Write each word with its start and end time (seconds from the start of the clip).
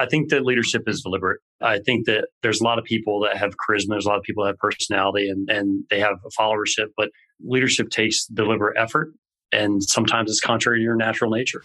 I 0.00 0.06
think 0.06 0.30
that 0.30 0.46
leadership 0.46 0.84
is 0.86 1.02
deliberate. 1.02 1.40
I 1.60 1.78
think 1.78 2.06
that 2.06 2.28
there's 2.42 2.62
a 2.62 2.64
lot 2.64 2.78
of 2.78 2.86
people 2.86 3.20
that 3.20 3.36
have 3.36 3.52
charisma, 3.58 3.88
there's 3.90 4.06
a 4.06 4.08
lot 4.08 4.16
of 4.16 4.22
people 4.22 4.44
that 4.44 4.52
have 4.52 4.58
personality 4.58 5.28
and, 5.28 5.50
and 5.50 5.84
they 5.90 6.00
have 6.00 6.14
a 6.24 6.30
followership, 6.40 6.86
but 6.96 7.10
leadership 7.40 7.90
takes 7.90 8.24
deliberate 8.24 8.78
effort. 8.78 9.12
And 9.52 9.82
sometimes 9.82 10.30
it's 10.30 10.40
contrary 10.40 10.78
to 10.78 10.82
your 10.82 10.96
natural 10.96 11.30
nature. 11.30 11.62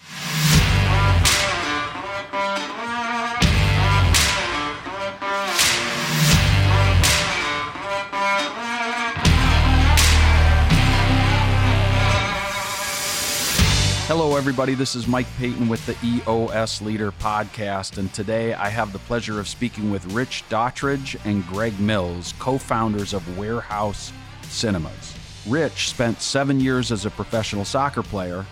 Hello, 14.17 14.37
everybody. 14.37 14.75
This 14.75 14.95
is 14.95 15.09
Mike 15.09 15.27
Paton 15.37 15.67
with 15.67 15.85
the 15.85 15.97
EOS 16.01 16.81
Leader 16.81 17.11
Podcast. 17.11 17.97
And 17.97 18.13
today 18.13 18.53
I 18.53 18.69
have 18.69 18.93
the 18.93 18.99
pleasure 18.99 19.41
of 19.41 19.47
speaking 19.49 19.91
with 19.91 20.05
Rich 20.13 20.45
Daughtridge 20.47 21.19
and 21.25 21.45
Greg 21.47 21.77
Mills, 21.81 22.33
co 22.39 22.57
founders 22.57 23.13
of 23.13 23.37
Warehouse 23.37 24.13
Cinemas. 24.43 25.13
Rich 25.45 25.89
spent 25.89 26.21
seven 26.21 26.61
years 26.61 26.93
as 26.93 27.05
a 27.05 27.09
professional 27.09 27.65
soccer 27.65 28.01
player 28.01 28.45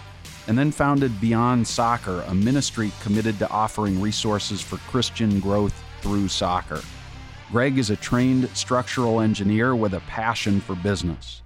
and 0.50 0.58
then 0.58 0.70
founded 0.70 1.22
Beyond 1.22 1.66
Soccer, 1.66 2.26
a 2.28 2.36
ministry 2.36 2.92
committed 3.02 3.40
to 3.40 3.50
offering 3.50 4.02
resources 4.02 4.62
for 4.62 4.76
Christian 4.92 5.40
growth 5.40 5.82
through 6.02 6.28
soccer. 6.28 6.82
Greg 7.54 7.78
is 7.78 7.90
a 7.90 7.96
trained 7.96 8.50
structural 8.50 9.22
engineer 9.22 9.78
with 9.78 9.94
a 9.94 10.02
passion 10.02 10.60
for 10.60 10.76
business. 10.76 11.43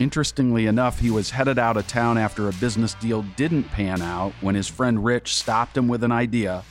Interestingly 0.00 0.66
enough, 0.66 0.98
he 0.98 1.10
was 1.10 1.30
headed 1.30 1.56
out 1.56 1.76
of 1.76 1.86
town 1.86 2.18
after 2.18 2.48
a 2.48 2.52
business 2.54 2.94
deal 2.94 3.22
didn't 3.36 3.64
pan 3.64 4.02
out 4.02 4.32
when 4.40 4.56
his 4.56 4.66
friend 4.66 5.04
Rich 5.04 5.36
stopped 5.36 5.76
him 5.76 5.86
with 5.86 6.02
an 6.02 6.10
idea, 6.10 6.64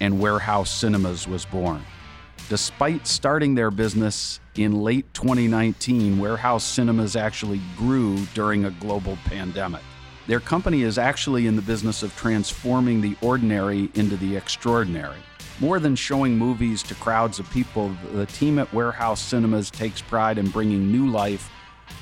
and 0.00 0.18
Warehouse 0.18 0.70
Cinemas 0.70 1.28
was 1.28 1.44
born. 1.44 1.84
Despite 2.48 3.06
starting 3.06 3.54
their 3.54 3.70
business 3.70 4.40
in 4.56 4.82
late 4.82 5.06
2019, 5.14 6.18
Warehouse 6.18 6.64
Cinemas 6.64 7.14
actually 7.14 7.60
grew 7.76 8.16
during 8.34 8.64
a 8.64 8.70
global 8.72 9.16
pandemic. 9.26 9.82
Their 10.26 10.40
company 10.40 10.82
is 10.82 10.98
actually 10.98 11.46
in 11.46 11.54
the 11.54 11.62
business 11.62 12.02
of 12.02 12.14
transforming 12.16 13.00
the 13.00 13.16
ordinary 13.22 13.88
into 13.94 14.16
the 14.16 14.36
extraordinary. 14.36 15.18
More 15.60 15.78
than 15.78 15.94
showing 15.94 16.36
movies 16.36 16.82
to 16.84 16.94
crowds 16.96 17.38
of 17.38 17.50
people, 17.50 17.94
the 18.12 18.26
team 18.26 18.58
at 18.58 18.72
Warehouse 18.72 19.20
Cinemas 19.20 19.70
takes 19.70 20.02
pride 20.02 20.38
in 20.38 20.50
bringing 20.50 20.90
new 20.90 21.08
life 21.08 21.50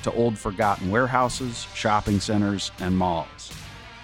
to 0.03 0.11
old 0.13 0.37
forgotten 0.37 0.89
warehouses, 0.89 1.67
shopping 1.73 2.19
centers, 2.19 2.71
and 2.79 2.97
malls. 2.97 3.51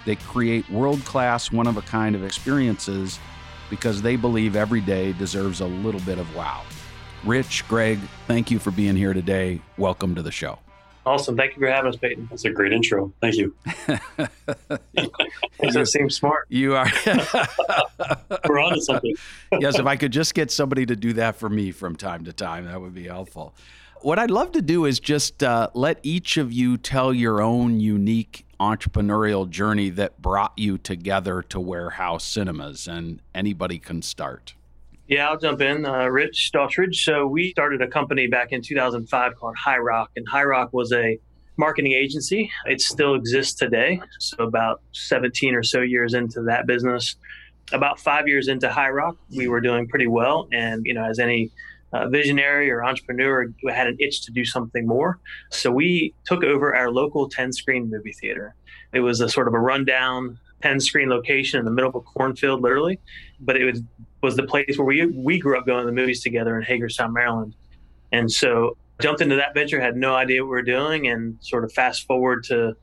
They 0.04 0.16
create 0.16 0.68
world 0.70 1.04
class, 1.04 1.50
one 1.50 1.66
of 1.66 1.76
a 1.76 1.82
kind 1.82 2.14
of 2.14 2.24
experiences 2.24 3.18
because 3.70 4.02
they 4.02 4.16
believe 4.16 4.54
every 4.54 4.80
day 4.80 5.12
deserves 5.14 5.60
a 5.60 5.66
little 5.66 6.00
bit 6.00 6.18
of 6.18 6.36
wow. 6.36 6.62
Rich, 7.24 7.66
Greg, 7.68 7.98
thank 8.26 8.50
you 8.50 8.58
for 8.58 8.70
being 8.70 8.96
here 8.96 9.14
today. 9.14 9.60
Welcome 9.78 10.14
to 10.14 10.22
the 10.22 10.30
show. 10.30 10.58
Awesome. 11.06 11.36
Thank 11.36 11.54
you 11.54 11.60
for 11.60 11.68
having 11.68 11.90
us, 11.90 11.96
Paton. 11.96 12.28
That's 12.30 12.44
a 12.44 12.50
great 12.50 12.72
intro. 12.72 13.12
Thank 13.20 13.36
you. 13.36 13.54
Does 15.60 15.74
that 15.74 15.86
seems 15.86 16.16
smart. 16.16 16.46
You 16.48 16.76
are. 16.76 16.90
We're 18.48 18.58
on 18.58 18.74
to 18.74 18.80
something. 18.80 19.14
yes, 19.58 19.78
if 19.78 19.86
I 19.86 19.96
could 19.96 20.12
just 20.12 20.34
get 20.34 20.50
somebody 20.50 20.86
to 20.86 20.96
do 20.96 21.14
that 21.14 21.36
for 21.36 21.50
me 21.50 21.72
from 21.72 21.96
time 21.96 22.24
to 22.24 22.32
time, 22.32 22.66
that 22.66 22.80
would 22.80 22.94
be 22.94 23.04
helpful 23.04 23.54
what 24.04 24.18
I'd 24.18 24.30
love 24.30 24.52
to 24.52 24.60
do 24.60 24.84
is 24.84 25.00
just 25.00 25.42
uh, 25.42 25.70
let 25.72 25.98
each 26.02 26.36
of 26.36 26.52
you 26.52 26.76
tell 26.76 27.14
your 27.14 27.40
own 27.40 27.80
unique 27.80 28.44
entrepreneurial 28.60 29.48
journey 29.48 29.88
that 29.90 30.20
brought 30.20 30.52
you 30.56 30.76
together 30.76 31.40
to 31.42 31.58
Warehouse 31.58 32.24
Cinemas, 32.24 32.86
and 32.86 33.20
anybody 33.34 33.78
can 33.78 34.02
start. 34.02 34.54
Yeah, 35.08 35.30
I'll 35.30 35.38
jump 35.38 35.62
in. 35.62 35.86
Uh, 35.86 36.06
Rich 36.06 36.50
Daughtridge. 36.54 36.96
So 36.96 37.26
we 37.26 37.50
started 37.50 37.80
a 37.80 37.88
company 37.88 38.26
back 38.26 38.52
in 38.52 38.60
2005 38.60 39.36
called 39.36 39.56
High 39.56 39.78
Rock, 39.78 40.10
and 40.16 40.28
High 40.28 40.44
Rock 40.44 40.74
was 40.74 40.92
a 40.92 41.18
marketing 41.56 41.92
agency. 41.92 42.50
It 42.66 42.82
still 42.82 43.14
exists 43.14 43.54
today. 43.54 44.00
So 44.18 44.44
about 44.44 44.82
17 44.92 45.54
or 45.54 45.62
so 45.62 45.80
years 45.80 46.12
into 46.12 46.42
that 46.42 46.66
business, 46.66 47.16
about 47.72 47.98
five 47.98 48.28
years 48.28 48.48
into 48.48 48.70
High 48.70 48.90
Rock, 48.90 49.16
we 49.34 49.48
were 49.48 49.62
doing 49.62 49.88
pretty 49.88 50.08
well. 50.08 50.46
And 50.52 50.84
you 50.84 50.92
know, 50.92 51.04
as 51.04 51.18
any 51.18 51.50
uh, 51.94 52.08
visionary 52.08 52.70
or 52.70 52.84
entrepreneur 52.84 53.46
who 53.62 53.68
had 53.70 53.86
an 53.86 53.96
itch 54.00 54.22
to 54.22 54.32
do 54.32 54.44
something 54.44 54.86
more. 54.86 55.20
So 55.50 55.70
we 55.70 56.12
took 56.24 56.42
over 56.42 56.74
our 56.74 56.90
local 56.90 57.28
10 57.28 57.52
screen 57.52 57.88
movie 57.88 58.12
theater. 58.12 58.54
It 58.92 59.00
was 59.00 59.20
a 59.20 59.28
sort 59.28 59.48
of 59.48 59.54
a 59.54 59.60
rundown 59.60 60.38
10 60.62 60.80
screen 60.80 61.08
location 61.08 61.58
in 61.58 61.64
the 61.64 61.70
middle 61.70 61.88
of 61.90 61.94
a 61.94 62.00
cornfield, 62.00 62.62
literally, 62.62 62.98
but 63.40 63.56
it 63.56 63.64
was, 63.64 63.82
was 64.22 64.36
the 64.36 64.42
place 64.42 64.76
where 64.76 64.86
we, 64.86 65.06
we 65.06 65.38
grew 65.38 65.58
up 65.58 65.66
going 65.66 65.80
to 65.80 65.86
the 65.86 65.92
movies 65.92 66.22
together 66.22 66.58
in 66.58 66.64
Hagerstown, 66.64 67.12
Maryland. 67.12 67.54
And 68.12 68.30
so 68.30 68.76
jumped 69.00 69.20
into 69.20 69.36
that 69.36 69.54
venture, 69.54 69.80
had 69.80 69.96
no 69.96 70.14
idea 70.14 70.42
what 70.42 70.46
we 70.46 70.56
were 70.56 70.62
doing, 70.62 71.06
and 71.06 71.36
sort 71.40 71.64
of 71.64 71.72
fast 71.72 72.06
forward 72.06 72.44
to 72.44 72.76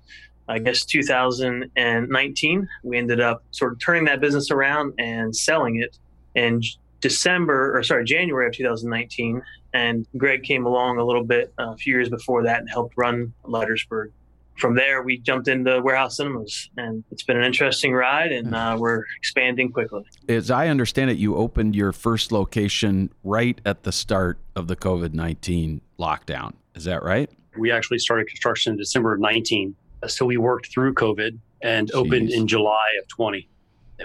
I 0.47 0.59
guess 0.59 0.83
2019, 0.83 2.69
we 2.83 2.97
ended 2.97 3.21
up 3.21 3.43
sort 3.51 3.71
of 3.71 3.79
turning 3.79 4.05
that 4.05 4.19
business 4.19 4.51
around 4.51 4.93
and 4.99 5.33
selling 5.33 5.81
it. 5.81 5.97
And 6.35 6.63
December 7.01 7.77
or 7.77 7.83
sorry, 7.83 8.05
January 8.05 8.47
of 8.47 8.53
2019. 8.53 9.41
And 9.73 10.05
Greg 10.17 10.43
came 10.43 10.65
along 10.65 10.97
a 10.97 11.03
little 11.03 11.23
bit 11.23 11.53
uh, 11.59 11.71
a 11.71 11.77
few 11.77 11.93
years 11.93 12.09
before 12.09 12.43
that 12.43 12.59
and 12.59 12.69
helped 12.69 12.93
run 12.97 13.33
Leitersburg. 13.43 14.11
From 14.57 14.75
there, 14.75 15.01
we 15.01 15.17
jumped 15.17 15.47
into 15.47 15.81
warehouse 15.81 16.17
cinemas, 16.17 16.69
and 16.77 17.03
it's 17.09 17.23
been 17.23 17.37
an 17.37 17.43
interesting 17.43 17.93
ride, 17.93 18.31
and 18.31 18.53
uh, 18.53 18.75
we're 18.77 19.05
expanding 19.17 19.71
quickly. 19.71 20.03
As 20.29 20.51
I 20.51 20.67
understand 20.67 21.09
it, 21.09 21.17
you 21.17 21.35
opened 21.35 21.75
your 21.75 21.91
first 21.91 22.31
location 22.31 23.11
right 23.23 23.59
at 23.65 23.83
the 23.83 23.91
start 23.91 24.37
of 24.55 24.67
the 24.67 24.75
COVID 24.75 25.13
19 25.13 25.81
lockdown. 25.97 26.53
Is 26.75 26.83
that 26.83 27.01
right? 27.01 27.29
We 27.57 27.71
actually 27.71 27.99
started 27.99 28.27
construction 28.27 28.73
in 28.73 28.77
December 28.77 29.13
of 29.13 29.19
19. 29.19 29.73
So 30.07 30.25
we 30.25 30.37
worked 30.37 30.71
through 30.71 30.93
COVID 30.93 31.39
and 31.63 31.89
Jeez. 31.89 31.95
opened 31.95 32.29
in 32.29 32.47
July 32.47 32.87
of 33.01 33.07
20 33.07 33.47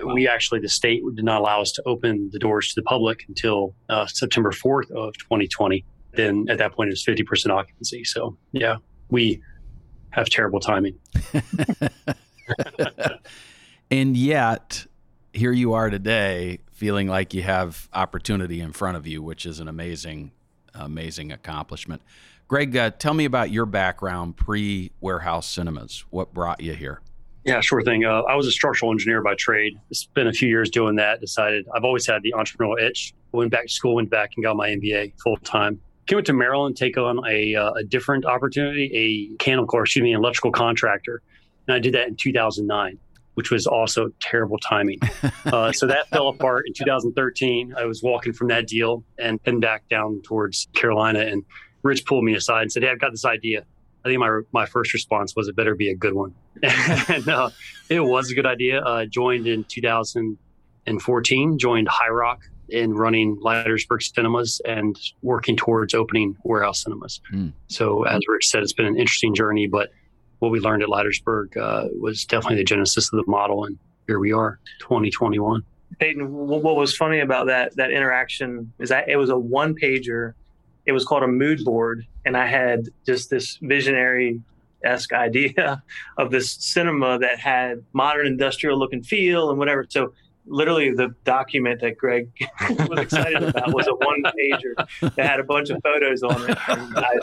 we 0.04 0.28
actually 0.28 0.60
the 0.60 0.68
state 0.68 1.02
did 1.14 1.24
not 1.24 1.40
allow 1.40 1.60
us 1.60 1.72
to 1.72 1.82
open 1.86 2.30
the 2.32 2.38
doors 2.38 2.68
to 2.68 2.80
the 2.80 2.84
public 2.84 3.24
until 3.28 3.74
uh, 3.88 4.06
September 4.06 4.50
4th 4.50 4.90
of 4.90 5.16
2020. 5.18 5.84
Then 6.12 6.46
at 6.48 6.58
that 6.58 6.72
point 6.72 6.88
it 6.88 6.92
was 6.92 7.04
50% 7.04 7.50
occupancy. 7.50 8.04
So 8.04 8.36
yeah, 8.52 8.76
we 9.10 9.42
have 10.10 10.28
terrible 10.28 10.60
timing. 10.60 10.98
and 13.90 14.16
yet 14.16 14.86
here 15.32 15.52
you 15.52 15.74
are 15.74 15.90
today 15.90 16.60
feeling 16.72 17.08
like 17.08 17.34
you 17.34 17.42
have 17.42 17.88
opportunity 17.92 18.60
in 18.60 18.72
front 18.72 18.96
of 18.96 19.06
you, 19.06 19.22
which 19.22 19.46
is 19.46 19.60
an 19.60 19.68
amazing, 19.68 20.32
amazing 20.74 21.32
accomplishment. 21.32 22.02
Greg, 22.48 22.76
uh, 22.76 22.90
tell 22.90 23.14
me 23.14 23.24
about 23.24 23.50
your 23.50 23.66
background 23.66 24.36
pre 24.36 24.92
warehouse 25.00 25.48
cinemas. 25.48 26.04
What 26.10 26.32
brought 26.32 26.60
you 26.60 26.74
here? 26.74 27.00
Yeah, 27.46 27.60
sure 27.60 27.80
thing. 27.80 28.04
Uh, 28.04 28.22
I 28.22 28.34
was 28.34 28.48
a 28.48 28.50
structural 28.50 28.90
engineer 28.90 29.22
by 29.22 29.36
trade. 29.36 29.78
Spent 29.92 30.26
a 30.28 30.32
few 30.32 30.48
years 30.48 30.68
doing 30.68 30.96
that. 30.96 31.20
Decided 31.20 31.64
I've 31.72 31.84
always 31.84 32.04
had 32.04 32.22
the 32.22 32.34
entrepreneurial 32.36 32.80
itch. 32.82 33.14
Went 33.30 33.52
back 33.52 33.66
to 33.66 33.72
school, 33.72 33.94
went 33.94 34.10
back 34.10 34.32
and 34.36 34.42
got 34.42 34.56
my 34.56 34.70
MBA 34.70 35.12
full 35.22 35.36
time. 35.38 35.80
Came 36.06 36.22
to 36.22 36.32
Maryland, 36.32 36.76
take 36.76 36.98
on 36.98 37.20
a, 37.28 37.54
uh, 37.54 37.72
a 37.72 37.84
different 37.84 38.26
opportunity, 38.26 38.90
a 38.94 39.32
mechanical, 39.32 39.80
excuse 39.80 40.02
me, 40.02 40.12
an 40.12 40.18
electrical 40.18 40.50
contractor, 40.50 41.22
and 41.66 41.74
I 41.74 41.78
did 41.78 41.94
that 41.94 42.08
in 42.08 42.16
2009, 42.16 42.98
which 43.34 43.50
was 43.50 43.66
also 43.66 44.10
terrible 44.20 44.58
timing. 44.58 45.00
Uh, 45.46 45.70
so 45.70 45.86
that 45.86 46.08
fell 46.08 46.26
apart 46.26 46.64
in 46.66 46.72
2013. 46.72 47.72
I 47.78 47.84
was 47.84 48.02
walking 48.02 48.32
from 48.32 48.48
that 48.48 48.66
deal 48.66 49.04
and 49.16 49.38
then 49.44 49.60
back 49.60 49.88
down 49.88 50.20
towards 50.24 50.66
Carolina, 50.74 51.20
and 51.20 51.44
Rich 51.84 52.04
pulled 52.04 52.24
me 52.24 52.34
aside 52.34 52.62
and 52.62 52.72
said, 52.72 52.82
"Hey, 52.82 52.90
I've 52.90 52.98
got 52.98 53.12
this 53.12 53.24
idea." 53.24 53.64
I 54.06 54.08
think 54.08 54.20
my 54.20 54.40
my 54.52 54.66
first 54.66 54.94
response 54.94 55.34
was, 55.34 55.48
"It 55.48 55.56
better 55.56 55.74
be 55.74 55.90
a 55.90 55.96
good 55.96 56.14
one." 56.14 56.32
and 56.62 57.28
uh, 57.28 57.50
it 57.88 57.98
was 57.98 58.30
a 58.30 58.34
good 58.34 58.46
idea. 58.46 58.80
Uh, 58.80 59.04
joined 59.04 59.48
in 59.48 59.64
2014. 59.64 61.58
Joined 61.58 61.88
High 61.88 62.08
Rock 62.08 62.42
in 62.68 62.94
running 62.94 63.36
Leitersburg 63.38 64.02
Cinemas 64.02 64.60
and 64.64 64.96
working 65.22 65.56
towards 65.56 65.92
opening 65.92 66.36
Warehouse 66.44 66.84
Cinemas. 66.84 67.20
Mm. 67.32 67.52
So, 67.66 68.04
as 68.04 68.20
Rich 68.28 68.46
said, 68.48 68.62
it's 68.62 68.72
been 68.72 68.86
an 68.86 68.96
interesting 68.96 69.34
journey, 69.34 69.66
but 69.66 69.90
what 70.38 70.52
we 70.52 70.60
learned 70.60 70.84
at 70.84 70.88
Leitersburg 70.88 71.56
uh, 71.56 71.88
was 72.00 72.24
definitely 72.24 72.58
the 72.58 72.64
genesis 72.64 73.12
of 73.12 73.24
the 73.24 73.28
model, 73.28 73.64
and 73.64 73.76
here 74.06 74.20
we 74.20 74.32
are, 74.32 74.60
2021. 74.80 75.64
Paton, 75.98 76.32
what 76.32 76.76
was 76.76 76.96
funny 76.96 77.18
about 77.18 77.46
that 77.46 77.74
that 77.74 77.90
interaction 77.90 78.72
is 78.78 78.90
that 78.90 79.08
it 79.08 79.16
was 79.16 79.30
a 79.30 79.38
one 79.38 79.74
pager 79.74 80.34
it 80.86 80.92
was 80.92 81.04
called 81.04 81.22
a 81.22 81.28
mood 81.28 81.64
board, 81.64 82.06
and 82.24 82.36
I 82.36 82.46
had 82.46 82.88
just 83.04 83.30
this 83.30 83.58
visionary 83.60 84.40
esque 84.84 85.12
idea 85.12 85.82
of 86.16 86.30
this 86.30 86.52
cinema 86.52 87.18
that 87.18 87.38
had 87.38 87.82
modern 87.92 88.26
industrial 88.26 88.78
look 88.78 88.92
and 88.92 89.04
feel 89.04 89.50
and 89.50 89.58
whatever. 89.58 89.86
So 89.88 90.12
literally 90.46 90.92
the 90.92 91.14
document 91.24 91.80
that 91.80 91.98
Greg 91.98 92.28
was 92.88 93.00
excited 93.00 93.42
about 93.42 93.74
was 93.74 93.88
a 93.88 93.94
one 93.94 94.22
pager 94.22 95.14
that 95.16 95.26
had 95.26 95.40
a 95.40 95.44
bunch 95.44 95.70
of 95.70 95.82
photos 95.82 96.22
on 96.22 96.50
it. 96.50 96.56
I, 96.68 97.18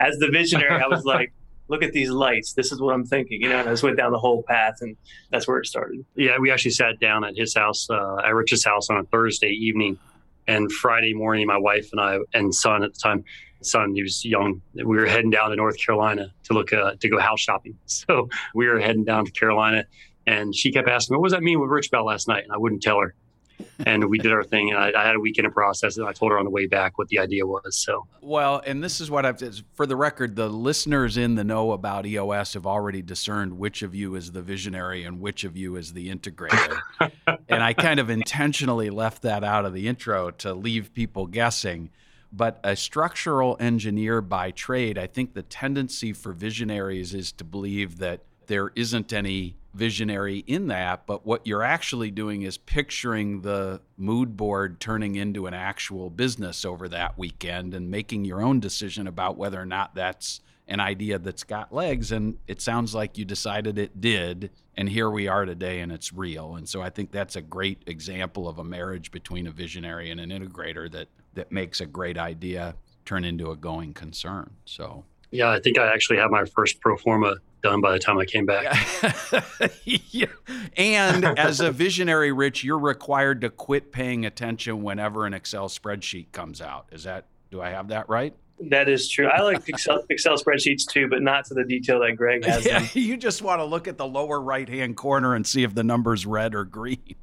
as 0.00 0.18
the 0.18 0.28
visionary, 0.30 0.82
I 0.82 0.86
was 0.86 1.04
like, 1.04 1.32
look 1.68 1.82
at 1.82 1.92
these 1.92 2.10
lights. 2.10 2.52
This 2.52 2.72
is 2.72 2.80
what 2.80 2.94
I'm 2.94 3.04
thinking. 3.04 3.40
You 3.40 3.48
know, 3.48 3.58
and 3.58 3.68
I 3.68 3.72
just 3.72 3.82
went 3.82 3.96
down 3.96 4.12
the 4.12 4.18
whole 4.18 4.42
path, 4.42 4.76
and 4.80 4.96
that's 5.30 5.48
where 5.48 5.58
it 5.58 5.66
started. 5.66 6.04
Yeah, 6.14 6.38
we 6.38 6.50
actually 6.50 6.72
sat 6.72 7.00
down 7.00 7.24
at 7.24 7.36
his 7.36 7.54
house, 7.54 7.88
uh, 7.90 8.18
at 8.24 8.34
Rich's 8.34 8.64
house 8.64 8.90
on 8.90 8.98
a 8.98 9.04
Thursday 9.04 9.50
evening. 9.50 9.98
And 10.46 10.70
Friday 10.70 11.14
morning, 11.14 11.46
my 11.46 11.58
wife 11.58 11.88
and 11.92 12.00
I 12.00 12.18
and 12.34 12.54
son 12.54 12.84
at 12.84 12.94
the 12.94 13.00
time, 13.00 13.24
son, 13.62 13.94
he 13.94 14.02
was 14.02 14.24
young. 14.24 14.62
We 14.74 14.96
were 14.96 15.06
heading 15.06 15.30
down 15.30 15.50
to 15.50 15.56
North 15.56 15.78
Carolina 15.78 16.32
to 16.44 16.52
look 16.52 16.72
uh, 16.72 16.94
to 17.00 17.08
go 17.08 17.18
house 17.18 17.40
shopping. 17.40 17.76
So 17.86 18.28
we 18.54 18.68
were 18.68 18.78
heading 18.78 19.04
down 19.04 19.24
to 19.24 19.32
Carolina, 19.32 19.84
and 20.26 20.54
she 20.54 20.70
kept 20.70 20.88
asking 20.88 21.14
me, 21.14 21.18
"What 21.18 21.26
does 21.26 21.32
that 21.32 21.42
mean 21.42 21.60
with 21.60 21.70
Rich 21.70 21.90
Bell 21.90 22.04
last 22.04 22.28
night?" 22.28 22.44
And 22.44 22.52
I 22.52 22.58
wouldn't 22.58 22.82
tell 22.82 23.00
her 23.00 23.14
and 23.84 24.08
we 24.08 24.18
did 24.18 24.32
our 24.32 24.42
thing. 24.42 24.70
And 24.70 24.78
I, 24.78 24.92
I, 24.96 25.06
had 25.06 25.16
a 25.16 25.20
weekend 25.20 25.44
to 25.44 25.50
process 25.50 25.96
it. 25.96 26.00
And 26.00 26.08
I 26.08 26.12
told 26.12 26.32
her 26.32 26.38
on 26.38 26.44
the 26.44 26.50
way 26.50 26.66
back 26.66 26.98
what 26.98 27.08
the 27.08 27.18
idea 27.18 27.46
was. 27.46 27.76
So 27.76 28.06
well, 28.20 28.62
and 28.66 28.82
this 28.82 29.00
is 29.00 29.10
what 29.10 29.26
I've 29.26 29.40
for 29.74 29.86
the 29.86 29.96
record, 29.96 30.36
the 30.36 30.48
listeners 30.48 31.16
in 31.16 31.34
the 31.34 31.44
know 31.44 31.72
about 31.72 32.06
EOS 32.06 32.54
have 32.54 32.66
already 32.66 33.02
discerned 33.02 33.58
which 33.58 33.82
of 33.82 33.94
you 33.94 34.14
is 34.14 34.32
the 34.32 34.42
visionary 34.42 35.04
and 35.04 35.20
which 35.20 35.44
of 35.44 35.56
you 35.56 35.76
is 35.76 35.92
the 35.92 36.08
integrator. 36.08 36.78
and 37.48 37.62
I 37.62 37.72
kind 37.72 38.00
of 38.00 38.10
intentionally 38.10 38.90
left 38.90 39.22
that 39.22 39.44
out 39.44 39.64
of 39.64 39.72
the 39.72 39.88
intro 39.88 40.30
to 40.30 40.54
leave 40.54 40.92
people 40.92 41.26
guessing. 41.26 41.90
But 42.32 42.60
a 42.64 42.76
structural 42.76 43.56
engineer 43.60 44.20
by 44.20 44.50
trade, 44.50 44.98
I 44.98 45.06
think 45.06 45.32
the 45.32 45.42
tendency 45.42 46.12
for 46.12 46.32
visionaries 46.32 47.14
is 47.14 47.32
to 47.32 47.44
believe 47.44 47.98
that 47.98 48.20
there 48.46 48.72
isn't 48.74 49.12
any 49.12 49.56
visionary 49.74 50.38
in 50.46 50.68
that, 50.68 51.06
but 51.06 51.26
what 51.26 51.46
you're 51.46 51.62
actually 51.62 52.10
doing 52.10 52.42
is 52.42 52.56
picturing 52.56 53.42
the 53.42 53.80
mood 53.96 54.36
board 54.36 54.80
turning 54.80 55.16
into 55.16 55.46
an 55.46 55.54
actual 55.54 56.08
business 56.08 56.64
over 56.64 56.88
that 56.88 57.18
weekend 57.18 57.74
and 57.74 57.90
making 57.90 58.24
your 58.24 58.42
own 58.42 58.58
decision 58.58 59.06
about 59.06 59.36
whether 59.36 59.60
or 59.60 59.66
not 59.66 59.94
that's 59.94 60.40
an 60.68 60.80
idea 60.80 61.18
that's 61.18 61.44
got 61.44 61.72
legs. 61.72 62.10
And 62.10 62.38
it 62.48 62.60
sounds 62.60 62.94
like 62.94 63.18
you 63.18 63.24
decided 63.24 63.78
it 63.78 64.00
did. 64.00 64.50
And 64.76 64.88
here 64.88 65.10
we 65.10 65.28
are 65.28 65.44
today, 65.44 65.80
and 65.80 65.92
it's 65.92 66.12
real. 66.12 66.56
And 66.56 66.68
so 66.68 66.82
I 66.82 66.90
think 66.90 67.12
that's 67.12 67.36
a 67.36 67.42
great 67.42 67.82
example 67.86 68.48
of 68.48 68.58
a 68.58 68.64
marriage 68.64 69.10
between 69.10 69.46
a 69.46 69.50
visionary 69.50 70.10
and 70.10 70.20
an 70.20 70.30
integrator 70.30 70.90
that, 70.92 71.08
that 71.34 71.52
makes 71.52 71.80
a 71.80 71.86
great 71.86 72.18
idea 72.18 72.74
turn 73.04 73.24
into 73.24 73.50
a 73.50 73.56
going 73.56 73.94
concern. 73.94 74.50
So 74.64 75.04
yeah, 75.30 75.50
I 75.50 75.60
think 75.60 75.78
I 75.78 75.92
actually 75.92 76.18
had 76.18 76.30
my 76.30 76.44
first 76.44 76.80
pro 76.80 76.96
forma 76.96 77.36
done 77.62 77.80
by 77.80 77.92
the 77.92 77.98
time 77.98 78.18
I 78.18 78.24
came 78.24 78.46
back. 78.46 78.76
yeah. 79.84 80.26
And 80.76 81.24
as 81.24 81.60
a 81.60 81.70
visionary, 81.70 82.32
Rich, 82.32 82.64
you're 82.64 82.78
required 82.78 83.40
to 83.40 83.50
quit 83.50 83.92
paying 83.92 84.24
attention 84.24 84.82
whenever 84.82 85.26
an 85.26 85.34
Excel 85.34 85.68
spreadsheet 85.68 86.32
comes 86.32 86.60
out. 86.60 86.86
Is 86.92 87.04
that, 87.04 87.26
do 87.50 87.60
I 87.60 87.70
have 87.70 87.88
that 87.88 88.08
right? 88.08 88.34
That 88.70 88.88
is 88.88 89.08
true. 89.08 89.26
I 89.26 89.42
like 89.42 89.68
Excel, 89.68 90.02
Excel 90.08 90.36
spreadsheets 90.36 90.86
too, 90.86 91.08
but 91.08 91.20
not 91.22 91.44
to 91.46 91.54
the 91.54 91.64
detail 91.64 92.00
that 92.00 92.12
Greg 92.16 92.44
has. 92.44 92.64
Yeah, 92.66 92.86
you 92.94 93.16
just 93.16 93.42
want 93.42 93.60
to 93.60 93.64
look 93.64 93.86
at 93.86 93.98
the 93.98 94.06
lower 94.06 94.40
right 94.40 94.68
hand 94.68 94.96
corner 94.96 95.34
and 95.34 95.46
see 95.46 95.62
if 95.62 95.74
the 95.74 95.84
number's 95.84 96.24
red 96.24 96.54
or 96.54 96.64
green. 96.64 97.16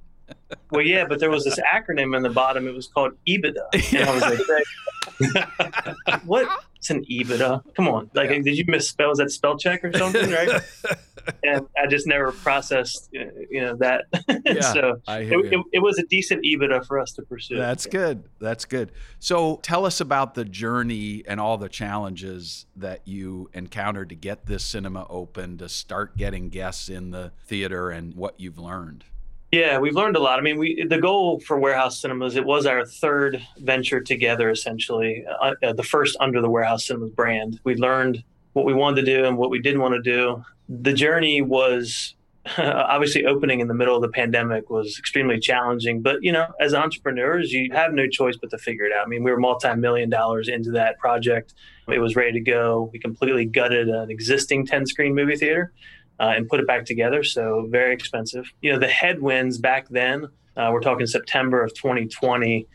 Well, 0.72 0.82
yeah, 0.82 1.06
but 1.08 1.20
there 1.20 1.30
was 1.30 1.44
this 1.44 1.60
acronym 1.60 2.16
in 2.16 2.24
the 2.24 2.30
bottom. 2.30 2.68
It 2.68 2.74
was 2.74 2.88
called 2.88 3.14
EBITDA. 3.28 3.94
And 3.94 4.10
I 4.10 4.14
was 4.14 4.50
like, 4.50 6.24
what? 6.26 6.50
It's 6.78 6.90
an 6.90 7.06
EBITDA. 7.06 7.76
Come 7.76 7.88
on. 7.88 8.10
Like, 8.14 8.30
yeah. 8.30 8.40
did 8.40 8.58
you 8.58 8.66
misspell? 8.68 9.10
Was 9.10 9.20
that 9.20 9.32
spell 9.32 9.58
check 9.58 9.84
or 9.84 9.94
something? 9.94 10.30
Right. 10.30 10.62
and 11.44 11.68
I 11.78 11.88
just 11.88 12.08
never 12.08 12.32
processed, 12.32 13.10
uh, 13.16 13.26
you 13.50 13.62
know, 13.62 13.76
that. 13.78 14.06
Yeah, 14.46 14.74
so 14.74 15.02
it, 15.08 15.54
it, 15.54 15.66
it, 15.74 15.80
was 15.80 15.98
a 15.98 16.04
decent 16.04 16.44
EBITDA 16.44 16.86
for 16.86 17.00
us 17.00 17.14
to 17.14 17.22
pursue. 17.22 17.58
That's 17.58 17.86
good. 17.86 18.24
That's 18.40 18.66
good. 18.66 18.92
So 19.20 19.60
tell 19.64 19.86
us 19.86 20.02
about 20.02 20.34
the 20.34 20.44
journey 20.44 21.24
and 21.28 21.40
all 21.40 21.58
the 21.58 21.70
challenges 21.70 22.66
that 22.76 23.08
you 23.08 23.50
encountered 23.54 24.10
to 24.10 24.16
get 24.16 24.46
this 24.46 24.66
cinema 24.66 25.08
open, 25.10 25.58
to 25.60 25.70
start 25.70 26.18
getting 26.18 26.50
guests 26.50 26.90
in 26.90 27.12
the 27.12 27.32
theater, 27.46 27.90
and 27.90 28.16
what 28.16 28.40
you've 28.40 28.58
learned. 28.58 29.06
Yeah, 29.54 29.78
we've 29.78 29.94
learned 29.94 30.16
a 30.16 30.20
lot. 30.20 30.40
I 30.40 30.42
mean, 30.42 30.58
we 30.58 30.84
the 30.90 30.98
goal 30.98 31.40
for 31.40 31.60
Warehouse 31.60 32.02
Cinemas 32.02 32.36
it 32.36 32.44
was 32.44 32.66
our 32.66 32.88
third 32.88 33.40
venture 33.60 34.02
together, 34.02 34.50
essentially, 34.50 35.24
uh, 35.28 35.54
uh, 35.62 35.74
the 35.74 35.84
first 35.84 36.18
under 36.20 36.42
the 36.42 36.50
Warehouse 36.50 36.88
Cinemas 36.88 37.12
brand. 37.12 37.60
We 37.64 37.76
learned 37.76 38.24
what 38.54 38.66
we 38.66 38.74
wanted 38.74 39.06
to 39.06 39.16
do 39.16 39.26
and 39.26 39.38
what 39.38 39.52
we 39.52 39.60
didn't 39.60 39.82
want 39.82 39.94
to 39.94 40.02
do. 40.02 40.44
The 40.70 40.92
journey 40.92 41.44
was 41.44 42.16
obviously 42.58 43.28
opening 43.28 43.60
in 43.60 43.68
the 43.68 43.76
middle 43.76 43.96
of 43.96 44.02
the 44.02 44.10
pandemic 44.10 44.72
was 44.72 44.98
extremely 44.98 45.40
challenging. 45.40 46.02
But 46.02 46.24
you 46.24 46.32
know, 46.32 46.48
as 46.60 46.74
entrepreneurs, 46.74 47.52
you 47.52 47.72
have 47.74 47.94
no 47.94 48.08
choice 48.08 48.36
but 48.36 48.50
to 48.50 48.58
figure 48.58 48.86
it 48.86 48.92
out. 48.92 49.06
I 49.06 49.08
mean, 49.08 49.24
we 49.24 49.30
were 49.30 49.40
multi-million 49.40 50.10
dollars 50.10 50.48
into 50.48 50.72
that 50.72 50.98
project. 50.98 51.54
It 51.88 52.00
was 52.00 52.16
ready 52.16 52.32
to 52.32 52.40
go. 52.40 52.90
We 52.92 52.98
completely 52.98 53.46
gutted 53.46 53.88
an 53.88 54.10
existing 54.10 54.66
10-screen 54.66 55.14
movie 55.14 55.36
theater 55.36 55.74
uh, 56.20 56.34
and 56.36 56.48
put 56.48 56.60
it 56.60 56.68
back 56.68 56.86
together. 56.86 57.24
So 57.24 57.68
very 57.70 57.94
expensive. 57.94 58.52
You 58.62 58.74
know, 58.74 58.80
the 58.80 58.88
headwinds 58.88 59.58
back 59.58 59.88
then, 59.90 60.28
uh, 60.56 60.70
we're 60.72 60.82
talking 60.82 61.08
September 61.08 61.64
of 61.64 61.74
2020. 61.74 62.68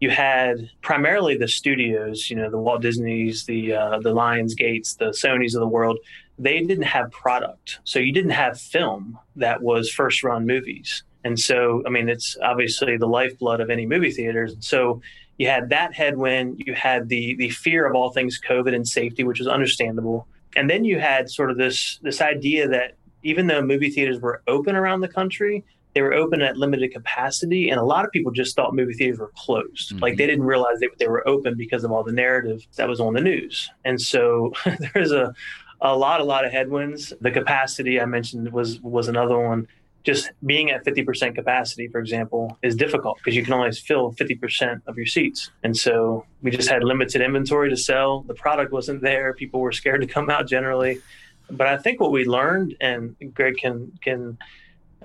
You 0.00 0.10
had 0.10 0.70
primarily 0.82 1.36
the 1.36 1.48
studios, 1.48 2.28
you 2.28 2.36
know, 2.36 2.50
the 2.50 2.58
Walt 2.58 2.82
Disney's, 2.82 3.44
the 3.44 3.74
uh, 3.74 3.98
the 4.00 4.14
Lionsgates, 4.14 4.96
the 4.98 5.06
Sony's 5.06 5.54
of 5.54 5.60
the 5.60 5.68
world. 5.68 5.98
They 6.38 6.60
didn't 6.60 6.84
have 6.84 7.10
product, 7.12 7.80
so 7.84 7.98
you 7.98 8.12
didn't 8.12 8.32
have 8.32 8.60
film 8.60 9.18
that 9.36 9.62
was 9.62 9.90
first 9.90 10.22
run 10.22 10.46
movies. 10.46 11.02
And 11.24 11.40
so, 11.40 11.82
I 11.86 11.90
mean, 11.90 12.10
it's 12.10 12.36
obviously 12.42 12.98
the 12.98 13.06
lifeblood 13.08 13.60
of 13.60 13.70
any 13.70 13.86
movie 13.86 14.12
theaters. 14.12 14.54
So 14.60 15.00
you 15.38 15.48
had 15.48 15.70
that 15.70 15.94
headwind. 15.94 16.62
You 16.64 16.74
had 16.74 17.08
the 17.08 17.34
the 17.36 17.50
fear 17.50 17.86
of 17.86 17.94
all 17.94 18.10
things 18.10 18.38
COVID 18.46 18.74
and 18.74 18.86
safety, 18.86 19.24
which 19.24 19.38
was 19.38 19.48
understandable 19.48 20.28
and 20.56 20.68
then 20.68 20.84
you 20.84 20.98
had 20.98 21.30
sort 21.30 21.50
of 21.50 21.56
this 21.56 21.98
this 22.02 22.20
idea 22.20 22.68
that 22.68 22.94
even 23.22 23.46
though 23.46 23.62
movie 23.62 23.90
theaters 23.90 24.20
were 24.20 24.42
open 24.46 24.76
around 24.76 25.00
the 25.00 25.08
country, 25.08 25.64
they 25.94 26.02
were 26.02 26.14
open 26.14 26.42
at 26.42 26.56
limited 26.56 26.92
capacity, 26.92 27.70
and 27.70 27.80
a 27.80 27.84
lot 27.84 28.04
of 28.04 28.10
people 28.10 28.32
just 28.32 28.56
thought 28.56 28.74
movie 28.74 28.94
theaters 28.94 29.18
were 29.18 29.32
closed. 29.36 29.92
Mm-hmm. 29.92 29.98
Like 29.98 30.16
they 30.16 30.26
didn't 30.26 30.44
realize 30.44 30.78
they, 30.80 30.88
they 30.98 31.08
were 31.08 31.26
open 31.28 31.56
because 31.56 31.84
of 31.84 31.92
all 31.92 32.04
the 32.04 32.12
narrative 32.12 32.66
that 32.76 32.88
was 32.88 33.00
on 33.00 33.14
the 33.14 33.20
news. 33.20 33.70
And 33.84 34.00
so 34.00 34.52
there's 34.94 35.12
a 35.12 35.34
a 35.82 35.94
lot, 35.94 36.20
a 36.20 36.24
lot 36.24 36.44
of 36.44 36.52
headwinds. 36.52 37.12
The 37.20 37.30
capacity 37.30 38.00
I 38.00 38.06
mentioned 38.06 38.50
was 38.52 38.80
was 38.80 39.08
another 39.08 39.38
one 39.38 39.68
just 40.06 40.30
being 40.44 40.70
at 40.70 40.84
50% 40.84 41.34
capacity, 41.34 41.88
for 41.88 41.98
example, 41.98 42.56
is 42.62 42.76
difficult 42.76 43.18
because 43.18 43.34
you 43.34 43.42
can 43.42 43.52
only 43.52 43.72
fill 43.72 44.12
50% 44.12 44.80
of 44.86 44.96
your 44.96 45.04
seats. 45.04 45.50
And 45.64 45.76
so 45.76 46.24
we 46.42 46.52
just 46.52 46.68
had 46.68 46.84
limited 46.84 47.20
inventory 47.20 47.68
to 47.70 47.76
sell. 47.76 48.20
The 48.20 48.34
product 48.34 48.72
wasn't 48.72 49.02
there. 49.02 49.34
People 49.34 49.60
were 49.60 49.72
scared 49.72 50.02
to 50.02 50.06
come 50.06 50.30
out 50.30 50.46
generally. 50.46 51.02
But 51.50 51.66
I 51.66 51.76
think 51.76 52.00
what 52.00 52.12
we 52.12 52.24
learned, 52.24 52.76
and 52.80 53.16
Greg 53.34 53.56
can 53.58 53.92
can 54.00 54.38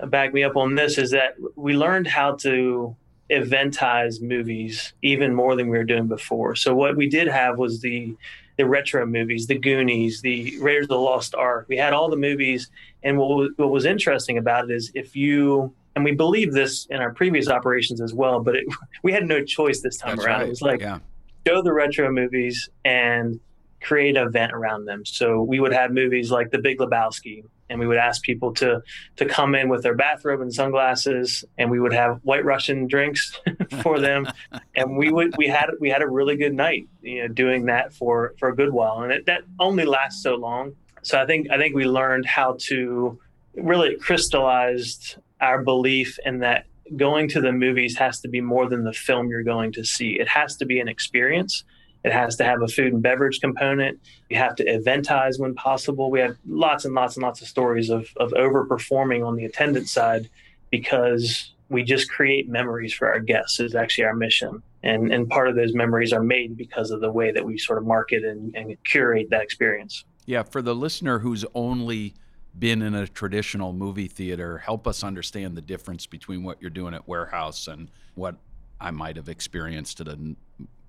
back 0.06 0.32
me 0.32 0.44
up 0.44 0.56
on 0.56 0.76
this, 0.76 0.98
is 0.98 1.10
that 1.10 1.34
we 1.56 1.74
learned 1.74 2.06
how 2.06 2.36
to 2.36 2.96
eventize 3.28 4.20
movies 4.20 4.92
even 5.02 5.34
more 5.34 5.56
than 5.56 5.68
we 5.68 5.78
were 5.78 5.84
doing 5.84 6.06
before. 6.06 6.54
So 6.54 6.74
what 6.74 6.96
we 6.96 7.08
did 7.08 7.26
have 7.26 7.58
was 7.58 7.80
the 7.80 8.14
the 8.56 8.66
retro 8.66 9.06
movies, 9.06 9.46
the 9.46 9.58
Goonies, 9.58 10.20
the 10.20 10.58
Raiders 10.60 10.84
of 10.84 10.90
the 10.90 10.98
Lost 10.98 11.34
Ark. 11.34 11.66
We 11.68 11.76
had 11.76 11.92
all 11.92 12.10
the 12.10 12.16
movies, 12.16 12.70
and 13.02 13.18
what 13.18 13.28
was, 13.30 13.50
what 13.56 13.70
was 13.70 13.84
interesting 13.84 14.38
about 14.38 14.70
it 14.70 14.74
is 14.74 14.92
if 14.94 15.16
you 15.16 15.74
and 15.94 16.04
we 16.04 16.12
believe 16.12 16.52
this 16.52 16.86
in 16.86 16.98
our 16.98 17.12
previous 17.12 17.48
operations 17.48 18.00
as 18.00 18.14
well, 18.14 18.40
but 18.40 18.56
it, 18.56 18.64
we 19.02 19.12
had 19.12 19.26
no 19.26 19.44
choice 19.44 19.80
this 19.80 19.96
time 19.96 20.16
That's 20.16 20.26
around. 20.26 20.40
Right. 20.40 20.46
It 20.46 20.50
was 20.50 20.62
like 20.62 20.80
yeah. 20.80 20.98
show 21.46 21.62
the 21.62 21.72
retro 21.72 22.10
movies 22.10 22.68
and 22.84 23.38
create 23.82 24.16
an 24.16 24.26
event 24.26 24.52
around 24.52 24.84
them. 24.84 25.04
So 25.04 25.42
we 25.42 25.60
would 25.60 25.72
have 25.72 25.90
movies 25.90 26.30
like 26.30 26.50
The 26.50 26.58
Big 26.58 26.78
Lebowski, 26.78 27.44
and 27.72 27.80
we 27.80 27.86
would 27.86 27.96
ask 27.96 28.22
people 28.22 28.52
to 28.52 28.82
to 29.16 29.24
come 29.24 29.54
in 29.54 29.68
with 29.68 29.82
their 29.82 29.96
bathrobe 29.96 30.42
and 30.42 30.52
sunglasses, 30.52 31.44
and 31.58 31.70
we 31.70 31.80
would 31.80 31.92
have 31.92 32.20
White 32.22 32.44
Russian 32.44 32.86
drinks 32.86 33.40
for 33.82 33.98
them, 33.98 34.28
and 34.76 34.96
we 34.96 35.10
would 35.10 35.34
we 35.38 35.48
had 35.48 35.70
we 35.80 35.88
had 35.88 36.02
a 36.02 36.08
really 36.08 36.36
good 36.36 36.54
night, 36.54 36.86
you 37.00 37.22
know, 37.22 37.28
doing 37.28 37.66
that 37.66 37.92
for 37.92 38.34
for 38.38 38.50
a 38.50 38.54
good 38.54 38.72
while, 38.72 39.00
and 39.02 39.12
it, 39.12 39.26
that 39.26 39.42
only 39.58 39.84
lasts 39.84 40.22
so 40.22 40.34
long. 40.34 40.76
So 41.02 41.18
I 41.18 41.26
think 41.26 41.50
I 41.50 41.56
think 41.56 41.74
we 41.74 41.86
learned 41.86 42.26
how 42.26 42.56
to 42.68 43.18
really 43.54 43.96
crystallized 43.96 45.16
our 45.40 45.62
belief 45.62 46.18
in 46.24 46.38
that 46.40 46.66
going 46.96 47.28
to 47.28 47.40
the 47.40 47.52
movies 47.52 47.96
has 47.96 48.20
to 48.20 48.28
be 48.28 48.40
more 48.40 48.68
than 48.68 48.84
the 48.84 48.92
film 48.92 49.28
you're 49.28 49.42
going 49.42 49.72
to 49.72 49.84
see. 49.84 50.20
It 50.20 50.28
has 50.28 50.56
to 50.56 50.66
be 50.66 50.78
an 50.78 50.88
experience 50.88 51.64
it 52.04 52.12
has 52.12 52.36
to 52.36 52.44
have 52.44 52.62
a 52.62 52.68
food 52.68 52.92
and 52.92 53.02
beverage 53.02 53.40
component. 53.40 54.00
You 54.28 54.38
have 54.38 54.56
to 54.56 54.64
eventize 54.64 55.38
when 55.38 55.54
possible. 55.54 56.10
We 56.10 56.20
have 56.20 56.36
lots 56.46 56.84
and 56.84 56.94
lots 56.94 57.16
and 57.16 57.22
lots 57.22 57.40
of 57.42 57.48
stories 57.48 57.90
of, 57.90 58.08
of 58.16 58.32
overperforming 58.32 59.26
on 59.26 59.36
the 59.36 59.44
attendance 59.44 59.92
side 59.92 60.28
because 60.70 61.52
we 61.68 61.82
just 61.82 62.10
create 62.10 62.48
memories 62.48 62.92
for 62.92 63.10
our 63.10 63.20
guests 63.20 63.60
is 63.60 63.74
actually 63.74 64.04
our 64.04 64.14
mission. 64.14 64.62
And, 64.82 65.12
and 65.12 65.28
part 65.28 65.48
of 65.48 65.54
those 65.54 65.74
memories 65.74 66.12
are 66.12 66.22
made 66.22 66.56
because 66.56 66.90
of 66.90 67.00
the 67.00 67.10
way 67.10 67.30
that 67.30 67.44
we 67.44 67.56
sort 67.56 67.78
of 67.78 67.86
market 67.86 68.24
and, 68.24 68.54
and 68.56 68.76
curate 68.84 69.30
that 69.30 69.42
experience. 69.42 70.04
Yeah, 70.26 70.42
for 70.42 70.60
the 70.60 70.74
listener 70.74 71.20
who's 71.20 71.44
only 71.54 72.14
been 72.58 72.82
in 72.82 72.94
a 72.94 73.06
traditional 73.06 73.72
movie 73.72 74.08
theater, 74.08 74.58
help 74.58 74.86
us 74.86 75.02
understand 75.02 75.56
the 75.56 75.62
difference 75.62 76.06
between 76.06 76.42
what 76.42 76.60
you're 76.60 76.70
doing 76.70 76.94
at 76.94 77.08
Warehouse 77.08 77.68
and 77.68 77.88
what 78.14 78.36
I 78.80 78.90
might 78.90 79.16
have 79.16 79.28
experienced 79.28 80.00
at 80.00 80.08
a 80.08 80.18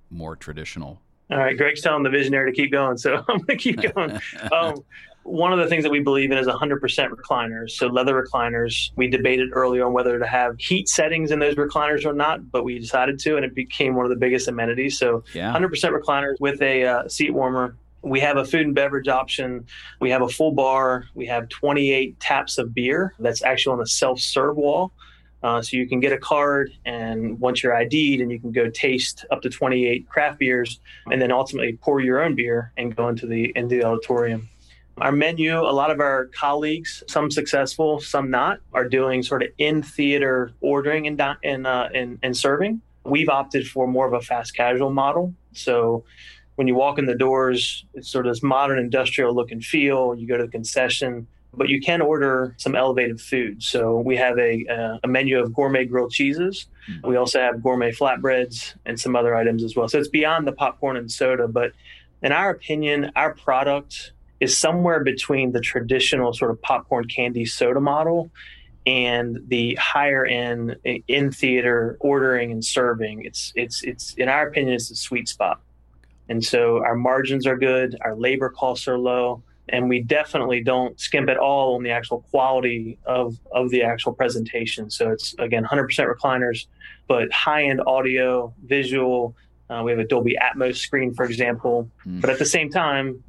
more 0.10 0.36
traditional 0.36 1.00
All 1.32 1.38
right, 1.38 1.58
Greg's 1.58 1.82
telling 1.82 2.04
the 2.04 2.10
visionary 2.10 2.52
to 2.52 2.56
keep 2.56 2.72
going, 2.72 2.98
so 2.98 3.16
I'm 3.30 3.38
going 3.38 3.46
to 3.46 3.56
keep 3.58 3.94
going. 3.94 4.20
Um, 4.52 4.84
one 5.24 5.54
of 5.54 5.60
the 5.60 5.68
things 5.68 5.84
that 5.84 5.90
we 5.90 6.02
believe 6.02 6.32
in 6.32 6.38
is 6.38 6.48
100% 6.48 6.80
recliners. 6.82 7.72
So 7.72 7.88
leather 7.88 8.22
recliners. 8.22 8.92
We 8.96 9.08
debated 9.08 9.50
early 9.54 9.80
on 9.82 9.94
whether 9.94 10.20
to 10.20 10.28
have 10.28 10.60
heat 10.60 10.90
settings 10.90 11.32
in 11.32 11.40
those 11.40 11.56
recliners 11.56 12.06
or 12.06 12.14
not, 12.14 12.52
but 12.52 12.64
we 12.64 12.78
decided 12.78 13.20
to, 13.20 13.38
and 13.38 13.46
it 13.46 13.56
became 13.56 13.96
one 13.96 14.06
of 14.06 14.10
the 14.10 14.18
biggest 14.18 14.48
amenities. 14.48 15.00
So 15.00 15.24
yeah. 15.34 15.54
100% 15.54 15.70
recliners 15.98 16.40
with 16.40 16.62
a 16.62 16.86
uh, 16.86 17.08
seat 17.08 17.32
warmer. 17.32 17.78
We 18.02 18.20
have 18.20 18.36
a 18.36 18.44
food 18.44 18.66
and 18.66 18.76
beverage 18.76 19.08
option. 19.08 19.66
We 20.02 20.10
have 20.10 20.22
a 20.22 20.28
full 20.28 20.52
bar. 20.52 21.06
We 21.16 21.26
have 21.28 21.48
28 21.48 22.20
taps 22.20 22.58
of 22.58 22.74
beer 22.76 23.14
that's 23.20 23.44
actually 23.44 23.74
on 23.74 23.80
the 23.80 23.88
self-serve 23.88 24.58
wall. 24.58 24.92
Uh, 25.44 25.62
so 25.62 25.76
you 25.76 25.88
can 25.88 26.00
get 26.00 26.14
a 26.14 26.18
card, 26.18 26.72
and 26.86 27.38
once 27.40 27.62
you're 27.62 27.76
ID'd, 27.76 28.22
and 28.22 28.32
you 28.32 28.40
can 28.40 28.52
go 28.52 28.70
taste 28.70 29.26
up 29.30 29.42
to 29.42 29.50
28 29.50 30.08
craft 30.08 30.40
beers, 30.40 30.80
and 31.12 31.22
then 31.22 31.32
ultimately 31.32 31.78
pour 31.82 32.00
your 32.00 32.24
own 32.24 32.34
beer 32.34 32.72
and 32.78 32.96
go 32.96 33.10
into 33.10 33.28
the 33.28 33.52
into 33.56 33.76
the 33.76 33.84
auditorium. 33.84 34.48
Our 35.00 35.12
menu, 35.12 35.60
a 35.60 35.74
lot 35.74 35.92
of 35.92 36.00
our 36.00 36.28
colleagues, 36.28 37.04
some 37.08 37.30
successful, 37.30 38.00
some 38.00 38.30
not, 38.30 38.60
are 38.74 38.88
doing 38.88 39.24
sort 39.24 39.44
of 39.44 39.50
in 39.58 39.84
theater 39.84 40.52
ordering 40.62 41.08
and 41.08 41.22
and, 41.44 41.68
uh, 41.68 41.90
and 41.94 42.20
and 42.24 42.38
serving. 42.38 42.82
We've 43.04 43.30
opted 43.30 43.68
for 43.68 43.86
more 43.86 44.08
of 44.08 44.14
a 44.14 44.22
fast 44.22 44.56
casual 44.56 44.92
model. 44.92 45.34
So 45.52 46.06
when 46.56 46.68
you 46.68 46.76
walk 46.76 47.00
in 47.00 47.06
the 47.06 47.16
doors, 47.16 47.86
it's 47.96 48.10
sort 48.10 48.28
of 48.28 48.34
this 48.34 48.44
modern 48.44 48.80
industrial 48.80 49.34
look 49.34 49.52
and 49.52 49.64
feel. 49.64 50.16
You 50.16 50.26
go 50.28 50.38
to 50.38 50.46
the 50.46 50.52
concession, 50.52 51.28
but 51.56 51.70
you 51.70 51.80
can 51.80 52.02
order 52.02 52.56
some 52.58 52.76
elevated 52.76 53.22
food. 53.22 53.62
So 53.62 54.00
we 54.00 54.18
have 54.18 54.38
a, 54.40 54.66
uh, 54.68 54.98
a 55.04 55.08
menu 55.08 55.40
of 55.40 55.54
gourmet 55.54 55.86
grilled 55.86 56.12
cheeses. 56.12 56.68
Mm-hmm. 56.90 57.08
We 57.08 57.16
also 57.16 57.40
have 57.40 57.62
gourmet 57.62 57.92
flatbreads 57.92 58.74
and 58.86 59.00
some 59.00 59.16
other 59.16 59.36
items 59.36 59.64
as 59.64 59.76
well. 59.76 59.88
So 59.88 60.00
it's 60.00 60.08
beyond 60.08 60.48
the 60.48 60.52
popcorn 60.52 60.98
and 60.98 61.12
soda, 61.12 61.48
but 61.48 61.72
in 62.22 62.32
our 62.32 62.50
opinion, 62.50 63.12
our 63.16 63.34
product 63.36 64.14
is 64.40 64.58
somewhere 64.58 65.04
between 65.04 65.52
the 65.52 65.62
traditional 65.62 66.34
sort 66.34 66.52
of 66.52 66.62
popcorn 66.62 67.06
candy 67.08 67.46
soda 67.46 67.80
model 67.80 68.32
and 68.86 69.40
the 69.48 69.76
higher 69.76 70.26
end 70.26 70.76
in 71.08 71.32
theater 71.32 71.98
ordering 72.02 72.52
and 72.52 72.64
serving. 72.64 73.24
It's 73.24 73.54
it's 73.56 73.84
it's 73.84 74.14
in 74.16 74.28
our 74.28 74.48
opinion, 74.48 74.74
it's 74.76 74.92
a 74.92 74.96
sweet 74.96 75.30
spot. 75.30 75.62
And 76.28 76.44
so 76.44 76.84
our 76.84 76.96
margins 76.96 77.46
are 77.46 77.58
good, 77.58 77.98
our 78.02 78.16
labor 78.16 78.50
costs 78.50 78.88
are 78.88 78.98
low 78.98 79.44
and 79.70 79.88
we 79.88 80.02
definitely 80.02 80.62
don't 80.62 81.00
skimp 81.00 81.30
at 81.30 81.38
all 81.38 81.76
on 81.76 81.84
the 81.84 81.92
actual 81.92 82.22
quality 82.30 82.98
of 83.06 83.38
of 83.52 83.70
the 83.70 83.84
actual 83.84 84.14
presentation. 84.14 84.90
So 84.90 85.12
it's 85.12 85.36
again 85.40 85.64
100% 85.64 85.88
recliners, 86.14 86.68
but 87.08 87.32
high 87.32 87.66
end 87.66 87.82
audio, 87.86 88.54
visual. 88.66 89.36
Uh, 89.70 89.82
we 89.84 89.92
have 89.92 90.00
a 90.00 90.06
Dolby 90.06 90.38
Atmos 90.42 90.78
screen, 90.78 91.14
for 91.14 91.26
example. 91.26 91.90
Mm. 92.06 92.22
But 92.22 92.30
at 92.30 92.38
the 92.38 92.46
same 92.46 92.70
time, 92.70 93.24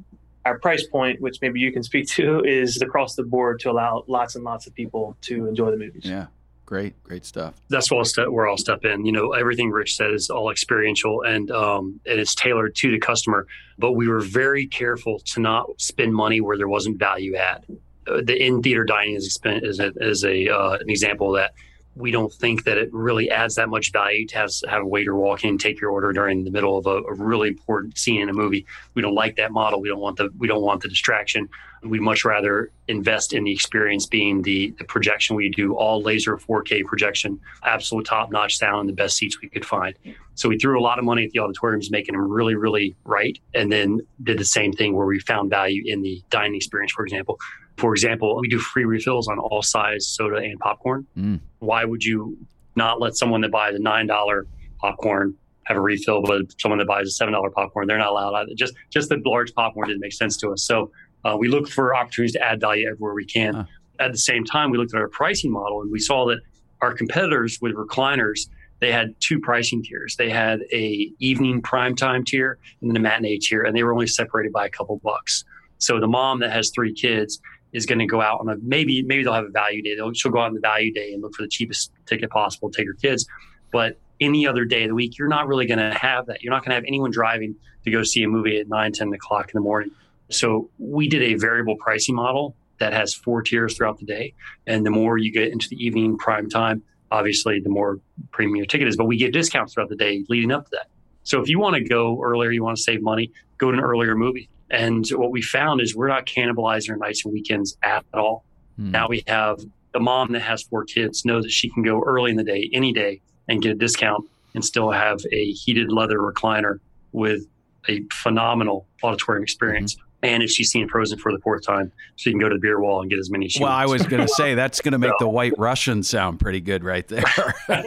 our 0.44 0.58
price 0.58 0.86
point, 0.86 1.20
which 1.20 1.38
maybe 1.40 1.60
you 1.60 1.72
can 1.72 1.82
speak 1.82 2.08
to, 2.08 2.42
is 2.44 2.82
across 2.82 3.14
the 3.14 3.22
board 3.22 3.60
to 3.60 3.70
allow 3.70 4.04
lots 4.08 4.34
and 4.34 4.44
lots 4.44 4.66
of 4.66 4.74
people 4.74 5.16
to 5.22 5.46
enjoy 5.46 5.70
the 5.70 5.76
movies. 5.76 6.04
Yeah. 6.04 6.26
Great, 6.66 7.00
great 7.02 7.26
stuff. 7.26 7.54
That's 7.68 7.90
where 7.90 7.98
I'll 7.98 8.04
step, 8.04 8.28
where 8.28 8.48
I'll 8.48 8.56
step 8.56 8.84
in. 8.84 9.04
You 9.04 9.12
know, 9.12 9.32
everything 9.32 9.70
Rich 9.70 9.96
said 9.96 10.12
is 10.12 10.30
all 10.30 10.50
experiential 10.50 11.22
and 11.22 11.50
um, 11.50 12.00
and 12.06 12.18
it's 12.18 12.34
tailored 12.34 12.74
to 12.76 12.90
the 12.90 12.98
customer. 12.98 13.46
But 13.78 13.92
we 13.92 14.08
were 14.08 14.20
very 14.20 14.66
careful 14.66 15.18
to 15.18 15.40
not 15.40 15.68
spend 15.78 16.14
money 16.14 16.40
where 16.40 16.56
there 16.56 16.68
wasn't 16.68 16.98
value 16.98 17.36
add. 17.36 17.64
Uh, 18.06 18.22
the 18.24 18.36
in 18.42 18.62
theater 18.62 18.84
dining 18.84 19.14
is, 19.14 19.38
is 19.44 19.80
a, 19.80 19.92
is 19.96 20.24
a 20.24 20.48
uh, 20.48 20.78
an 20.80 20.88
example 20.88 21.34
of 21.34 21.40
that 21.40 21.52
we 21.96 22.10
don't 22.10 22.32
think 22.32 22.64
that 22.64 22.76
it 22.76 22.92
really 22.92 23.30
adds 23.30 23.54
that 23.54 23.68
much 23.68 23.92
value 23.92 24.26
to 24.26 24.36
have, 24.36 24.50
have 24.68 24.82
a 24.82 24.86
waiter 24.86 25.14
walk 25.14 25.44
in 25.44 25.58
take 25.58 25.80
your 25.80 25.90
order 25.90 26.12
during 26.12 26.44
the 26.44 26.50
middle 26.50 26.76
of 26.76 26.86
a, 26.86 27.02
a, 27.02 27.14
really 27.14 27.48
important 27.48 27.96
scene 27.96 28.20
in 28.20 28.28
a 28.28 28.32
movie. 28.32 28.66
We 28.94 29.02
don't 29.02 29.14
like 29.14 29.36
that 29.36 29.52
model. 29.52 29.80
We 29.80 29.88
don't 29.88 30.00
want 30.00 30.16
the 30.16 30.30
we 30.38 30.48
don't 30.48 30.62
want 30.62 30.82
the 30.82 30.88
distraction. 30.88 31.48
We'd 31.82 32.00
much 32.00 32.24
rather 32.24 32.70
invest 32.88 33.34
in 33.34 33.44
the 33.44 33.52
experience 33.52 34.06
being 34.06 34.42
the, 34.42 34.74
the 34.78 34.84
projection. 34.84 35.36
We 35.36 35.50
do 35.50 35.74
all 35.74 36.00
laser 36.00 36.36
4K 36.38 36.84
projection, 36.84 37.38
absolute 37.62 38.06
top 38.06 38.30
notch 38.30 38.56
sound, 38.56 38.88
the 38.88 38.94
best 38.94 39.16
seats 39.18 39.40
we 39.42 39.50
could 39.50 39.66
find. 39.66 39.94
So 40.34 40.48
we 40.48 40.58
threw 40.58 40.80
a 40.80 40.82
lot 40.82 40.98
of 40.98 41.04
money 41.04 41.24
at 41.24 41.32
the 41.32 41.40
auditoriums, 41.40 41.90
making 41.90 42.14
them 42.14 42.26
really, 42.30 42.54
really 42.54 42.96
right, 43.04 43.38
and 43.52 43.70
then 43.70 44.00
did 44.22 44.38
the 44.38 44.46
same 44.46 44.72
thing 44.72 44.94
where 44.94 45.06
we 45.06 45.20
found 45.20 45.50
value 45.50 45.82
in 45.84 46.00
the 46.00 46.22
dining 46.30 46.54
experience, 46.54 46.92
for 46.92 47.04
example. 47.04 47.38
For 47.76 47.92
example, 47.92 48.38
we 48.40 48.48
do 48.48 48.58
free 48.58 48.84
refills 48.84 49.28
on 49.28 49.38
all 49.38 49.62
size 49.62 50.06
soda 50.06 50.36
and 50.36 50.58
popcorn. 50.60 51.06
Mm. 51.16 51.40
Why 51.58 51.84
would 51.84 52.04
you 52.04 52.36
not 52.76 53.00
let 53.00 53.16
someone 53.16 53.40
that 53.42 53.50
buys 53.50 53.74
a 53.74 53.78
nine 53.78 54.06
dollar 54.06 54.46
popcorn 54.80 55.34
have 55.64 55.76
a 55.76 55.80
refill, 55.80 56.22
but 56.22 56.42
someone 56.60 56.78
that 56.78 56.86
buys 56.86 57.06
a 57.06 57.10
seven 57.10 57.32
dollar 57.32 57.50
popcorn, 57.50 57.86
they're 57.86 57.98
not 57.98 58.10
allowed 58.10 58.34
either. 58.34 58.52
Just 58.54 58.74
just 58.90 59.08
the 59.08 59.20
large 59.24 59.52
popcorn 59.54 59.88
didn't 59.88 60.00
make 60.00 60.12
sense 60.12 60.36
to 60.38 60.50
us. 60.50 60.62
So 60.62 60.90
uh, 61.24 61.36
we 61.38 61.48
look 61.48 61.68
for 61.68 61.94
opportunities 61.94 62.34
to 62.34 62.42
add 62.42 62.60
value 62.60 62.86
everywhere 62.88 63.14
we 63.14 63.24
can. 63.24 63.54
Huh. 63.54 63.64
At 64.00 64.12
the 64.12 64.18
same 64.18 64.44
time, 64.44 64.70
we 64.70 64.78
looked 64.78 64.94
at 64.94 65.00
our 65.00 65.08
pricing 65.08 65.50
model 65.50 65.80
and 65.82 65.90
we 65.90 66.00
saw 66.00 66.26
that 66.26 66.40
our 66.82 66.92
competitors 66.92 67.58
with 67.62 67.74
recliners 67.74 68.48
they 68.80 68.92
had 68.92 69.14
two 69.20 69.40
pricing 69.40 69.82
tiers. 69.82 70.16
They 70.16 70.28
had 70.28 70.60
a 70.72 71.10
evening 71.18 71.62
primetime 71.62 72.26
tier 72.26 72.58
and 72.80 72.90
then 72.90 72.96
a 72.96 73.00
matinee 73.00 73.38
tier, 73.38 73.62
and 73.62 73.74
they 73.74 73.82
were 73.82 73.94
only 73.94 74.06
separated 74.06 74.52
by 74.52 74.66
a 74.66 74.68
couple 74.68 75.00
bucks. 75.02 75.44
So 75.78 76.00
the 76.00 76.06
mom 76.06 76.40
that 76.40 76.52
has 76.52 76.70
three 76.70 76.92
kids 76.92 77.40
is 77.74 77.84
going 77.84 77.98
to 77.98 78.06
go 78.06 78.22
out 78.22 78.40
on 78.40 78.48
a 78.48 78.56
maybe 78.62 79.02
maybe 79.02 79.24
they'll 79.24 79.34
have 79.34 79.44
a 79.44 79.50
value 79.50 79.82
day. 79.82 79.94
They'll, 79.96 80.12
she'll 80.14 80.32
go 80.32 80.38
out 80.38 80.46
on 80.46 80.54
the 80.54 80.60
value 80.60 80.92
day 80.92 81.12
and 81.12 81.20
look 81.20 81.34
for 81.34 81.42
the 81.42 81.48
cheapest 81.48 81.92
ticket 82.06 82.30
possible, 82.30 82.70
take 82.70 82.86
her 82.86 82.94
kids. 82.94 83.26
But 83.72 83.98
any 84.20 84.46
other 84.46 84.64
day 84.64 84.84
of 84.84 84.88
the 84.88 84.94
week, 84.94 85.18
you're 85.18 85.28
not 85.28 85.48
really 85.48 85.66
going 85.66 85.80
to 85.80 85.92
have 85.92 86.26
that. 86.26 86.42
You're 86.42 86.52
not 86.52 86.62
going 86.64 86.70
to 86.70 86.76
have 86.76 86.84
anyone 86.86 87.10
driving 87.10 87.56
to 87.84 87.90
go 87.90 88.04
see 88.04 88.22
a 88.22 88.28
movie 88.28 88.58
at 88.58 88.68
9, 88.68 88.92
10 88.92 89.12
o'clock 89.12 89.46
in 89.46 89.52
the 89.54 89.60
morning. 89.60 89.90
So 90.30 90.70
we 90.78 91.08
did 91.08 91.22
a 91.22 91.34
variable 91.34 91.76
pricing 91.76 92.14
model 92.14 92.56
that 92.78 92.92
has 92.92 93.12
four 93.12 93.42
tiers 93.42 93.76
throughout 93.76 93.98
the 93.98 94.06
day. 94.06 94.34
And 94.66 94.86
the 94.86 94.90
more 94.90 95.18
you 95.18 95.32
get 95.32 95.52
into 95.52 95.68
the 95.68 95.84
evening 95.84 96.16
prime 96.16 96.48
time, 96.48 96.82
obviously 97.10 97.60
the 97.60 97.68
more 97.68 98.00
premium 98.30 98.56
your 98.56 98.66
ticket 98.66 98.88
is. 98.88 98.96
But 98.96 99.06
we 99.06 99.16
get 99.16 99.32
discounts 99.32 99.74
throughout 99.74 99.88
the 99.88 99.96
day 99.96 100.24
leading 100.28 100.52
up 100.52 100.64
to 100.66 100.70
that. 100.72 100.86
So 101.24 101.40
if 101.40 101.48
you 101.48 101.58
want 101.58 101.74
to 101.74 101.82
go 101.82 102.22
earlier, 102.22 102.50
you 102.50 102.62
want 102.62 102.76
to 102.76 102.82
save 102.82 103.02
money, 103.02 103.32
go 103.58 103.70
to 103.70 103.78
an 103.78 103.84
earlier 103.84 104.14
movie. 104.14 104.48
And 104.70 105.06
what 105.10 105.30
we 105.30 105.42
found 105.42 105.80
is 105.80 105.94
we're 105.94 106.08
not 106.08 106.26
cannibalizing 106.26 106.90
our 106.90 106.96
nights 106.96 107.24
and 107.24 107.32
weekends 107.32 107.76
at 107.82 108.04
all. 108.12 108.44
Mm. 108.80 108.90
Now 108.90 109.08
we 109.08 109.22
have 109.26 109.60
the 109.92 110.00
mom 110.00 110.32
that 110.32 110.40
has 110.42 110.62
four 110.62 110.84
kids 110.84 111.24
knows 111.24 111.44
that 111.44 111.50
she 111.50 111.70
can 111.70 111.82
go 111.82 112.02
early 112.02 112.30
in 112.30 112.36
the 112.36 112.44
day, 112.44 112.68
any 112.72 112.92
day, 112.92 113.20
and 113.48 113.62
get 113.62 113.72
a 113.72 113.74
discount 113.74 114.28
and 114.54 114.64
still 114.64 114.90
have 114.90 115.20
a 115.32 115.52
heated 115.52 115.92
leather 115.92 116.18
recliner 116.18 116.78
with 117.12 117.46
a 117.88 118.02
phenomenal 118.12 118.86
auditorium 119.02 119.42
experience. 119.42 119.94
Mm-hmm. 119.94 120.00
And 120.24 120.42
if 120.42 120.50
she's 120.50 120.70
seen 120.70 120.88
Frozen 120.88 121.18
for 121.18 121.32
the 121.32 121.38
fourth 121.40 121.66
time, 121.66 121.92
she 122.16 122.30
can 122.30 122.40
go 122.40 122.48
to 122.48 122.54
the 122.54 122.60
beer 122.60 122.80
wall 122.80 123.02
and 123.02 123.10
get 123.10 123.18
as 123.18 123.30
many 123.30 123.46
as 123.46 123.52
she 123.52 123.62
Well, 123.62 123.70
wants. 123.70 123.90
I 123.90 123.92
was 123.92 124.06
going 124.06 124.22
to 124.26 124.32
say 124.32 124.54
that's 124.54 124.80
going 124.80 124.92
to 124.92 124.98
make 124.98 125.10
so. 125.18 125.26
the 125.26 125.28
White 125.28 125.52
Russian 125.58 126.02
sound 126.02 126.40
pretty 126.40 126.62
good 126.62 126.82
right 126.82 127.06
there. 127.06 127.24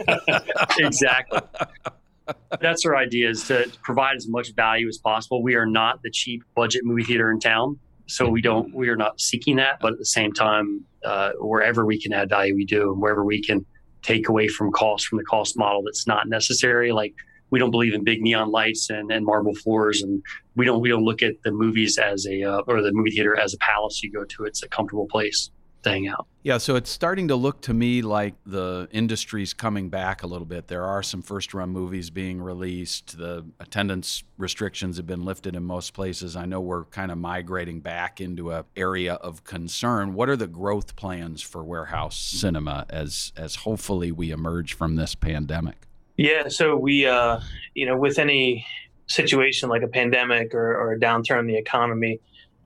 exactly 0.78 1.40
that's 2.60 2.84
our 2.84 2.96
idea 2.96 3.30
is 3.30 3.46
to 3.48 3.70
provide 3.82 4.16
as 4.16 4.28
much 4.28 4.54
value 4.54 4.88
as 4.88 4.98
possible. 4.98 5.42
We 5.42 5.54
are 5.54 5.66
not 5.66 6.02
the 6.02 6.10
cheap 6.10 6.42
budget 6.54 6.82
movie 6.84 7.04
theater 7.04 7.30
in 7.30 7.40
town. 7.40 7.78
So 8.06 8.28
we 8.28 8.40
don't, 8.40 8.74
we 8.74 8.88
are 8.88 8.96
not 8.96 9.20
seeking 9.20 9.56
that. 9.56 9.80
But 9.80 9.92
at 9.92 9.98
the 9.98 10.06
same 10.06 10.32
time, 10.32 10.84
uh, 11.04 11.32
wherever 11.38 11.84
we 11.84 12.00
can 12.00 12.12
add 12.12 12.30
value, 12.30 12.54
we 12.54 12.64
do. 12.64 12.92
And 12.92 13.02
wherever 13.02 13.24
we 13.24 13.42
can 13.42 13.66
take 14.02 14.28
away 14.28 14.48
from 14.48 14.72
cost 14.72 15.06
from 15.06 15.18
the 15.18 15.24
cost 15.24 15.58
model 15.58 15.82
that's 15.84 16.06
not 16.06 16.28
necessary, 16.28 16.92
like 16.92 17.14
we 17.50 17.58
don't 17.58 17.70
believe 17.70 17.94
in 17.94 18.04
big 18.04 18.20
neon 18.20 18.50
lights 18.50 18.90
and, 18.90 19.10
and 19.10 19.24
marble 19.24 19.54
floors 19.54 20.02
and 20.02 20.22
we 20.54 20.64
don't 20.64 20.80
we 20.80 20.88
don't 20.88 21.04
look 21.04 21.22
at 21.22 21.34
the 21.44 21.50
movies 21.50 21.98
as 21.98 22.26
a 22.26 22.42
uh, 22.42 22.62
or 22.66 22.82
the 22.82 22.92
movie 22.92 23.10
theater 23.10 23.38
as 23.38 23.54
a 23.54 23.58
palace 23.58 24.02
you 24.02 24.12
go 24.12 24.24
to 24.24 24.44
it's 24.44 24.62
a 24.62 24.68
comfortable 24.68 25.06
place 25.06 25.50
staying 25.80 26.08
out. 26.08 26.26
Yeah, 26.42 26.58
so 26.58 26.76
it's 26.76 26.90
starting 26.90 27.28
to 27.28 27.36
look 27.36 27.60
to 27.62 27.74
me 27.74 28.02
like 28.02 28.34
the 28.46 28.88
industry's 28.90 29.52
coming 29.52 29.90
back 29.90 30.22
a 30.22 30.26
little 30.26 30.46
bit. 30.46 30.68
There 30.68 30.84
are 30.84 31.02
some 31.02 31.22
first 31.22 31.52
run 31.52 31.70
movies 31.70 32.10
being 32.10 32.40
released. 32.40 33.18
The 33.18 33.44
attendance 33.60 34.22
restrictions 34.38 34.96
have 34.96 35.06
been 35.06 35.24
lifted 35.24 35.54
in 35.54 35.64
most 35.64 35.92
places. 35.92 36.36
I 36.36 36.46
know 36.46 36.60
we're 36.60 36.84
kind 36.86 37.10
of 37.10 37.18
migrating 37.18 37.80
back 37.80 38.20
into 38.20 38.50
an 38.52 38.64
area 38.76 39.14
of 39.14 39.44
concern. 39.44 40.14
What 40.14 40.28
are 40.28 40.36
the 40.36 40.46
growth 40.46 40.96
plans 40.96 41.42
for 41.42 41.62
warehouse 41.64 42.16
cinema 42.16 42.86
as 42.88 43.32
as 43.36 43.56
hopefully 43.56 44.12
we 44.12 44.30
emerge 44.30 44.74
from 44.74 44.96
this 44.96 45.14
pandemic? 45.14 45.86
Yeah, 46.16 46.48
so 46.48 46.76
we 46.76 47.06
uh, 47.06 47.40
you 47.74 47.86
know, 47.86 47.96
with 47.96 48.18
any 48.18 48.66
situation 49.06 49.68
like 49.68 49.82
a 49.82 49.88
pandemic 49.88 50.54
or, 50.54 50.76
or 50.76 50.92
a 50.92 51.00
downturn 51.00 51.40
in 51.40 51.46
the 51.46 51.56
economy, 51.56 52.20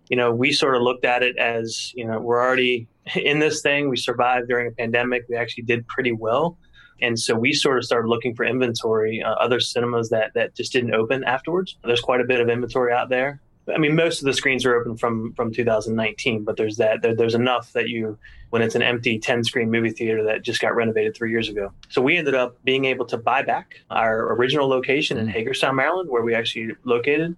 you 0.09 0.17
know, 0.17 0.33
we 0.33 0.53
sort 0.53 0.77
of 0.77 0.83
looked 0.83 1.05
at 1.05 1.23
it 1.23 1.37
as, 1.37 1.93
you 1.95 2.07
know, 2.07 2.21
we're 2.21 2.41
already 2.41 2.89
in 3.15 3.39
this 3.39 3.63
thing. 3.63 3.89
We 3.89 3.97
survived 3.97 4.49
during 4.49 4.69
a 4.69 4.73
pandemic. 4.73 5.25
We 5.29 5.37
actually 5.37 5.65
did 5.65 5.87
pretty 5.87 6.13
well. 6.13 6.59
And 7.01 7.19
so 7.19 7.35
we 7.35 7.53
sort 7.53 7.79
of 7.79 7.85
started 7.85 8.09
looking 8.09 8.35
for 8.35 8.45
inventory, 8.45 9.23
uh, 9.23 9.33
other 9.33 9.59
cinemas 9.59 10.11
that, 10.11 10.35
that 10.35 10.55
just 10.55 10.73
didn't 10.73 10.95
open 10.95 11.25
afterwards. 11.25 11.77
There's 11.83 12.01
quite 12.01 12.21
a 12.21 12.25
bit 12.25 12.41
of 12.41 12.49
inventory 12.49 12.93
out 12.93 13.09
there. 13.09 13.41
I 13.73 13.79
mean, 13.79 13.95
most 13.95 14.21
of 14.21 14.25
the 14.25 14.33
screens 14.33 14.65
are 14.67 14.75
open 14.75 14.97
from 14.97 15.35
from 15.35 15.53
2019, 15.53 16.43
but 16.43 16.57
there's 16.57 16.79
that 16.79 17.03
there, 17.03 17.15
there's 17.15 17.35
enough 17.35 17.73
that 17.75 17.89
you 17.89 18.19
when 18.51 18.61
it's 18.61 18.75
an 18.75 18.83
empty 18.83 19.19
10 19.19 19.45
screen 19.45 19.71
movie 19.71 19.91
theater 19.91 20.25
that 20.25 20.43
just 20.43 20.61
got 20.61 20.75
renovated 20.75 21.17
three 21.17 21.31
years 21.31 21.49
ago. 21.49 21.73
So 21.89 22.03
we 22.03 22.17
ended 22.17 22.35
up 22.35 22.57
being 22.65 22.87
able 22.87 23.07
to 23.07 23.17
buy 23.17 23.43
back 23.43 23.77
our 23.89 24.33
original 24.35 24.69
location 24.69 25.17
in 25.17 25.27
mm. 25.27 25.31
Hagerstown, 25.31 25.77
Maryland, 25.77 26.11
where 26.11 26.23
we 26.23 26.35
actually 26.35 26.73
located 26.85 27.37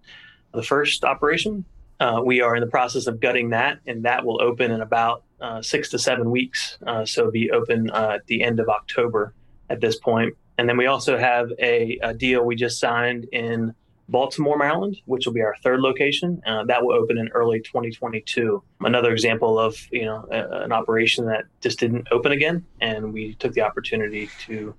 the 0.54 0.62
first 0.62 1.04
operation. 1.04 1.64
Uh, 2.04 2.20
we 2.20 2.42
are 2.42 2.54
in 2.54 2.60
the 2.60 2.66
process 2.66 3.06
of 3.06 3.18
gutting 3.18 3.48
that, 3.48 3.78
and 3.86 4.04
that 4.04 4.26
will 4.26 4.38
open 4.42 4.70
in 4.70 4.82
about 4.82 5.24
uh, 5.40 5.62
six 5.62 5.88
to 5.88 5.98
seven 5.98 6.30
weeks. 6.30 6.76
Uh, 6.86 7.02
so 7.06 7.30
be 7.30 7.50
open 7.50 7.88
uh, 7.88 8.16
at 8.16 8.26
the 8.26 8.42
end 8.42 8.60
of 8.60 8.68
October 8.68 9.32
at 9.70 9.80
this 9.80 9.98
point. 9.98 10.34
And 10.58 10.68
then 10.68 10.76
we 10.76 10.84
also 10.84 11.16
have 11.16 11.48
a, 11.58 11.98
a 12.02 12.12
deal 12.12 12.44
we 12.44 12.56
just 12.56 12.78
signed 12.78 13.24
in 13.32 13.74
Baltimore, 14.10 14.58
Maryland, 14.58 14.98
which 15.06 15.24
will 15.24 15.32
be 15.32 15.40
our 15.40 15.56
third 15.62 15.80
location. 15.80 16.42
Uh, 16.46 16.64
that 16.64 16.84
will 16.84 16.92
open 16.92 17.16
in 17.16 17.28
early 17.28 17.60
2022. 17.60 18.62
Another 18.80 19.10
example 19.10 19.58
of 19.58 19.74
you 19.90 20.04
know 20.04 20.28
a, 20.30 20.64
an 20.64 20.72
operation 20.72 21.24
that 21.24 21.44
just 21.62 21.78
didn't 21.78 22.06
open 22.12 22.32
again, 22.32 22.66
and 22.82 23.14
we 23.14 23.32
took 23.36 23.54
the 23.54 23.62
opportunity 23.62 24.28
to, 24.40 24.74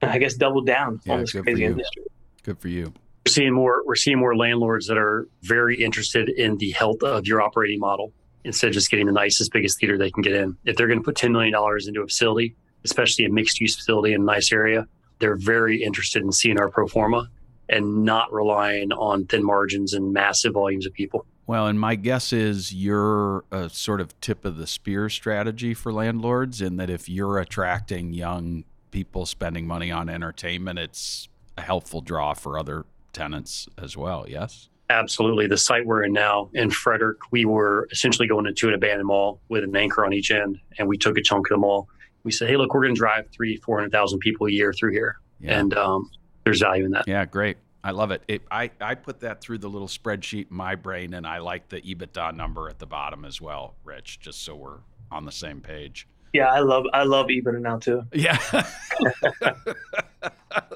I 0.00 0.18
guess, 0.18 0.34
double 0.34 0.60
down 0.60 1.00
yeah, 1.04 1.14
on 1.14 1.20
this 1.22 1.32
crazy 1.32 1.64
industry. 1.64 2.04
Good 2.44 2.60
for 2.60 2.68
you. 2.68 2.94
We're 3.26 3.32
seeing 3.32 3.52
more. 3.52 3.82
We're 3.84 3.94
seeing 3.94 4.18
more 4.18 4.36
landlords 4.36 4.86
that 4.88 4.98
are 4.98 5.28
very 5.42 5.82
interested 5.82 6.28
in 6.28 6.58
the 6.58 6.72
health 6.72 7.02
of 7.02 7.26
your 7.26 7.40
operating 7.40 7.78
model 7.78 8.12
instead 8.44 8.68
of 8.68 8.74
just 8.74 8.90
getting 8.90 9.06
the 9.06 9.12
nicest, 9.12 9.52
biggest 9.52 9.78
theater 9.78 9.96
they 9.96 10.10
can 10.10 10.22
get 10.22 10.34
in. 10.34 10.56
If 10.64 10.76
they're 10.76 10.88
going 10.88 10.98
to 10.98 11.04
put 11.04 11.16
$10 11.16 11.30
million 11.30 11.54
into 11.86 12.00
a 12.00 12.06
facility, 12.06 12.56
especially 12.84 13.24
a 13.24 13.30
mixed 13.30 13.60
use 13.60 13.76
facility 13.76 14.14
in 14.14 14.22
a 14.22 14.24
nice 14.24 14.52
area, 14.52 14.86
they're 15.20 15.36
very 15.36 15.82
interested 15.82 16.22
in 16.22 16.32
seeing 16.32 16.58
our 16.58 16.68
pro 16.68 16.88
forma 16.88 17.30
and 17.68 18.04
not 18.04 18.32
relying 18.32 18.92
on 18.92 19.26
thin 19.26 19.44
margins 19.44 19.94
and 19.94 20.12
massive 20.12 20.54
volumes 20.54 20.84
of 20.84 20.92
people. 20.92 21.24
Well, 21.46 21.66
and 21.66 21.78
my 21.78 21.94
guess 21.94 22.32
is 22.32 22.72
you're 22.72 23.44
a 23.50 23.68
sort 23.68 24.00
of 24.00 24.18
tip 24.20 24.44
of 24.44 24.56
the 24.56 24.66
spear 24.66 25.08
strategy 25.08 25.74
for 25.74 25.92
landlords 25.92 26.60
in 26.60 26.76
that 26.76 26.90
if 26.90 27.08
you're 27.08 27.38
attracting 27.38 28.12
young 28.12 28.64
people 28.90 29.26
spending 29.26 29.66
money 29.66 29.90
on 29.90 30.08
entertainment, 30.08 30.78
it's 30.78 31.28
a 31.56 31.62
helpful 31.62 32.00
draw 32.00 32.34
for 32.34 32.58
other 32.58 32.84
tenants 33.12 33.68
as 33.78 33.96
well. 33.96 34.26
Yes? 34.28 34.68
Absolutely. 34.90 35.46
The 35.46 35.56
site 35.56 35.86
we're 35.86 36.04
in 36.04 36.12
now 36.12 36.50
in 36.52 36.70
Frederick, 36.70 37.18
we 37.30 37.44
were 37.44 37.88
essentially 37.90 38.28
going 38.28 38.46
into 38.46 38.68
an 38.68 38.74
abandoned 38.74 39.06
mall 39.06 39.40
with 39.48 39.64
an 39.64 39.74
anchor 39.74 40.04
on 40.04 40.12
each 40.12 40.30
end, 40.30 40.58
and 40.78 40.86
we 40.86 40.98
took 40.98 41.16
a 41.16 41.22
chunk 41.22 41.46
of 41.46 41.54
the 41.54 41.58
mall. 41.58 41.88
We 42.24 42.32
said, 42.32 42.48
"Hey, 42.48 42.56
look, 42.56 42.74
we're 42.74 42.82
going 42.82 42.94
to 42.94 42.98
drive 42.98 43.26
three, 43.32 43.56
four 43.56 43.78
hundred 43.78 43.92
thousand 43.92 44.18
people 44.18 44.46
a 44.48 44.50
year 44.50 44.72
through 44.72 44.92
here, 44.92 45.16
yeah. 45.40 45.58
and 45.58 45.74
um, 45.74 46.10
there's 46.44 46.60
value 46.60 46.84
in 46.84 46.90
that." 46.90 47.08
Yeah, 47.08 47.24
great. 47.24 47.56
I 47.84 47.90
love 47.92 48.10
it. 48.10 48.22
it. 48.28 48.42
I, 48.50 48.70
I 48.80 48.94
put 48.94 49.20
that 49.20 49.40
through 49.40 49.58
the 49.58 49.68
little 49.68 49.88
spreadsheet 49.88 50.50
in 50.50 50.56
my 50.56 50.74
brain, 50.74 51.14
and 51.14 51.26
I 51.26 51.38
like 51.38 51.68
the 51.68 51.80
EBITDA 51.80 52.34
number 52.36 52.68
at 52.68 52.78
the 52.78 52.86
bottom 52.86 53.24
as 53.24 53.40
well, 53.40 53.74
Rich, 53.84 54.20
just 54.20 54.44
so 54.44 54.54
we're 54.54 54.78
on 55.10 55.24
the 55.24 55.32
same 55.32 55.60
page. 55.60 56.06
Yeah, 56.32 56.46
I 56.46 56.60
love 56.60 56.84
I 56.92 57.04
love 57.04 57.26
EBITDA 57.26 57.60
now 57.60 57.78
too. 57.78 58.02
Yeah, 58.12 58.38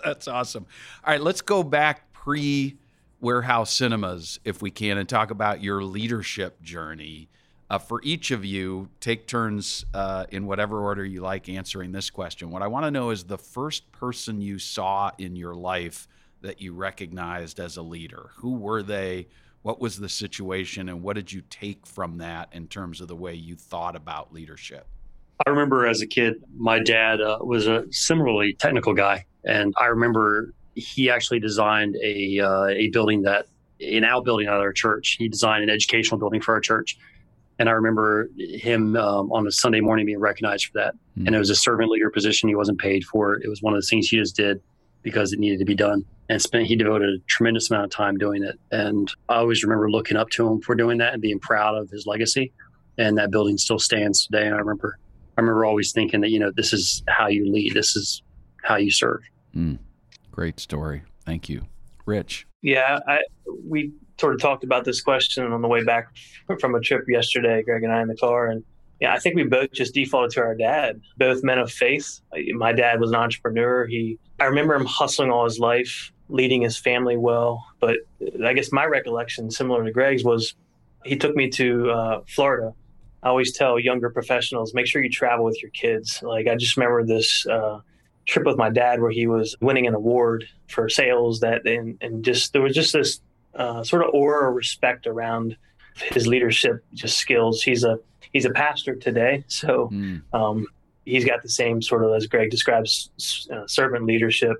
that's 0.05 0.27
awesome. 0.27 0.67
All 1.05 1.13
right, 1.13 1.21
let's 1.21 1.43
go 1.43 1.63
back 1.63 2.03
pre 2.27 2.77
warehouse 3.21 3.73
cinemas 3.73 4.41
if 4.45 4.61
we 4.61 4.69
can 4.69 4.99
and 4.99 5.09
talk 5.09 5.31
about 5.31 5.63
your 5.63 5.85
leadership 5.85 6.61
journey. 6.61 7.29
Uh, 7.71 7.79
for 7.79 8.01
each 8.03 8.33
of 8.33 8.45
you, 8.45 8.89
take 8.99 9.29
turns 9.29 9.85
uh, 9.95 10.25
in 10.31 10.45
whatever 10.45 10.81
order 10.81 11.05
you 11.05 11.21
like 11.21 11.49
answering 11.49 11.93
this 11.93 12.11
question. 12.11 12.51
What 12.51 12.63
I 12.63 12.67
want 12.67 12.85
to 12.85 12.91
know 12.91 13.11
is 13.11 13.23
the 13.23 13.39
first 13.39 13.93
person 13.93 14.41
you 14.41 14.59
saw 14.59 15.13
in 15.19 15.37
your 15.37 15.55
life 15.55 16.09
that 16.41 16.61
you 16.61 16.75
recognized 16.75 17.61
as 17.61 17.77
a 17.77 17.83
leader? 17.83 18.31
Who 18.39 18.55
were 18.55 18.83
they? 18.83 19.29
What 19.63 19.81
was 19.81 19.97
the 19.97 20.09
situation? 20.09 20.89
And 20.89 21.03
what 21.03 21.15
did 21.15 21.33
you 21.33 21.43
take 21.49 21.87
from 21.87 22.19
that 22.19 22.49
in 22.53 22.67
terms 22.67 23.01
of 23.01 23.07
the 23.07 23.17
way 23.17 23.35
you 23.35 23.55
thought 23.55 23.95
about 23.95 24.33
leadership? 24.33 24.89
I 25.47 25.51
remember 25.51 25.87
as 25.87 26.03
a 26.03 26.07
kid, 26.09 26.43
my 26.57 26.81
dad 26.81 27.21
uh, 27.21 27.39
was 27.41 27.69
a 27.69 27.85
similarly 27.93 28.55
technical 28.55 28.95
guy. 28.95 29.27
And 29.45 29.73
I 29.77 29.87
remember 29.87 30.53
he 30.77 31.11
actually 31.11 31.41
designed 31.41 31.97
a, 32.03 32.41
uh, 32.41 32.67
a 32.67 32.91
building 32.91 33.23
that, 33.23 33.47
an 33.81 34.05
outbuilding 34.05 34.47
at 34.47 34.55
our 34.55 34.73
church. 34.73 35.17
He 35.19 35.29
designed 35.29 35.65
an 35.65 35.71
educational 35.71 36.19
building 36.19 36.41
for 36.41 36.55
our 36.55 36.61
church. 36.61 36.97
And 37.59 37.69
I 37.69 37.73
remember 37.73 38.29
him 38.39 38.97
um, 38.97 39.33
on 39.33 39.47
a 39.47 39.51
Sunday 39.51 39.81
morning 39.81 40.07
being 40.07 40.21
recognized 40.21 40.67
for 40.67 40.73
that. 40.75 40.95
Mm. 41.19 41.27
And 41.27 41.37
it 41.37 41.39
was 41.39 41.51
a 41.51 41.57
servant 41.57 41.91
leader 41.91 42.11
position. 42.11 42.49
He 42.49 42.55
wasn't 42.55 42.79
paid 42.79 43.05
for 43.05 43.35
it. 43.35 43.45
It 43.45 43.49
was 43.49 43.63
one 43.63 43.75
of 43.75 43.81
the 43.81 43.87
things 43.87 44.09
he 44.09 44.19
just 44.19 44.37
did 44.37 44.61
because 45.03 45.33
it 45.33 45.39
needed 45.39 45.59
to 45.61 45.65
be 45.65 45.75
done 45.75 46.05
and 46.29 46.43
spent 46.43 46.67
he 46.67 46.75
devoted 46.75 47.09
a 47.09 47.19
tremendous 47.29 47.71
amount 47.71 47.85
of 47.85 47.91
time 47.91 48.17
doing 48.17 48.43
it 48.43 48.59
and 48.73 49.13
i 49.29 49.37
always 49.37 49.63
remember 49.63 49.91
looking 49.91 50.17
up 50.17 50.29
to 50.31 50.47
him 50.47 50.61
for 50.61 50.75
doing 50.75 50.99
that 50.99 51.13
and 51.13 51.23
being 51.23 51.39
proud 51.39 51.77
of 51.77 51.89
his 51.91 52.07
legacy 52.07 52.53
and 52.99 53.17
that 53.17 53.31
building 53.31 53.57
still 53.57 53.79
stands 53.79 54.27
today 54.27 54.47
and 54.47 54.55
i 54.55 54.59
remember 54.59 54.99
i 55.39 55.41
remember 55.41 55.65
always 55.65 55.93
thinking 55.93 56.21
that 56.21 56.31
you 56.31 56.39
know 56.39 56.51
this 56.57 56.73
is 56.73 57.05
how 57.09 57.29
you 57.29 57.51
lead 57.51 57.73
this 57.75 57.95
is 57.95 58.23
how 58.65 58.77
you 58.77 58.91
serve 58.91 59.21
mm, 59.55 59.79
great 60.37 60.61
story 60.61 61.03
thank 61.25 61.49
you 61.49 61.63
rich 62.05 62.47
yeah 62.61 63.01
I, 63.09 63.21
we 63.65 63.91
sort 64.21 64.35
of 64.35 64.41
talked 64.41 64.65
about 64.65 64.85
this 64.85 65.01
question 65.01 65.51
on 65.51 65.63
the 65.63 65.69
way 65.69 65.83
back 65.83 66.15
from 66.61 66.75
a 66.75 66.81
trip 66.81 67.07
yesterday 67.09 67.63
greg 67.63 67.83
and 67.83 67.93
i 67.93 68.03
in 68.03 68.09
the 68.09 68.17
car 68.17 68.49
and 68.49 68.63
yeah, 69.01 69.13
I 69.13 69.19
think 69.19 69.37
we 69.37 69.45
both 69.45 69.73
just 69.73 69.95
defaulted 69.95 70.31
to 70.33 70.41
our 70.41 70.55
dad, 70.55 71.01
both 71.19 71.45
men 71.45 71.59
of 71.59 71.71
faith. 71.71 72.21
My 72.55 72.73
dad 72.73 72.99
was 72.99 73.11
an 73.11 73.17
entrepreneur. 73.17 73.87
He, 73.87 74.19
I 74.41 74.47
remember 74.47 74.75
him 74.75 74.87
hustling 74.87 75.31
all 75.31 75.45
his 75.45 75.59
life, 75.59 76.13
leading 76.29 76.63
his 76.63 76.79
family 76.79 77.17
well. 77.17 77.65
But 77.79 77.99
I 78.45 78.55
guess 78.55 78.73
my 78.73 78.87
recollection, 78.87 79.51
similar 79.51 79.85
to 79.85 79.93
Greg's, 79.93 80.25
was 80.25 80.55
he 81.05 81.17
took 81.17 81.37
me 81.37 81.51
to 81.51 81.91
uh, 81.91 82.21
Florida. 82.27 82.73
I 83.23 83.29
always 83.29 83.53
tell 83.53 83.79
younger 83.79 84.09
professionals, 84.09 84.73
make 84.73 84.87
sure 84.87 85.03
you 85.03 85.11
travel 85.11 85.45
with 85.45 85.61
your 85.61 85.73
kids. 85.73 86.23
Like 86.23 86.47
I 86.47 86.55
just 86.55 86.77
remember 86.77 87.05
this 87.05 87.47
uh, 87.47 87.81
trip 88.27 88.45
with 88.45 88.57
my 88.57 88.71
dad 88.71 89.01
where 89.01 89.11
he 89.11 89.27
was 89.27 89.57
winning 89.61 89.87
an 89.87 89.95
award 89.95 90.45
for 90.69 90.89
sales 90.89 91.41
that, 91.41 91.67
and, 91.67 91.97
and 92.01 92.25
just 92.25 92.53
there 92.53 92.63
was 92.63 92.75
just 92.75 92.93
this 92.93 93.21
uh, 93.55 93.83
sort 93.83 94.03
of 94.03 94.11
aura 94.13 94.51
of 94.51 94.57
respect 94.57 95.07
around 95.07 95.57
his 95.97 96.27
leadership 96.27 96.85
just 96.93 97.17
skills. 97.17 97.63
He's 97.63 97.85
a 97.85 97.99
he's 98.33 98.45
a 98.45 98.51
pastor 98.51 98.97
today, 98.97 99.45
so 99.49 99.89
mm. 99.93 100.23
um, 100.33 100.67
he's 101.05 101.25
got 101.25 101.43
the 101.43 101.49
same 101.49 101.81
sort 101.81 102.05
of 102.05 102.13
as 102.13 102.27
Greg 102.27 102.51
describes 102.51 103.49
uh, 103.53 103.67
servant 103.67 104.05
leadership. 104.05 104.57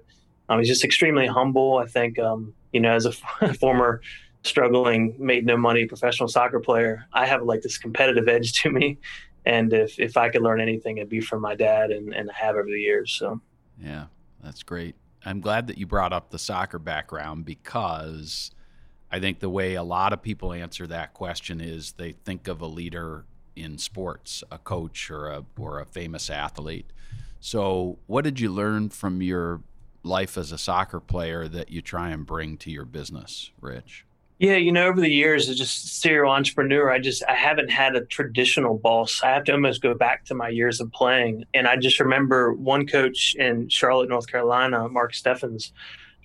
Um, 0.49 0.61
he's 0.61 0.69
just 0.69 0.85
extremely 0.85 1.27
humble. 1.27 1.79
I 1.79 1.87
think 1.87 2.19
um, 2.19 2.55
you 2.73 2.81
know, 2.81 2.93
as 2.93 3.07
a 3.07 3.13
former 3.61 4.01
struggling, 4.47 5.15
made 5.19 5.45
no 5.45 5.57
money 5.57 5.87
professional 5.87 6.29
soccer 6.29 6.61
player, 6.61 7.07
I 7.13 7.27
have 7.27 7.43
like 7.43 7.63
this 7.63 7.79
competitive 7.79 8.29
edge 8.29 8.53
to 8.63 8.71
me. 8.71 8.99
And 9.45 9.73
if, 9.73 9.99
if 10.01 10.17
I 10.17 10.29
could 10.29 10.43
learn 10.43 10.61
anything, 10.61 10.99
it'd 10.99 11.09
be 11.09 11.21
from 11.21 11.41
my 11.41 11.55
dad 11.55 11.91
and, 11.91 12.15
and 12.15 12.31
I 12.31 12.35
have 12.35 12.57
over 12.57 12.69
the 12.69 12.81
years. 12.81 13.13
So, 13.13 13.41
yeah, 13.83 14.07
that's 14.43 14.63
great. 14.63 14.95
I'm 15.25 15.41
glad 15.41 15.67
that 15.67 15.79
you 15.79 15.87
brought 15.87 16.13
up 16.13 16.31
the 16.31 16.39
soccer 16.39 16.79
background 16.79 17.45
because 17.45 18.51
I 19.11 19.21
think 19.21 19.41
the 19.41 19.51
way 19.51 19.75
a 19.75 19.83
lot 19.83 20.13
of 20.13 20.23
people 20.23 20.53
answer 20.53 20.87
that 20.87 21.15
question 21.15 21.61
is 21.61 21.93
they 21.93 22.13
think 22.13 22.49
of 22.49 22.61
a 22.61 22.67
leader 22.67 23.25
in 23.55 23.79
sports, 23.79 24.45
a 24.51 24.59
coach 24.59 25.11
or 25.11 25.29
a 25.29 25.45
or 25.59 25.81
a 25.81 25.87
famous 25.87 26.31
athlete. 26.31 26.93
So, 27.41 27.99
what 28.07 28.25
did 28.25 28.41
you 28.41 28.51
learn 28.51 28.91
from 28.91 29.23
your 29.23 29.63
life 30.03 30.39
as 30.39 30.53
a 30.53 30.59
soccer 30.59 31.01
player 31.01 31.49
that 31.49 31.71
you 31.71 31.83
try 31.83 32.11
and 32.11 32.25
bring 32.25 32.57
to 32.59 32.71
your 32.71 32.85
business, 32.85 33.51
Rich? 33.61 34.06
Yeah, 34.39 34.57
you 34.57 34.71
know, 34.71 34.87
over 34.87 35.01
the 35.01 35.11
years 35.11 35.49
as 35.49 35.57
just 35.57 36.01
serial 36.01 36.31
entrepreneur, 36.31 36.91
I 36.91 36.99
just 36.99 37.23
I 37.27 37.35
haven't 37.35 37.71
had 37.71 37.97
a 37.97 38.05
traditional 38.05 38.77
boss. 38.77 39.23
I 39.23 39.31
have 39.31 39.45
to 39.45 39.53
almost 39.53 39.81
go 39.81 39.95
back 39.95 40.27
to 40.27 40.35
my 40.35 40.51
years 40.51 40.79
of 40.79 40.93
playing. 40.93 41.45
And 41.55 41.67
I 41.67 41.77
just 41.77 42.01
remember 42.01 42.53
one 42.53 42.87
coach 42.87 43.35
in 43.39 43.71
Charlotte, 43.71 44.11
North 44.11 44.27
Carolina, 44.27 44.89
Mark 44.91 45.15
Steffens, 45.15 45.73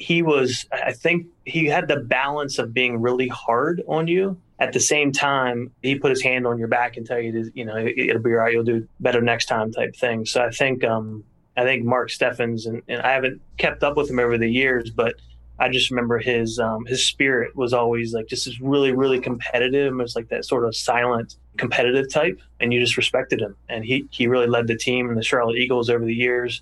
he 0.01 0.21
was 0.23 0.65
i 0.71 0.91
think 0.91 1.27
he 1.45 1.65
had 1.65 1.87
the 1.87 1.97
balance 1.97 2.57
of 2.57 2.73
being 2.73 2.99
really 2.99 3.27
hard 3.27 3.83
on 3.87 4.07
you 4.07 4.35
at 4.59 4.73
the 4.73 4.79
same 4.79 5.11
time 5.11 5.71
he 5.83 5.95
put 5.95 6.09
his 6.09 6.21
hand 6.21 6.47
on 6.47 6.57
your 6.57 6.67
back 6.67 6.97
and 6.97 7.05
tell 7.05 7.19
you 7.19 7.31
to 7.31 7.51
you 7.53 7.63
know 7.63 7.77
it'll 7.77 8.21
be 8.21 8.31
all 8.31 8.37
right 8.37 8.51
you'll 8.51 8.63
do 8.63 8.87
better 8.99 9.21
next 9.21 9.45
time 9.45 9.71
type 9.71 9.95
thing 9.95 10.25
so 10.25 10.41
i 10.41 10.49
think 10.49 10.83
um 10.83 11.23
i 11.55 11.63
think 11.63 11.85
mark 11.85 12.09
steffens 12.09 12.65
and, 12.65 12.81
and 12.87 13.01
i 13.01 13.11
haven't 13.11 13.39
kept 13.57 13.83
up 13.83 13.95
with 13.95 14.09
him 14.09 14.19
over 14.19 14.37
the 14.37 14.49
years 14.49 14.89
but 14.89 15.13
i 15.61 15.69
just 15.69 15.89
remember 15.89 16.19
his 16.19 16.59
um 16.59 16.85
his 16.85 17.05
spirit 17.05 17.55
was 17.55 17.73
always 17.73 18.13
like 18.13 18.27
just 18.27 18.59
really 18.59 18.91
really 18.91 19.19
competitive 19.19 19.93
it 19.93 19.95
was 19.95 20.15
like 20.15 20.27
that 20.27 20.43
sort 20.43 20.65
of 20.65 20.75
silent 20.75 21.37
competitive 21.57 22.11
type 22.11 22.39
and 22.59 22.73
you 22.73 22.79
just 22.79 22.97
respected 22.97 23.39
him 23.39 23.55
and 23.69 23.85
he 23.85 24.05
he 24.11 24.27
really 24.27 24.47
led 24.47 24.67
the 24.67 24.77
team 24.77 25.07
and 25.07 25.17
the 25.17 25.23
charlotte 25.23 25.57
eagles 25.57 25.89
over 25.89 26.03
the 26.03 26.13
years 26.13 26.61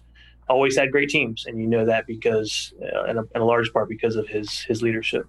always 0.49 0.77
had 0.77 0.91
great 0.91 1.09
teams, 1.09 1.45
and 1.45 1.59
you 1.59 1.67
know 1.67 1.85
that 1.85 2.07
because, 2.07 2.73
uh, 2.81 3.05
in, 3.05 3.17
a, 3.17 3.21
in 3.35 3.41
a 3.41 3.45
large 3.45 3.71
part, 3.71 3.87
because 3.87 4.15
of 4.15 4.27
his 4.27 4.61
his 4.61 4.81
leadership. 4.81 5.25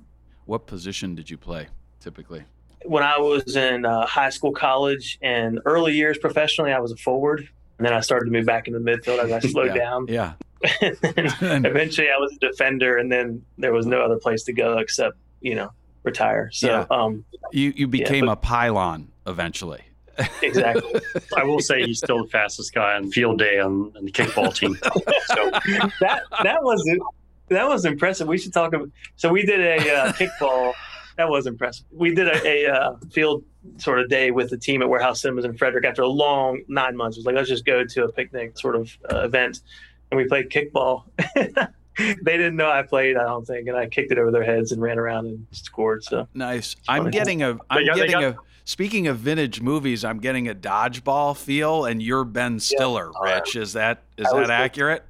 What 0.46 0.66
position 0.66 1.14
did 1.14 1.30
you 1.30 1.36
play 1.36 1.68
typically? 2.00 2.44
When 2.86 3.02
I 3.02 3.18
was 3.18 3.56
in 3.56 3.84
uh, 3.84 4.06
high 4.06 4.30
school, 4.30 4.52
college, 4.52 5.18
and 5.20 5.60
early 5.66 5.92
years 5.92 6.18
professionally, 6.18 6.72
I 6.72 6.80
was 6.80 6.92
a 6.92 6.96
forward, 6.96 7.48
and 7.78 7.86
then 7.86 7.92
I 7.92 8.00
started 8.00 8.24
to 8.24 8.32
move 8.32 8.46
back 8.46 8.66
into 8.66 8.80
the 8.80 8.90
midfield 8.90 9.22
as 9.22 9.30
I 9.30 9.40
slowed 9.48 9.68
yeah, 9.68 9.74
down. 9.74 10.06
Yeah. 10.08 10.32
And 10.62 10.96
eventually, 11.66 12.08
I 12.08 12.18
was 12.18 12.32
a 12.32 12.38
defender, 12.38 12.98
and 12.98 13.10
then 13.10 13.44
there 13.58 13.72
was 13.72 13.86
no 13.86 14.02
other 14.02 14.18
place 14.18 14.44
to 14.44 14.52
go 14.52 14.78
except 14.78 15.16
you 15.40 15.54
know 15.54 15.70
retire. 16.02 16.50
So 16.52 16.68
yeah. 16.68 16.86
um, 16.90 17.24
you 17.52 17.72
you 17.76 17.86
became 17.86 18.24
yeah, 18.24 18.34
but, 18.34 18.38
a 18.38 18.48
pylon 18.48 19.08
eventually. 19.26 19.82
Exactly. 20.42 21.00
I 21.36 21.44
will 21.44 21.60
say 21.60 21.84
he's 21.84 21.98
still 21.98 22.24
the 22.24 22.30
fastest 22.30 22.74
guy 22.74 22.94
on 22.94 23.10
field 23.10 23.38
day 23.38 23.58
on, 23.58 23.92
on 23.96 24.04
the 24.04 24.12
kickball 24.12 24.54
team. 24.54 24.76
So 25.26 25.50
that 26.00 26.22
that 26.42 26.62
was 26.62 26.84
that 27.48 27.68
was 27.68 27.84
impressive. 27.84 28.26
We 28.26 28.36
should 28.36 28.52
talk 28.52 28.72
about. 28.72 28.90
So 29.16 29.30
we 29.30 29.44
did 29.44 29.60
a 29.60 29.94
uh, 29.94 30.12
kickball. 30.12 30.72
That 31.16 31.28
was 31.28 31.46
impressive. 31.46 31.86
We 31.92 32.14
did 32.14 32.26
a, 32.26 32.66
a 32.66 32.72
uh, 32.72 32.96
field 33.12 33.44
sort 33.76 34.00
of 34.00 34.08
day 34.08 34.30
with 34.30 34.50
the 34.50 34.56
team 34.56 34.82
at 34.82 34.88
Warehouse 34.88 35.20
Cinemas 35.20 35.44
in 35.44 35.56
Frederick 35.56 35.84
after 35.84 36.02
a 36.02 36.08
long 36.08 36.62
nine 36.66 36.96
months. 36.96 37.16
It 37.16 37.20
was 37.20 37.26
like 37.26 37.36
let's 37.36 37.48
just 37.48 37.64
go 37.64 37.84
to 37.84 38.04
a 38.04 38.12
picnic 38.12 38.58
sort 38.58 38.74
of 38.74 38.90
uh, 39.12 39.20
event, 39.20 39.60
and 40.10 40.18
we 40.18 40.26
played 40.26 40.50
kickball. 40.50 41.04
they 41.98 42.36
didn't 42.36 42.56
know 42.56 42.70
I 42.70 42.82
played, 42.82 43.16
I 43.16 43.24
don't 43.24 43.46
think, 43.46 43.68
and 43.68 43.76
I 43.76 43.86
kicked 43.86 44.12
it 44.12 44.18
over 44.18 44.30
their 44.30 44.44
heads 44.44 44.72
and 44.72 44.80
ran 44.80 44.98
around 44.98 45.26
and 45.26 45.46
scored. 45.50 46.04
So 46.04 46.28
nice. 46.34 46.76
I'm 46.88 47.10
getting 47.10 47.42
a. 47.42 47.58
I'm 47.70 47.86
got, 47.86 47.96
getting 47.96 48.12
got, 48.12 48.22
a. 48.22 48.36
Speaking 48.64 49.08
of 49.08 49.18
vintage 49.18 49.60
movies, 49.60 50.04
I'm 50.04 50.20
getting 50.20 50.48
a 50.48 50.54
dodgeball 50.54 51.36
feel, 51.36 51.86
and 51.86 52.02
you're 52.02 52.24
Ben 52.24 52.60
Stiller, 52.60 53.10
oh, 53.14 53.26
yeah. 53.26 53.34
Rich. 53.36 53.56
Is 53.56 53.72
that 53.72 54.02
is 54.16 54.30
that 54.30 54.50
accurate? 54.50 55.04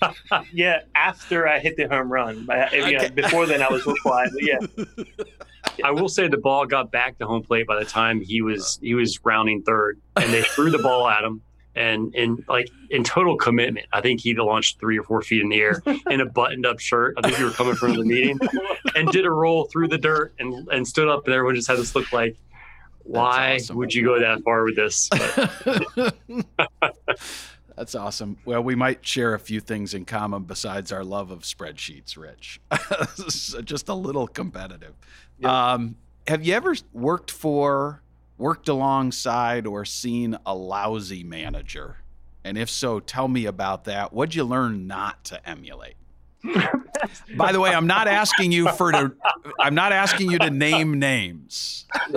yeah, 0.52 0.80
after 0.94 1.46
I 1.46 1.58
hit 1.58 1.76
the 1.76 1.88
home 1.88 2.10
run. 2.10 2.46
I, 2.50 2.62
uh, 2.62 2.66
okay. 2.66 2.92
know, 2.92 3.08
before 3.10 3.46
then, 3.46 3.62
I 3.62 3.68
was 3.70 3.84
real 3.86 3.96
quiet. 4.02 4.30
Yeah. 4.40 4.58
I 5.84 5.90
will 5.90 6.08
say 6.08 6.28
the 6.28 6.38
ball 6.38 6.66
got 6.66 6.90
back 6.90 7.18
to 7.18 7.26
home 7.26 7.42
plate 7.42 7.66
by 7.66 7.78
the 7.78 7.84
time 7.84 8.20
he 8.20 8.42
was 8.42 8.78
he 8.82 8.94
was 8.94 9.18
rounding 9.24 9.62
third, 9.62 10.00
and 10.16 10.32
they 10.32 10.42
threw 10.42 10.70
the 10.70 10.78
ball 10.78 11.08
at 11.08 11.24
him. 11.24 11.42
And 11.74 12.14
in 12.14 12.44
like 12.48 12.68
in 12.90 13.02
total 13.02 13.36
commitment, 13.36 13.86
I 13.92 14.02
think 14.02 14.20
he 14.20 14.34
launched 14.34 14.78
three 14.78 14.98
or 14.98 15.02
four 15.02 15.22
feet 15.22 15.42
in 15.42 15.48
the 15.48 15.60
air 15.60 15.82
in 16.10 16.20
a 16.20 16.26
buttoned 16.26 16.66
up 16.66 16.80
shirt. 16.80 17.14
I 17.16 17.22
think 17.22 17.38
you 17.38 17.46
were 17.46 17.50
coming 17.50 17.74
from 17.74 17.94
the 17.94 18.04
meeting, 18.04 18.38
and 18.94 19.08
did 19.08 19.24
a 19.24 19.30
roll 19.30 19.64
through 19.64 19.88
the 19.88 19.98
dirt 19.98 20.34
and 20.38 20.68
and 20.68 20.86
stood 20.86 21.08
up, 21.08 21.24
and 21.24 21.34
everyone 21.34 21.54
just 21.54 21.68
had 21.68 21.78
this 21.78 21.94
look 21.94 22.12
like, 22.12 22.36
why 23.04 23.56
awesome. 23.56 23.76
would 23.76 23.94
you 23.94 24.04
go 24.04 24.20
that 24.20 24.42
far 24.44 24.64
with 24.64 24.76
this? 24.76 25.08
That's 27.76 27.94
awesome. 27.94 28.36
Well, 28.44 28.62
we 28.62 28.74
might 28.74 29.04
share 29.04 29.34
a 29.34 29.38
few 29.38 29.60
things 29.60 29.94
in 29.94 30.04
common 30.04 30.44
besides 30.44 30.92
our 30.92 31.02
love 31.02 31.30
of 31.30 31.40
spreadsheets, 31.40 32.16
Rich. 32.16 32.60
Just 33.64 33.88
a 33.88 33.94
little 33.94 34.28
competitive. 34.28 34.94
Um, 35.42 35.96
have 36.26 36.44
you 36.44 36.54
ever 36.54 36.74
worked 36.92 37.30
for, 37.30 38.02
worked 38.42 38.68
alongside, 38.68 39.66
or 39.66 39.84
seen 39.84 40.36
a 40.44 40.54
lousy 40.54 41.22
manager? 41.22 41.98
And 42.44 42.58
if 42.58 42.68
so, 42.68 42.98
tell 43.00 43.28
me 43.28 43.46
about 43.46 43.84
that. 43.84 44.12
What'd 44.12 44.34
you 44.34 44.44
learn 44.44 44.86
not 44.86 45.24
to 45.26 45.48
emulate? 45.48 45.94
By 47.36 47.52
the 47.52 47.60
way, 47.60 47.72
I'm 47.72 47.86
not 47.86 48.08
asking 48.08 48.50
you 48.50 48.68
for 48.72 48.90
to. 48.90 49.12
I'm 49.60 49.76
not 49.76 49.92
asking 49.92 50.30
you 50.30 50.38
to 50.40 50.50
name 50.50 50.98
names. 50.98 51.86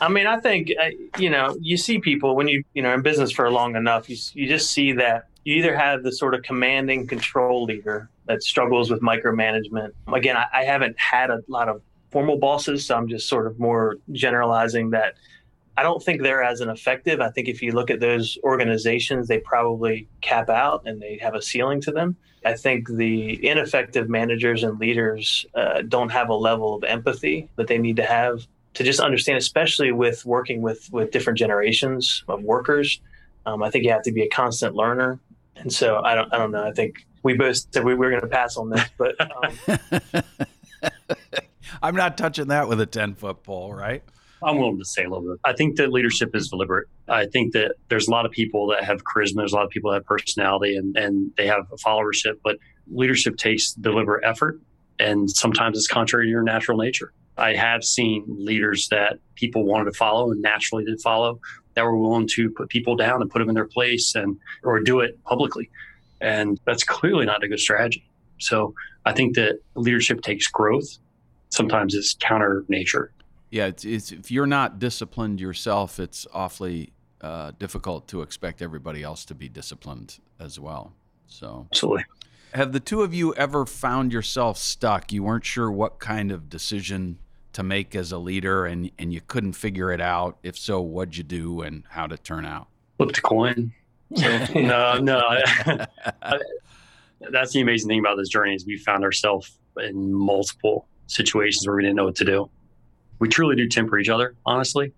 I 0.00 0.08
mean, 0.08 0.26
I 0.26 0.40
think 0.40 0.72
uh, 0.80 0.88
you 1.18 1.28
know, 1.28 1.56
you 1.60 1.76
see 1.76 1.98
people 1.98 2.34
when 2.34 2.48
you 2.48 2.64
you 2.72 2.82
know 2.82 2.94
in 2.94 3.02
business 3.02 3.30
for 3.30 3.50
long 3.50 3.76
enough, 3.76 4.08
you 4.08 4.16
you 4.32 4.48
just 4.48 4.70
see 4.70 4.92
that 4.92 5.26
you 5.44 5.56
either 5.56 5.76
have 5.76 6.02
the 6.02 6.12
sort 6.12 6.34
of 6.34 6.42
commanding 6.42 7.06
control 7.06 7.64
leader 7.64 8.08
that 8.26 8.42
struggles 8.42 8.90
with 8.90 9.00
micromanagement. 9.02 9.92
Again, 10.12 10.36
I, 10.36 10.46
I 10.52 10.64
haven't 10.64 10.98
had 10.98 11.30
a 11.30 11.42
lot 11.46 11.68
of 11.68 11.82
formal 12.16 12.38
bosses, 12.38 12.86
so 12.86 12.96
I'm 12.96 13.08
just 13.08 13.28
sort 13.28 13.46
of 13.46 13.58
more 13.58 13.96
generalizing 14.10 14.88
that. 14.92 15.16
I 15.76 15.82
don't 15.82 16.02
think 16.02 16.22
they're 16.22 16.42
as 16.42 16.62
ineffective. 16.62 17.20
I 17.20 17.28
think 17.28 17.46
if 17.46 17.60
you 17.60 17.72
look 17.72 17.90
at 17.90 18.00
those 18.00 18.38
organizations, 18.42 19.28
they 19.28 19.36
probably 19.36 20.08
cap 20.22 20.48
out 20.48 20.84
and 20.86 20.98
they 21.02 21.18
have 21.20 21.34
a 21.34 21.42
ceiling 21.42 21.78
to 21.82 21.92
them. 21.92 22.16
I 22.42 22.54
think 22.54 22.88
the 22.88 23.46
ineffective 23.46 24.08
managers 24.08 24.64
and 24.64 24.80
leaders 24.80 25.44
uh, 25.54 25.82
don't 25.82 26.08
have 26.08 26.30
a 26.30 26.34
level 26.34 26.74
of 26.76 26.84
empathy 26.84 27.50
that 27.56 27.66
they 27.66 27.76
need 27.76 27.96
to 27.96 28.04
have 28.06 28.46
to 28.72 28.82
just 28.82 28.98
understand, 28.98 29.36
especially 29.36 29.92
with 29.92 30.24
working 30.24 30.62
with 30.62 30.90
with 30.90 31.10
different 31.10 31.38
generations 31.38 32.24
of 32.28 32.42
workers. 32.42 32.98
Um, 33.44 33.62
I 33.62 33.68
think 33.68 33.84
you 33.84 33.90
have 33.90 34.04
to 34.04 34.12
be 34.12 34.22
a 34.22 34.28
constant 34.30 34.74
learner, 34.74 35.20
and 35.56 35.70
so 35.70 36.00
I 36.02 36.14
don't 36.14 36.32
I 36.32 36.38
don't 36.38 36.52
know. 36.52 36.64
I 36.64 36.72
think 36.72 37.06
we 37.24 37.34
both 37.34 37.58
said 37.70 37.84
we 37.84 37.94
were 37.94 38.08
going 38.08 38.22
to 38.22 38.26
pass 38.26 38.56
on 38.56 38.70
this, 38.70 38.88
but 38.96 39.16
um, 39.20 40.14
I'm 41.82 41.96
not 41.96 42.18
touching 42.18 42.48
that 42.48 42.68
with 42.68 42.80
a 42.80 42.86
ten 42.86 43.14
foot 43.14 43.42
pole, 43.42 43.72
right? 43.74 44.02
I'm 44.42 44.58
willing 44.58 44.78
to 44.78 44.84
say 44.84 45.04
a 45.04 45.08
little 45.08 45.30
bit. 45.30 45.40
I 45.44 45.54
think 45.54 45.76
that 45.76 45.90
leadership 45.90 46.36
is 46.36 46.48
deliberate. 46.48 46.88
I 47.08 47.26
think 47.26 47.52
that 47.54 47.76
there's 47.88 48.06
a 48.06 48.10
lot 48.10 48.26
of 48.26 48.32
people 48.32 48.66
that 48.68 48.84
have 48.84 49.02
charisma. 49.02 49.36
There's 49.36 49.52
a 49.52 49.56
lot 49.56 49.64
of 49.64 49.70
people 49.70 49.90
that 49.90 49.98
have 49.98 50.04
personality 50.06 50.76
and, 50.76 50.96
and 50.96 51.32
they 51.36 51.46
have 51.46 51.66
a 51.72 51.76
followership, 51.76 52.38
but 52.44 52.58
leadership 52.86 53.38
takes 53.38 53.72
deliberate 53.72 54.24
effort. 54.24 54.60
And 54.98 55.30
sometimes 55.30 55.78
it's 55.78 55.88
contrary 55.88 56.26
to 56.26 56.30
your 56.30 56.42
natural 56.42 56.78
nature. 56.78 57.12
I 57.38 57.54
have 57.54 57.84
seen 57.84 58.24
leaders 58.28 58.88
that 58.88 59.18
people 59.34 59.64
wanted 59.64 59.86
to 59.86 59.92
follow 59.92 60.30
and 60.30 60.40
naturally 60.40 60.84
did 60.84 61.00
follow 61.00 61.40
that 61.74 61.84
were 61.84 61.96
willing 61.96 62.26
to 62.34 62.50
put 62.50 62.68
people 62.68 62.96
down 62.96 63.20
and 63.20 63.30
put 63.30 63.40
them 63.40 63.48
in 63.48 63.54
their 63.54 63.66
place 63.66 64.14
and 64.14 64.38
or 64.62 64.80
do 64.80 65.00
it 65.00 65.22
publicly. 65.24 65.70
And 66.20 66.58
that's 66.64 66.84
clearly 66.84 67.26
not 67.26 67.42
a 67.42 67.48
good 67.48 67.60
strategy. 67.60 68.08
So 68.38 68.74
I 69.04 69.12
think 69.12 69.36
that 69.36 69.60
leadership 69.74 70.22
takes 70.22 70.46
growth. 70.46 70.98
Sometimes 71.56 71.94
it's 71.94 72.14
counter 72.20 72.64
nature. 72.68 73.12
Yeah, 73.50 73.66
it's, 73.66 73.84
it's, 73.84 74.12
if 74.12 74.30
you're 74.30 74.46
not 74.46 74.78
disciplined 74.78 75.40
yourself, 75.40 75.98
it's 75.98 76.26
awfully 76.34 76.92
uh, 77.22 77.52
difficult 77.58 78.08
to 78.08 78.20
expect 78.20 78.60
everybody 78.60 79.02
else 79.02 79.24
to 79.24 79.34
be 79.34 79.48
disciplined 79.48 80.18
as 80.38 80.60
well. 80.60 80.92
So 81.28 81.66
absolutely. 81.72 82.04
Have 82.52 82.72
the 82.72 82.80
two 82.80 83.02
of 83.02 83.14
you 83.14 83.34
ever 83.34 83.64
found 83.64 84.12
yourself 84.12 84.58
stuck? 84.58 85.12
You 85.12 85.22
weren't 85.22 85.46
sure 85.46 85.70
what 85.70 85.98
kind 85.98 86.30
of 86.30 86.50
decision 86.50 87.18
to 87.54 87.62
make 87.62 87.94
as 87.94 88.12
a 88.12 88.18
leader 88.18 88.66
and, 88.66 88.90
and 88.98 89.14
you 89.14 89.22
couldn't 89.26 89.54
figure 89.54 89.90
it 89.90 90.00
out? 90.00 90.36
If 90.42 90.58
so, 90.58 90.82
what'd 90.82 91.16
you 91.16 91.24
do 91.24 91.62
and 91.62 91.84
how'd 91.88 92.12
it 92.12 92.22
turn 92.22 92.44
out? 92.44 92.68
Flipped 92.98 93.18
a 93.18 93.22
coin. 93.22 93.72
No, 94.10 94.98
no. 94.98 95.18
I, 95.18 95.86
I, 96.22 96.38
that's 97.30 97.52
the 97.52 97.60
amazing 97.60 97.88
thing 97.88 97.98
about 97.98 98.16
this 98.16 98.28
journey 98.28 98.54
is 98.54 98.64
we 98.64 98.76
found 98.76 99.02
ourselves 99.02 99.58
in 99.78 100.12
multiple 100.12 100.86
situations 101.06 101.66
where 101.66 101.76
we 101.76 101.82
didn't 101.82 101.96
know 101.96 102.04
what 102.04 102.16
to 102.16 102.24
do. 102.24 102.50
We 103.18 103.28
truly 103.28 103.56
do 103.56 103.68
temper 103.68 103.98
each 103.98 104.08
other, 104.08 104.34
honestly. 104.44 104.92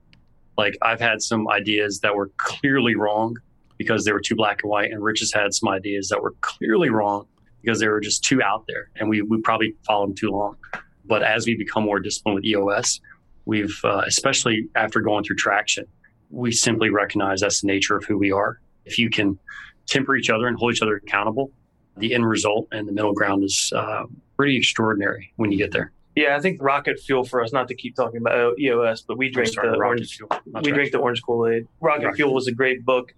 Like 0.56 0.76
I've 0.82 1.00
had 1.00 1.22
some 1.22 1.48
ideas 1.48 2.00
that 2.00 2.14
were 2.14 2.30
clearly 2.36 2.96
wrong 2.96 3.36
because 3.76 4.04
they 4.04 4.12
were 4.12 4.20
too 4.20 4.34
black 4.34 4.62
and 4.62 4.70
white, 4.70 4.90
and 4.90 5.02
Rich 5.02 5.20
has 5.20 5.32
had 5.32 5.54
some 5.54 5.68
ideas 5.68 6.08
that 6.08 6.20
were 6.20 6.34
clearly 6.40 6.90
wrong 6.90 7.26
because 7.60 7.78
they 7.78 7.88
were 7.88 8.00
just 8.00 8.24
too 8.24 8.42
out 8.42 8.64
there, 8.66 8.90
and 8.96 9.08
we 9.08 9.22
we 9.22 9.40
probably 9.40 9.74
followed 9.86 10.08
them 10.08 10.14
too 10.16 10.30
long. 10.30 10.56
But 11.04 11.22
as 11.22 11.46
we 11.46 11.56
become 11.56 11.84
more 11.84 12.00
disciplined 12.00 12.36
with 12.36 12.44
EOS, 12.44 13.00
we've, 13.46 13.80
uh, 13.82 14.02
especially 14.06 14.68
after 14.74 15.00
going 15.00 15.24
through 15.24 15.36
traction, 15.36 15.86
we 16.30 16.52
simply 16.52 16.90
recognize 16.90 17.40
that's 17.40 17.62
the 17.62 17.66
nature 17.66 17.96
of 17.96 18.04
who 18.04 18.18
we 18.18 18.30
are. 18.30 18.60
If 18.84 18.98
you 18.98 19.08
can 19.08 19.38
temper 19.86 20.16
each 20.16 20.28
other 20.28 20.46
and 20.46 20.58
hold 20.58 20.74
each 20.74 20.82
other 20.82 20.96
accountable, 20.96 21.50
the 21.96 22.14
end 22.14 22.28
result 22.28 22.68
and 22.72 22.86
the 22.86 22.92
middle 22.92 23.14
ground 23.14 23.44
is 23.44 23.72
uh, 23.74 24.04
pretty 24.36 24.56
extraordinary 24.56 25.32
when 25.36 25.50
you 25.50 25.58
get 25.58 25.72
there. 25.72 25.92
Yeah, 26.18 26.36
I 26.36 26.40
think 26.40 26.60
rocket 26.60 26.98
fuel 26.98 27.22
for 27.22 27.40
us. 27.44 27.52
Not 27.52 27.68
to 27.68 27.76
keep 27.76 27.94
talking 27.94 28.16
about 28.16 28.58
EOS, 28.58 29.02
but 29.02 29.16
we 29.16 29.30
drink 29.30 29.54
sorry, 29.54 29.70
the 29.70 29.76
orange. 29.76 30.16
Fuel, 30.16 30.28
we 30.64 30.72
drink 30.72 30.90
the 30.90 30.98
orange 30.98 31.22
Kool 31.22 31.46
Aid. 31.46 31.68
Rocket, 31.80 32.06
rocket 32.06 32.16
Fuel 32.16 32.34
was 32.34 32.48
a 32.48 32.52
great 32.52 32.84
book. 32.84 33.14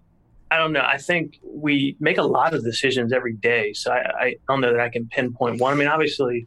I 0.51 0.57
don't 0.57 0.71
know. 0.71 0.85
I 0.85 0.97
think 0.97 1.39
we 1.43 1.97
make 1.99 2.19
a 2.19 2.23
lot 2.23 2.53
of 2.53 2.63
decisions 2.63 3.11
every 3.11 3.33
day, 3.33 3.73
so 3.73 3.91
I, 3.91 4.25
I 4.25 4.35
don't 4.47 4.61
know 4.61 4.71
that 4.71 4.79
I 4.79 4.89
can 4.89 5.07
pinpoint 5.07 5.59
one. 5.59 5.73
I 5.73 5.75
mean, 5.75 5.87
obviously, 5.87 6.45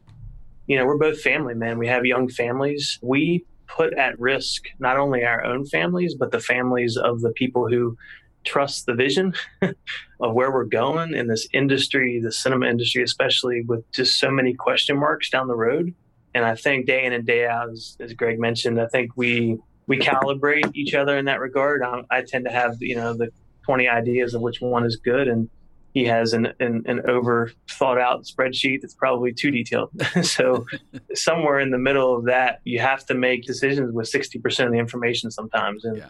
you 0.67 0.77
know, 0.77 0.85
we're 0.85 0.97
both 0.97 1.19
family 1.19 1.55
men. 1.55 1.77
We 1.77 1.87
have 1.87 2.05
young 2.05 2.29
families. 2.29 2.99
We 3.01 3.43
put 3.67 3.93
at 3.95 4.17
risk 4.17 4.63
not 4.79 4.95
only 4.95 5.25
our 5.25 5.43
own 5.43 5.65
families, 5.65 6.15
but 6.15 6.31
the 6.31 6.39
families 6.39 6.95
of 6.95 7.19
the 7.19 7.31
people 7.31 7.67
who 7.67 7.97
trust 8.45 8.85
the 8.85 8.93
vision 8.93 9.33
of 9.61 10.33
where 10.33 10.53
we're 10.53 10.63
going 10.63 11.15
in 11.15 11.27
this 11.27 11.49
industry, 11.51 12.21
the 12.23 12.31
cinema 12.31 12.67
industry, 12.67 13.03
especially 13.03 13.63
with 13.67 13.91
just 13.91 14.21
so 14.21 14.31
many 14.31 14.53
question 14.53 14.97
marks 14.97 15.29
down 15.29 15.49
the 15.49 15.55
road. 15.57 15.93
And 16.35 16.45
I 16.45 16.53
think 16.53 16.85
day 16.85 17.05
in 17.05 17.13
and 17.13 17.25
day 17.25 17.47
out, 17.47 17.69
as, 17.71 17.97
as 17.99 18.13
Greg 18.13 18.39
mentioned, 18.39 18.79
I 18.79 18.85
think 18.87 19.11
we 19.15 19.57
we 19.87 19.97
calibrate 19.99 20.69
each 20.75 20.93
other 20.93 21.17
in 21.17 21.25
that 21.25 21.39
regard. 21.39 21.81
I, 21.81 22.01
I 22.11 22.21
tend 22.21 22.45
to 22.45 22.51
have 22.51 22.75
you 22.79 22.95
know 22.95 23.13
the 23.13 23.31
20 23.65 23.87
ideas 23.87 24.35
of 24.35 24.41
which 24.41 24.61
one 24.61 24.85
is 24.85 24.97
good 24.97 25.27
and 25.27 25.49
he 25.95 26.03
has 26.03 26.33
an, 26.33 26.53
an, 26.59 26.83
an 26.87 27.09
over 27.09 27.51
thought 27.71 27.97
out 27.97 28.25
spreadsheet 28.25 28.81
that's 28.81 28.93
probably 28.93 29.31
too 29.31 29.49
detailed. 29.49 29.89
so 30.23 30.65
somewhere 31.13 31.61
in 31.61 31.71
the 31.71 31.77
middle 31.77 32.13
of 32.13 32.25
that, 32.25 32.59
you 32.65 32.79
have 32.79 33.05
to 33.05 33.15
make 33.15 33.45
decisions 33.45 33.93
with 33.93 34.11
60% 34.11 34.65
of 34.65 34.73
the 34.73 34.77
information 34.77 35.31
sometimes. 35.31 35.85
And 35.85 35.97
yeah. 35.97 36.07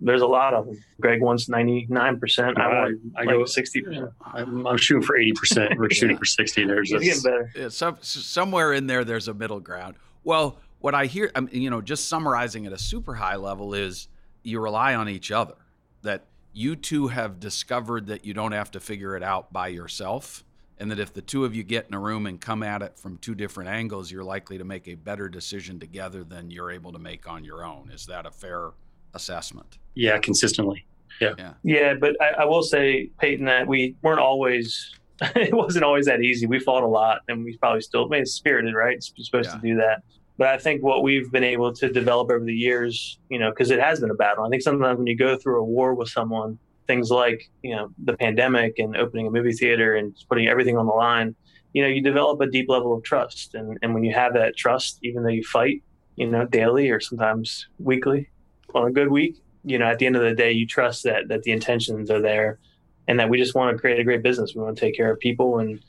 There's 0.00 0.22
a 0.22 0.26
lot 0.26 0.54
of 0.54 0.66
them. 0.66 0.82
Greg 1.00 1.20
wants 1.20 1.48
99%. 1.48 2.58
I, 2.58 2.62
I 2.62 2.82
want 2.82 3.00
I 3.16 3.20
like 3.24 3.28
go 3.28 3.42
60%. 3.42 4.12
I'm, 4.22 4.66
I'm, 4.66 4.76
shooting 4.76 5.02
for 5.02 5.18
80%. 5.18 5.76
We're 5.76 5.90
shooting 5.90 6.16
for 6.16 6.24
60. 6.24 6.64
There's 6.64 6.90
He's 6.90 7.02
getting 7.02 7.22
better. 7.22 7.52
Yeah, 7.54 7.68
some, 7.68 7.98
somewhere 8.00 8.72
in 8.72 8.86
there, 8.86 9.04
there's 9.04 9.28
a 9.28 9.34
middle 9.34 9.60
ground. 9.60 9.96
Well, 10.24 10.58
what 10.80 10.94
I 10.94 11.06
hear, 11.06 11.30
I 11.34 11.40
mean, 11.40 11.62
you 11.62 11.70
know, 11.70 11.80
just 11.80 12.08
summarizing 12.08 12.66
at 12.66 12.72
a 12.72 12.78
super 12.78 13.14
high 13.14 13.36
level 13.36 13.74
is 13.74 14.08
you 14.42 14.60
rely 14.60 14.94
on 14.94 15.08
each 15.08 15.30
other. 15.30 15.54
That 16.02 16.26
you 16.52 16.76
two 16.76 17.08
have 17.08 17.40
discovered 17.40 18.06
that 18.06 18.24
you 18.24 18.34
don't 18.34 18.52
have 18.52 18.70
to 18.72 18.80
figure 18.80 19.16
it 19.16 19.22
out 19.22 19.52
by 19.52 19.68
yourself 19.68 20.44
and 20.80 20.90
that 20.90 21.00
if 21.00 21.12
the 21.12 21.22
two 21.22 21.44
of 21.44 21.54
you 21.54 21.62
get 21.62 21.86
in 21.88 21.94
a 21.94 21.98
room 21.98 22.26
and 22.26 22.40
come 22.40 22.62
at 22.62 22.82
it 22.82 22.98
from 22.98 23.18
two 23.18 23.34
different 23.34 23.68
angles, 23.70 24.10
you're 24.10 24.24
likely 24.24 24.58
to 24.58 24.64
make 24.64 24.86
a 24.86 24.94
better 24.94 25.28
decision 25.28 25.80
together 25.80 26.22
than 26.22 26.50
you're 26.50 26.70
able 26.70 26.92
to 26.92 26.98
make 26.98 27.28
on 27.28 27.44
your 27.44 27.64
own. 27.64 27.90
Is 27.92 28.06
that 28.06 28.26
a 28.26 28.30
fair 28.30 28.70
assessment? 29.14 29.78
Yeah, 29.94 30.18
consistently. 30.18 30.86
Yeah. 31.20 31.34
Yeah. 31.38 31.52
Yeah. 31.62 31.94
But 31.94 32.16
I, 32.20 32.42
I 32.42 32.44
will 32.44 32.62
say, 32.62 33.10
Paton, 33.20 33.46
that 33.46 33.66
we 33.66 33.96
weren't 34.02 34.20
always, 34.20 34.94
it 35.20 35.52
wasn't 35.54 35.84
always 35.84 36.06
that 36.06 36.22
easy. 36.22 36.46
We 36.46 36.60
fought 36.60 36.84
a 36.84 36.88
lot 36.88 37.22
and 37.28 37.44
we 37.44 37.56
probably 37.56 37.80
still, 37.80 38.04
I 38.04 38.08
mean, 38.08 38.22
it's 38.22 38.32
spirited, 38.32 38.74
right? 38.74 38.96
It's 38.96 39.12
supposed 39.20 39.50
yeah. 39.50 39.56
to 39.56 39.60
do 39.60 39.76
that. 39.76 40.02
But 40.36 40.48
I 40.48 40.58
think 40.58 40.84
what 40.84 41.02
we've 41.02 41.30
been 41.32 41.42
able 41.42 41.72
to 41.72 41.92
develop 41.92 42.30
over 42.30 42.44
the 42.44 42.54
years, 42.54 43.18
you 43.28 43.40
know, 43.40 43.50
because 43.50 43.72
it 43.72 43.80
has 43.80 43.98
been 43.98 44.10
a 44.10 44.14
battle. 44.14 44.44
I 44.44 44.48
think 44.48 44.62
sometimes 44.62 44.98
when 44.98 45.08
you 45.08 45.16
go 45.16 45.36
through 45.36 45.60
a 45.60 45.64
war 45.64 45.94
with 45.94 46.10
someone, 46.10 46.60
things 46.88 47.10
like 47.10 47.48
you 47.62 47.76
know 47.76 47.90
the 48.02 48.16
pandemic 48.16 48.80
and 48.80 48.96
opening 48.96 49.28
a 49.28 49.30
movie 49.30 49.52
theater 49.52 49.94
and 49.94 50.16
putting 50.28 50.48
everything 50.48 50.76
on 50.76 50.86
the 50.86 50.92
line 50.92 51.36
you 51.74 51.82
know 51.82 51.88
you 51.88 52.02
develop 52.02 52.40
a 52.40 52.50
deep 52.50 52.68
level 52.68 52.96
of 52.96 53.04
trust 53.04 53.54
and, 53.54 53.78
and 53.82 53.94
when 53.94 54.02
you 54.02 54.12
have 54.12 54.32
that 54.32 54.56
trust 54.56 54.98
even 55.04 55.22
though 55.22 55.28
you 55.28 55.44
fight 55.44 55.82
you 56.16 56.26
know 56.26 56.44
daily 56.46 56.90
or 56.90 56.98
sometimes 56.98 57.68
weekly 57.78 58.28
on 58.74 58.88
a 58.88 58.92
good 58.92 59.10
week 59.10 59.36
you 59.64 59.78
know 59.78 59.86
at 59.86 59.98
the 59.98 60.06
end 60.06 60.16
of 60.16 60.22
the 60.22 60.34
day 60.34 60.52
you 60.52 60.66
trust 60.66 61.04
that 61.04 61.28
that 61.28 61.42
the 61.42 61.52
intentions 61.52 62.10
are 62.10 62.20
there 62.20 62.58
and 63.06 63.18
that 63.18 63.28
we 63.28 63.38
just 63.38 63.54
want 63.54 63.74
to 63.74 63.80
create 63.80 63.98
a 63.98 64.04
great 64.04 64.22
business 64.22 64.54
we 64.54 64.62
want 64.62 64.76
to 64.76 64.80
take 64.80 64.96
care 64.96 65.10
of 65.10 65.18
people 65.18 65.58
and 65.58 65.80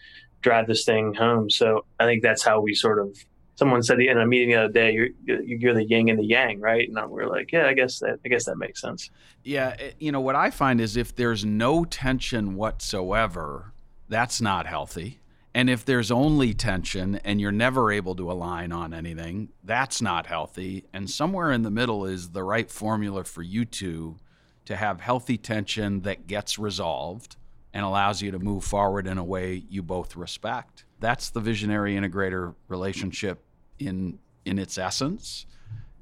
drive 0.42 0.68
this 0.68 0.86
thing 0.86 1.14
home 1.14 1.50
so 1.50 1.86
i 2.00 2.06
think 2.06 2.24
that's 2.24 2.44
how 2.44 2.60
we 2.60 2.74
sort 2.74 3.00
of 3.00 3.16
someone 3.60 3.84
said 3.84 4.00
in 4.00 4.18
a 4.18 4.26
meeting 4.26 4.50
the 4.50 4.56
other 4.56 4.74
day, 4.74 4.94
you're, 4.94 5.42
you're 5.42 5.74
the 5.74 5.84
yin 5.84 6.08
and 6.08 6.18
the 6.18 6.24
yang, 6.24 6.62
right? 6.62 6.88
And 6.90 7.12
we're 7.12 7.28
like, 7.28 7.52
yeah, 7.52 7.68
I 7.68 7.74
guess 7.74 8.00
that, 8.00 8.18
I 8.26 8.30
guess 8.30 8.46
that 8.46 8.56
makes 8.56 8.80
sense. 8.80 9.12
Yeah. 9.44 9.76
Eh, 9.78 9.92
you 10.00 10.14
know, 10.14 10.22
what 10.22 10.38
I 10.38 10.50
find 10.50 10.80
is 10.80 10.96
if 10.96 11.14
there's 11.14 11.44
no 11.44 11.84
tension 11.84 12.56
whatsoever, 12.56 13.74
that's 14.08 14.40
not 14.40 14.66
healthy. 14.66 15.19
And 15.54 15.70
if 15.70 15.84
there's 15.84 16.12
only 16.12 16.54
tension 16.54 17.20
and 17.24 17.42
you're 17.42 17.52
never 17.52 17.92
able 17.92 18.16
to 18.16 18.32
align 18.32 18.72
on 18.72 18.94
anything, 18.94 19.50
that's 19.64 20.02
not 20.02 20.28
healthy. 20.28 20.86
And 20.94 21.10
somewhere 21.10 21.52
in 21.52 21.64
the 21.64 21.72
middle 21.72 22.06
is 22.06 22.30
the 22.30 22.44
right 22.44 22.70
formula 22.70 23.24
for 23.24 23.42
you 23.42 23.66
two 23.66 24.18
to 24.66 24.76
have 24.76 25.02
healthy 25.02 25.38
tension 25.38 26.02
that 26.02 26.28
gets 26.28 26.60
resolved 26.60 27.36
and 27.74 27.84
allows 27.84 28.22
you 28.22 28.32
to 28.32 28.40
move 28.40 28.64
forward 28.64 29.08
in 29.08 29.18
a 29.18 29.24
way 29.24 29.64
you 29.70 29.82
both 29.82 30.16
respect. 30.16 30.86
That's 31.00 31.30
the 31.32 31.40
visionary 31.40 31.96
integrator 31.96 32.54
relationship 32.68 33.44
in 33.80 34.20
in 34.46 34.60
its 34.60 34.78
essence. 34.78 35.46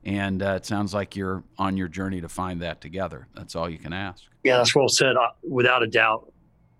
And 0.04 0.42
uh, 0.42 0.56
it 0.58 0.66
sounds 0.66 0.94
like 0.94 1.16
you're 1.16 1.44
on 1.58 1.76
your 1.76 1.90
journey 1.90 2.22
to 2.22 2.30
find 2.30 2.62
that 2.62 2.80
together. 2.80 3.28
That's 3.36 3.56
all 3.56 3.70
you 3.70 3.78
can 3.78 3.92
ask. 3.92 4.24
Yeah, 4.44 4.58
that's 4.58 4.74
well 4.74 4.88
said. 4.88 5.16
Without 5.44 5.84
a 5.84 5.88
doubt, 5.88 6.32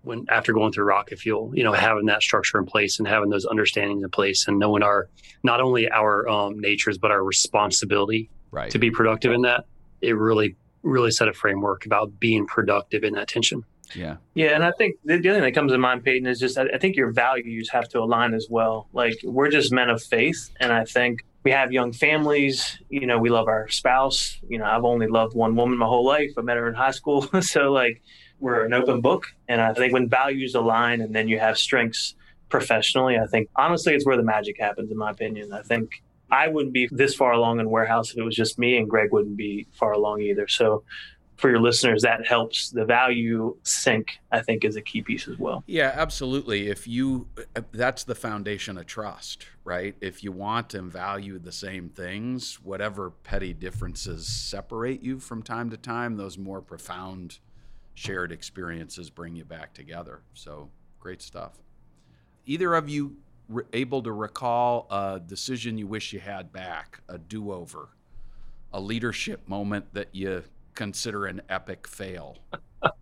when 0.08 0.24
after 0.30 0.52
going 0.52 0.72
through 0.72 0.84
Rocket 0.84 1.18
Fuel, 1.18 1.52
you 1.54 1.62
know, 1.62 1.72
having 1.72 2.06
that 2.06 2.22
structure 2.22 2.58
in 2.58 2.64
place 2.64 2.98
and 2.98 3.06
having 3.06 3.28
those 3.28 3.44
understandings 3.46 4.02
in 4.02 4.10
place, 4.10 4.48
and 4.48 4.58
knowing 4.58 4.82
our 4.82 5.08
not 5.42 5.60
only 5.60 5.88
our 5.90 6.28
um, 6.28 6.58
natures 6.58 6.98
but 6.98 7.10
our 7.10 7.22
responsibility 7.22 8.30
right. 8.50 8.70
to 8.70 8.78
be 8.78 8.90
productive 8.90 9.32
in 9.32 9.42
that, 9.42 9.66
it 10.00 10.16
really 10.16 10.56
really 10.82 11.10
set 11.10 11.28
a 11.28 11.32
framework 11.32 11.84
about 11.86 12.18
being 12.18 12.46
productive 12.46 13.04
in 13.04 13.12
that 13.14 13.28
tension. 13.28 13.62
Yeah. 13.94 14.16
Yeah. 14.34 14.48
And 14.48 14.64
I 14.64 14.72
think 14.72 14.96
the, 15.04 15.18
the 15.18 15.28
other 15.30 15.38
thing 15.38 15.44
that 15.44 15.52
comes 15.52 15.72
to 15.72 15.78
mind, 15.78 16.04
Paton, 16.04 16.26
is 16.26 16.38
just 16.38 16.58
I, 16.58 16.64
I 16.74 16.78
think 16.78 16.96
your 16.96 17.10
values 17.10 17.68
have 17.70 17.88
to 17.90 18.00
align 18.00 18.34
as 18.34 18.46
well. 18.50 18.88
Like 18.92 19.14
we're 19.24 19.50
just 19.50 19.72
men 19.72 19.90
of 19.90 20.02
faith. 20.02 20.50
And 20.60 20.72
I 20.72 20.84
think 20.84 21.24
we 21.44 21.50
have 21.52 21.72
young 21.72 21.92
families. 21.92 22.78
You 22.88 23.06
know, 23.06 23.18
we 23.18 23.30
love 23.30 23.48
our 23.48 23.68
spouse. 23.68 24.38
You 24.48 24.58
know, 24.58 24.64
I've 24.64 24.84
only 24.84 25.06
loved 25.06 25.34
one 25.34 25.56
woman 25.56 25.78
my 25.78 25.86
whole 25.86 26.04
life. 26.04 26.32
I 26.36 26.42
met 26.42 26.56
her 26.56 26.68
in 26.68 26.74
high 26.74 26.90
school. 26.90 27.22
so, 27.40 27.72
like, 27.72 28.02
we're 28.40 28.64
an 28.64 28.72
open 28.72 29.00
book. 29.00 29.26
And 29.48 29.60
I 29.60 29.72
think 29.74 29.92
when 29.92 30.08
values 30.08 30.54
align 30.54 31.00
and 31.00 31.14
then 31.14 31.28
you 31.28 31.38
have 31.38 31.58
strengths 31.58 32.14
professionally, 32.48 33.18
I 33.18 33.26
think 33.26 33.48
honestly, 33.56 33.94
it's 33.94 34.06
where 34.06 34.16
the 34.16 34.22
magic 34.22 34.58
happens, 34.58 34.90
in 34.90 34.96
my 34.96 35.10
opinion. 35.10 35.52
I 35.52 35.62
think 35.62 36.02
I 36.30 36.48
wouldn't 36.48 36.72
be 36.72 36.88
this 36.90 37.14
far 37.14 37.32
along 37.32 37.60
in 37.60 37.70
warehouse 37.70 38.10
if 38.10 38.18
it 38.18 38.22
was 38.22 38.36
just 38.36 38.58
me, 38.58 38.76
and 38.76 38.88
Greg 38.88 39.12
wouldn't 39.12 39.36
be 39.36 39.66
far 39.72 39.92
along 39.92 40.20
either. 40.20 40.46
So 40.48 40.84
for 41.38 41.48
your 41.48 41.60
listeners, 41.60 42.02
that 42.02 42.26
helps 42.26 42.70
the 42.70 42.84
value 42.84 43.56
sync, 43.62 44.18
I 44.32 44.42
think, 44.42 44.64
is 44.64 44.74
a 44.74 44.82
key 44.82 45.02
piece 45.02 45.28
as 45.28 45.38
well. 45.38 45.62
Yeah, 45.66 45.92
absolutely. 45.94 46.68
If 46.68 46.88
you, 46.88 47.28
that's 47.70 48.02
the 48.04 48.16
foundation 48.16 48.76
of 48.76 48.86
trust, 48.86 49.46
right? 49.64 49.94
If 50.00 50.24
you 50.24 50.32
want 50.32 50.74
and 50.74 50.90
value 50.90 51.38
the 51.38 51.52
same 51.52 51.90
things, 51.90 52.56
whatever 52.62 53.10
petty 53.10 53.54
differences 53.54 54.26
separate 54.26 55.00
you 55.00 55.20
from 55.20 55.42
time 55.44 55.70
to 55.70 55.76
time, 55.76 56.16
those 56.16 56.36
more 56.36 56.60
profound 56.60 57.38
shared 57.98 58.30
experiences 58.30 59.10
bring 59.10 59.34
you 59.34 59.44
back 59.44 59.74
together. 59.74 60.20
So 60.32 60.70
great 61.00 61.20
stuff. 61.20 61.58
Either 62.46 62.74
of 62.74 62.88
you 62.88 63.16
re- 63.48 63.64
able 63.72 64.02
to 64.04 64.12
recall 64.12 64.86
a 64.88 65.20
decision 65.24 65.76
you 65.76 65.88
wish 65.88 66.12
you 66.12 66.20
had 66.20 66.52
back, 66.52 67.00
a 67.08 67.18
do 67.18 67.52
over, 67.52 67.88
a 68.72 68.80
leadership 68.80 69.48
moment 69.48 69.86
that 69.94 70.08
you 70.12 70.44
consider 70.76 71.26
an 71.26 71.42
epic 71.48 71.88
fail. 71.88 72.38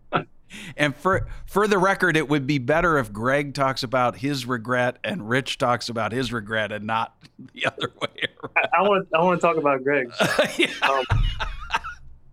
and 0.79 0.97
for 0.97 1.27
for 1.45 1.69
the 1.69 1.77
record, 1.77 2.17
it 2.17 2.31
would 2.31 2.47
be 2.47 2.57
better 2.57 2.97
if 2.97 3.13
Greg 3.13 3.53
talks 3.53 3.83
about 3.83 4.17
his 4.17 4.47
regret 4.47 4.97
and 5.05 5.29
Rich 5.29 5.59
talks 5.59 5.91
about 5.91 6.13
his 6.13 6.33
regret 6.33 6.73
and 6.73 6.87
not 6.87 7.15
the 7.53 7.67
other 7.67 7.93
way 8.01 8.25
around. 8.43 8.69
I, 8.73 8.81
want 8.81 9.09
I 9.15 9.23
want 9.23 9.39
to 9.43 9.47
talk 9.47 9.59
about 9.59 9.85
Greg's. 9.85 10.19
um, 10.83 11.05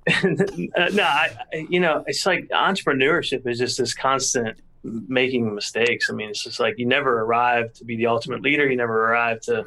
no, 0.24 1.04
I, 1.04 1.30
you 1.70 1.80
know, 1.80 2.04
it's 2.08 2.26
like 2.26 2.48
entrepreneurship 2.50 3.48
is 3.48 3.58
just 3.58 3.78
this 3.78 3.94
constant 3.94 4.60
making 4.84 5.54
mistakes. 5.56 6.10
I 6.10 6.13
mean, 6.13 6.30
it's 6.30 6.44
just 6.44 6.60
like 6.60 6.76
you 6.78 6.86
never 6.86 7.22
arrive 7.22 7.74
to 7.74 7.86
be 7.86 7.96
the 7.96 8.08
ultimate 8.08 8.42
leader. 8.42 8.70
You 8.70 8.76
never 8.76 9.12
arrive 9.12 9.42
to 9.42 9.66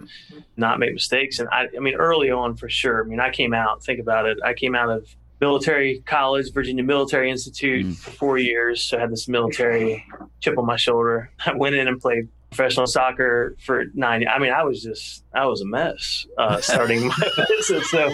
not 0.57 0.79
make 0.79 0.93
mistakes. 0.93 1.39
And 1.39 1.49
I, 1.49 1.69
I 1.75 1.81
mean, 1.81 1.95
early 1.95 2.31
on 2.31 2.57
for 2.57 2.69
sure. 2.69 3.03
I 3.03 3.07
mean, 3.07 3.21
I 3.21 3.31
came 3.31 3.55
out, 3.55 3.83
think 3.83 3.99
about 3.99 4.27
it. 4.27 4.39
I 4.45 4.53
came 4.53 4.75
out 4.75 4.91
of 4.91 5.09
military 5.41 6.01
college, 6.07 6.53
Virginia 6.53 6.85
Military 6.85 7.31
Institute 7.31 7.87
mm. 7.87 7.97
for 7.97 8.11
four 8.11 8.39
years. 8.39 8.83
So 8.83 8.99
I 8.99 9.01
had 9.01 9.11
this 9.11 9.29
military 9.29 10.05
chip 10.41 10.59
on 10.59 10.67
my 10.67 10.77
shoulder. 10.77 11.31
I 11.47 11.55
went 11.55 11.77
in 11.77 11.89
and 11.89 12.01
played 12.01 12.29
professional 12.51 12.87
soccer 12.87 13.57
for 13.65 13.85
nine. 13.95 14.27
I 14.29 14.39
mean, 14.39 14.53
I 14.53 14.65
was 14.65 14.83
just, 14.83 15.25
I 15.35 15.47
was 15.47 15.61
a 15.61 15.67
mess 15.67 16.27
uh, 16.39 16.61
starting 16.61 17.07
my 17.09 17.31
business. 17.49 17.91
So, 17.91 18.11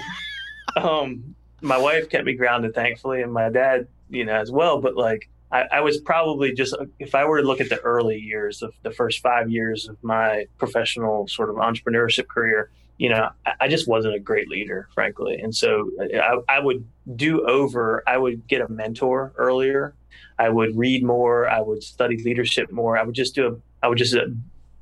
um, 0.77 1.35
my 1.63 1.79
wife 1.79 2.11
kept 2.11 2.25
me 2.25 2.35
grounded, 2.35 2.75
thankfully, 2.75 3.23
and 3.23 3.33
my 3.33 3.49
dad, 3.49 3.87
you 4.11 4.25
know, 4.25 4.35
as 4.35 4.51
well. 4.51 4.81
But 4.81 4.97
like, 4.97 5.29
I, 5.51 5.65
I 5.73 5.81
was 5.81 6.01
probably 6.01 6.53
just, 6.53 6.75
if 6.99 7.15
I 7.15 7.25
were 7.25 7.41
to 7.41 7.47
look 7.47 7.61
at 7.61 7.69
the 7.69 7.81
early 7.81 8.19
years 8.19 8.63
of 8.63 8.75
the 8.83 8.91
first 8.91 9.21
five 9.21 9.51
years 9.51 9.89
of 9.89 9.97
my 10.03 10.47
professional 10.59 11.29
sort 11.29 11.51
of 11.51 11.57
entrepreneurship 11.57 12.27
career, 12.27 12.71
you 12.99 13.09
know, 13.09 13.31
I 13.61 13.69
just 13.69 13.89
wasn't 13.89 14.15
a 14.15 14.21
great 14.21 14.49
leader, 14.49 14.89
frankly. 14.95 15.41
And 15.41 15.55
so 15.55 15.91
I, 16.01 16.39
I, 16.49 16.59
would 16.61 16.87
do 17.17 17.47
over, 17.47 18.03
I 18.07 18.17
would 18.17 18.47
get 18.47 18.61
a 18.61 18.69
mentor 18.69 19.33
earlier. 19.37 19.95
I 20.39 20.49
would 20.49 20.77
read 20.77 21.05
more. 21.05 21.49
I 21.49 21.61
would 21.61 21.83
study 21.83 22.23
leadership 22.23 22.71
more. 22.71 22.97
I 22.97 23.03
would 23.03 23.15
just 23.15 23.35
do 23.35 23.49
a, 23.49 23.57
I 23.85 23.89
would 23.89 23.99
just 23.99 24.15
uh, 24.15 24.27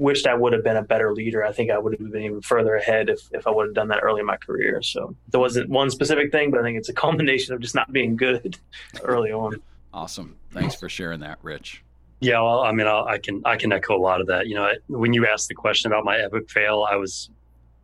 wished 0.00 0.26
I 0.26 0.34
would 0.34 0.54
have 0.54 0.64
been 0.64 0.78
a 0.78 0.82
better 0.82 1.14
leader. 1.14 1.44
I 1.44 1.52
think 1.52 1.70
I 1.70 1.78
would 1.78 1.92
have 1.92 2.10
been 2.10 2.22
even 2.22 2.40
further 2.40 2.74
ahead 2.74 3.10
if, 3.10 3.20
if 3.32 3.46
I 3.46 3.50
would 3.50 3.66
have 3.66 3.74
done 3.74 3.88
that 3.88 4.00
early 4.02 4.20
in 4.20 4.26
my 4.26 4.38
career. 4.38 4.80
So 4.82 5.14
there 5.28 5.38
wasn't 5.38 5.68
one 5.68 5.90
specific 5.90 6.32
thing, 6.32 6.50
but 6.50 6.58
I 6.58 6.62
think 6.62 6.78
it's 6.78 6.88
a 6.88 6.94
combination 7.06 7.54
of 7.54 7.60
just 7.60 7.74
not 7.74 7.92
being 7.92 8.16
good 8.16 8.58
early 9.02 9.30
on. 9.30 9.60
Awesome. 9.92 10.36
Thanks 10.52 10.74
for 10.74 10.88
sharing 10.88 11.20
that, 11.20 11.38
Rich. 11.42 11.84
Yeah, 12.20 12.40
well, 12.40 12.60
I 12.60 12.72
mean, 12.72 12.86
I'll, 12.86 13.04
i 13.04 13.18
can 13.18 13.40
I 13.46 13.56
can 13.56 13.72
echo 13.72 13.96
a 13.96 13.98
lot 13.98 14.20
of 14.20 14.26
that. 14.26 14.46
You 14.46 14.54
know, 14.54 14.70
when 14.88 15.14
you 15.14 15.26
asked 15.26 15.48
the 15.48 15.54
question 15.54 15.90
about 15.90 16.04
my 16.04 16.18
epic 16.18 16.50
fail, 16.50 16.86
I 16.88 16.96
was 16.96 17.30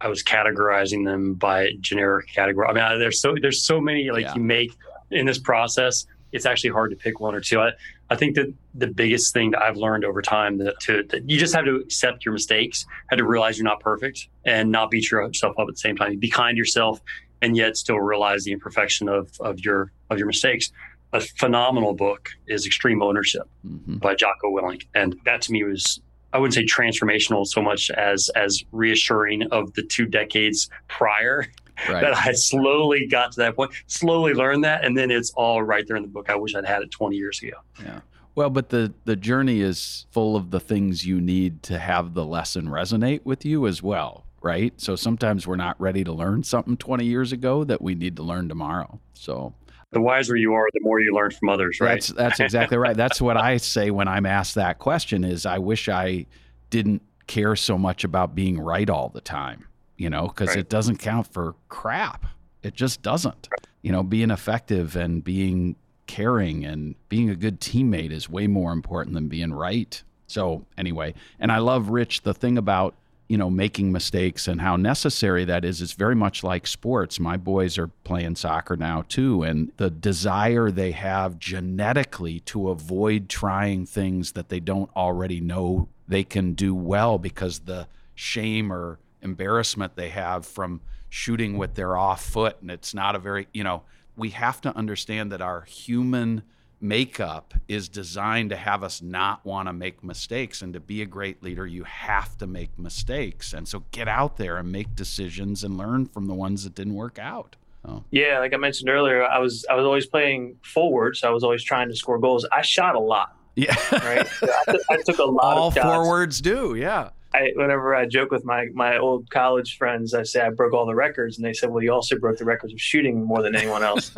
I 0.00 0.08
was 0.08 0.22
categorizing 0.22 1.06
them 1.06 1.34
by 1.34 1.72
generic 1.80 2.28
category. 2.28 2.68
I 2.68 2.72
mean, 2.74 2.98
there's 2.98 3.20
so 3.20 3.34
there's 3.40 3.64
so 3.64 3.80
many 3.80 4.10
like 4.10 4.24
yeah. 4.24 4.34
you 4.34 4.42
make 4.42 4.76
in 5.10 5.24
this 5.24 5.38
process. 5.38 6.06
It's 6.32 6.44
actually 6.44 6.70
hard 6.70 6.90
to 6.90 6.96
pick 6.96 7.18
one 7.18 7.34
or 7.34 7.40
two. 7.40 7.60
I, 7.60 7.70
I 8.08 8.16
think 8.16 8.36
that 8.36 8.52
the 8.74 8.86
biggest 8.86 9.32
thing 9.32 9.50
that 9.50 9.62
I've 9.62 9.76
learned 9.76 10.04
over 10.04 10.22
time 10.22 10.58
that 10.58 10.78
to 10.82 11.02
that 11.10 11.28
you 11.28 11.38
just 11.38 11.54
have 11.54 11.64
to 11.64 11.76
accept 11.76 12.24
your 12.24 12.32
mistakes, 12.32 12.86
have 13.10 13.18
to 13.18 13.24
realize 13.24 13.58
you're 13.58 13.64
not 13.64 13.80
perfect, 13.80 14.28
and 14.44 14.70
not 14.70 14.90
beat 14.90 15.10
yourself 15.10 15.58
up 15.58 15.68
at 15.68 15.74
the 15.74 15.80
same 15.80 15.96
time. 15.96 16.18
Be 16.18 16.30
kind 16.30 16.54
to 16.54 16.58
yourself, 16.58 17.00
and 17.42 17.56
yet 17.56 17.76
still 17.76 17.98
realize 17.98 18.44
the 18.44 18.52
imperfection 18.52 19.08
of 19.08 19.30
of 19.40 19.60
your 19.60 19.92
of 20.10 20.18
your 20.18 20.26
mistakes. 20.26 20.70
A 21.12 21.20
phenomenal 21.20 21.94
book 21.94 22.30
is 22.46 22.66
Extreme 22.66 23.02
Ownership 23.02 23.48
mm-hmm. 23.66 23.96
by 23.96 24.14
Jocko 24.14 24.50
Willink, 24.50 24.86
and 24.94 25.16
that 25.24 25.42
to 25.42 25.52
me 25.52 25.64
was 25.64 26.00
I 26.32 26.38
wouldn't 26.38 26.54
say 26.54 26.64
transformational 26.64 27.46
so 27.46 27.62
much 27.62 27.90
as 27.90 28.28
as 28.36 28.62
reassuring 28.70 29.44
of 29.50 29.72
the 29.74 29.82
two 29.82 30.06
decades 30.06 30.68
prior. 30.88 31.46
Right. 31.88 32.00
That 32.00 32.16
I 32.16 32.32
slowly 32.32 33.06
got 33.06 33.32
to 33.32 33.40
that 33.40 33.56
point, 33.56 33.72
slowly 33.86 34.32
learned 34.32 34.64
that, 34.64 34.84
and 34.84 34.96
then 34.96 35.10
it's 35.10 35.30
all 35.32 35.62
right 35.62 35.86
there 35.86 35.96
in 35.96 36.02
the 36.02 36.08
book. 36.08 36.30
I 36.30 36.36
wish 36.36 36.54
I'd 36.54 36.64
had 36.64 36.82
it 36.82 36.90
20 36.90 37.16
years 37.16 37.42
ago. 37.42 37.56
Yeah. 37.82 38.00
Well, 38.34 38.50
but 38.50 38.68
the 38.68 38.92
the 39.04 39.16
journey 39.16 39.60
is 39.60 40.06
full 40.10 40.36
of 40.36 40.50
the 40.50 40.60
things 40.60 41.06
you 41.06 41.20
need 41.20 41.62
to 41.64 41.78
have 41.78 42.14
the 42.14 42.24
lesson 42.24 42.66
resonate 42.66 43.24
with 43.24 43.44
you 43.44 43.66
as 43.66 43.82
well, 43.82 44.26
right? 44.42 44.72
So 44.78 44.94
sometimes 44.94 45.46
we're 45.46 45.56
not 45.56 45.80
ready 45.80 46.04
to 46.04 46.12
learn 46.12 46.42
something 46.42 46.76
20 46.76 47.04
years 47.04 47.32
ago 47.32 47.64
that 47.64 47.80
we 47.80 47.94
need 47.94 48.16
to 48.16 48.22
learn 48.22 48.48
tomorrow. 48.48 49.00
So 49.14 49.54
the 49.92 50.00
wiser 50.02 50.36
you 50.36 50.52
are, 50.52 50.68
the 50.74 50.80
more 50.80 51.00
you 51.00 51.14
learn 51.14 51.30
from 51.30 51.48
others, 51.48 51.80
right? 51.80 51.94
That's 51.94 52.08
that's 52.08 52.40
exactly 52.40 52.76
right. 52.76 52.96
That's 52.96 53.22
what 53.22 53.38
I 53.38 53.56
say 53.56 53.90
when 53.90 54.06
I'm 54.06 54.26
asked 54.26 54.54
that 54.56 54.78
question 54.78 55.24
is 55.24 55.46
I 55.46 55.58
wish 55.58 55.88
I 55.88 56.26
didn't 56.68 57.02
care 57.26 57.56
so 57.56 57.78
much 57.78 58.04
about 58.04 58.34
being 58.34 58.60
right 58.60 58.88
all 58.90 59.08
the 59.08 59.20
time, 59.22 59.66
you 59.96 60.10
know, 60.10 60.28
because 60.28 60.48
right. 60.48 60.58
it 60.58 60.68
doesn't 60.68 60.98
count 60.98 61.32
for 61.32 61.54
crap. 61.68 62.26
It 62.62 62.74
just 62.74 63.02
doesn't. 63.02 63.48
You 63.82 63.92
know, 63.92 64.02
being 64.02 64.30
effective 64.30 64.96
and 64.96 65.22
being 65.22 65.76
caring 66.06 66.64
and 66.64 66.94
being 67.08 67.30
a 67.30 67.36
good 67.36 67.60
teammate 67.60 68.10
is 68.10 68.28
way 68.28 68.46
more 68.46 68.72
important 68.72 69.14
than 69.14 69.28
being 69.28 69.52
right. 69.52 70.02
So, 70.26 70.66
anyway, 70.76 71.14
and 71.38 71.52
I 71.52 71.58
love 71.58 71.90
Rich 71.90 72.22
the 72.22 72.34
thing 72.34 72.58
about 72.58 72.94
you 73.28 73.36
know, 73.36 73.50
making 73.50 73.90
mistakes 73.90 74.46
and 74.46 74.60
how 74.60 74.76
necessary 74.76 75.44
that 75.44 75.64
is. 75.64 75.82
It's 75.82 75.92
very 75.92 76.14
much 76.14 76.44
like 76.44 76.66
sports. 76.66 77.18
My 77.18 77.36
boys 77.36 77.76
are 77.76 77.88
playing 78.04 78.36
soccer 78.36 78.76
now 78.76 79.04
too, 79.08 79.42
and 79.42 79.72
the 79.78 79.90
desire 79.90 80.70
they 80.70 80.92
have 80.92 81.38
genetically 81.38 82.40
to 82.40 82.70
avoid 82.70 83.28
trying 83.28 83.84
things 83.84 84.32
that 84.32 84.48
they 84.48 84.60
don't 84.60 84.90
already 84.94 85.40
know 85.40 85.88
they 86.08 86.22
can 86.22 86.52
do 86.52 86.74
well 86.74 87.18
because 87.18 87.60
the 87.60 87.88
shame 88.14 88.72
or 88.72 88.98
embarrassment 89.22 89.96
they 89.96 90.10
have 90.10 90.46
from 90.46 90.80
shooting 91.08 91.56
with 91.56 91.74
their 91.74 91.96
off 91.96 92.24
foot 92.24 92.56
and 92.60 92.70
it's 92.70 92.94
not 92.94 93.14
a 93.14 93.18
very, 93.18 93.48
you 93.52 93.64
know, 93.64 93.82
we 94.16 94.30
have 94.30 94.60
to 94.62 94.76
understand 94.76 95.32
that 95.32 95.40
our 95.40 95.62
human 95.62 96.42
makeup 96.80 97.54
is 97.68 97.88
designed 97.88 98.50
to 98.50 98.56
have 98.56 98.82
us 98.82 99.00
not 99.00 99.44
want 99.44 99.68
to 99.68 99.72
make 99.72 100.02
mistakes. 100.04 100.62
And 100.62 100.72
to 100.74 100.80
be 100.80 101.02
a 101.02 101.06
great 101.06 101.42
leader, 101.42 101.66
you 101.66 101.84
have 101.84 102.36
to 102.38 102.46
make 102.46 102.78
mistakes. 102.78 103.52
And 103.52 103.66
so 103.66 103.84
get 103.90 104.08
out 104.08 104.36
there 104.36 104.58
and 104.58 104.70
make 104.70 104.94
decisions 104.94 105.64
and 105.64 105.76
learn 105.76 106.06
from 106.06 106.26
the 106.26 106.34
ones 106.34 106.64
that 106.64 106.74
didn't 106.74 106.94
work 106.94 107.18
out. 107.18 107.56
Oh. 107.84 108.02
Yeah, 108.10 108.40
like 108.40 108.52
I 108.52 108.56
mentioned 108.56 108.90
earlier, 108.90 109.24
I 109.24 109.38
was 109.38 109.64
I 109.70 109.74
was 109.74 109.86
always 109.86 110.06
playing 110.06 110.56
forward, 110.62 111.16
so 111.16 111.28
I 111.28 111.30
was 111.30 111.44
always 111.44 111.62
trying 111.62 111.88
to 111.88 111.94
score 111.94 112.18
goals. 112.18 112.44
I 112.50 112.62
shot 112.62 112.96
a 112.96 113.00
lot. 113.00 113.36
Yeah, 113.54 113.76
right. 113.92 114.26
I, 114.42 114.78
I, 114.90 114.96
took 115.06 115.18
a 115.18 115.24
lot. 115.24 115.56
All 115.56 115.68
of 115.68 115.74
forwards 115.74 116.40
do. 116.40 116.74
Yeah. 116.74 117.10
I, 117.36 117.52
whenever 117.54 117.94
I 117.94 118.06
joke 118.06 118.30
with 118.30 118.44
my 118.44 118.68
my 118.72 118.98
old 118.98 119.30
college 119.30 119.76
friends, 119.76 120.14
I 120.14 120.22
say 120.22 120.40
I 120.40 120.50
broke 120.50 120.72
all 120.72 120.86
the 120.86 120.94
records, 120.94 121.36
and 121.36 121.44
they 121.44 121.52
said, 121.52 121.70
"Well, 121.70 121.82
you 121.82 121.92
also 121.92 122.18
broke 122.18 122.38
the 122.38 122.44
records 122.44 122.72
of 122.72 122.80
shooting 122.80 123.22
more 123.22 123.42
than 123.42 123.54
anyone 123.54 123.82
else." 123.82 124.12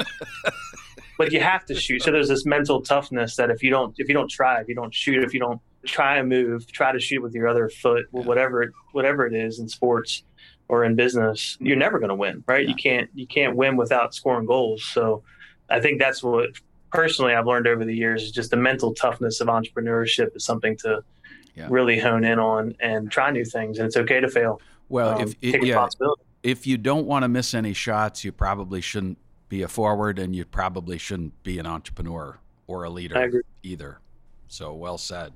but 1.19 1.33
you 1.33 1.41
have 1.41 1.65
to 1.67 1.75
shoot. 1.75 2.03
So 2.03 2.13
there's 2.13 2.29
this 2.29 2.47
mental 2.47 2.81
toughness 2.81 3.37
that 3.37 3.51
if 3.51 3.63
you 3.63 3.71
don't 3.71 3.95
if 3.99 4.09
you 4.09 4.15
don't 4.15 4.31
try, 4.31 4.61
if 4.61 4.69
you 4.69 4.75
don't 4.75 4.95
shoot, 4.95 5.25
if 5.25 5.35
you 5.35 5.41
don't 5.41 5.61
try 5.85 6.17
and 6.19 6.29
move, 6.29 6.71
try 6.71 6.93
to 6.93 7.01
shoot 7.01 7.23
with 7.23 7.35
your 7.35 7.49
other 7.49 7.69
foot, 7.69 8.07
whatever 8.13 8.63
it, 8.63 8.73
whatever 8.93 9.27
it 9.27 9.35
is 9.35 9.59
in 9.59 9.69
sports 9.69 10.23
or 10.69 10.85
in 10.85 10.95
business, 10.95 11.57
you're 11.61 11.77
never 11.77 11.99
going 11.99 12.11
to 12.11 12.15
win, 12.15 12.45
right? 12.47 12.63
Yeah. 12.63 12.71
You 12.71 12.75
can't 12.77 13.11
you 13.15 13.27
can't 13.27 13.57
win 13.57 13.77
without 13.77 14.15
scoring 14.15 14.47
goals. 14.47 14.85
So 14.85 15.25
I 15.69 15.81
think 15.81 15.99
that's 15.99 16.23
what 16.23 16.51
personally 16.93 17.35
I've 17.35 17.47
learned 17.47 17.67
over 17.67 17.85
the 17.85 17.95
years 17.95 18.23
is 18.23 18.31
just 18.31 18.51
the 18.51 18.57
mental 18.57 18.95
toughness 18.95 19.41
of 19.41 19.49
entrepreneurship 19.49 20.37
is 20.37 20.45
something 20.45 20.77
to 20.79 21.03
yeah. 21.59 21.67
really 21.71 21.99
hone 21.99 22.25
in 22.25 22.39
on 22.39 22.75
and 22.81 23.11
try 23.11 23.31
new 23.31 23.45
things. 23.45 23.79
And 23.79 23.87
it's 23.87 23.97
okay 23.97 24.21
to 24.21 24.29
fail. 24.29 24.61
Well, 24.89 25.21
um, 25.21 25.23
if 25.23 25.35
it, 25.43 25.65
yeah, 25.65 25.89
if 26.43 26.67
you 26.67 26.79
don't 26.79 27.07
want 27.07 27.25
to 27.25 27.29
miss 27.29 27.53
any 27.53 27.73
shots, 27.73 28.25
you 28.25 28.33
probably 28.33 28.81
shouldn't 28.81 29.19
be 29.49 29.63
a 29.63 29.69
forward, 29.69 30.19
and 30.19 30.37
you 30.37 30.45
probably 30.45 30.99
shouldn't 30.99 31.43
be 31.43 31.59
an 31.59 31.67
entrepreneur 31.67 32.39
or 32.67 32.85
a 32.85 32.91
leader 32.91 33.43
either. 33.63 34.01
So 34.47 34.73
well 34.75 34.99
said. 34.99 35.35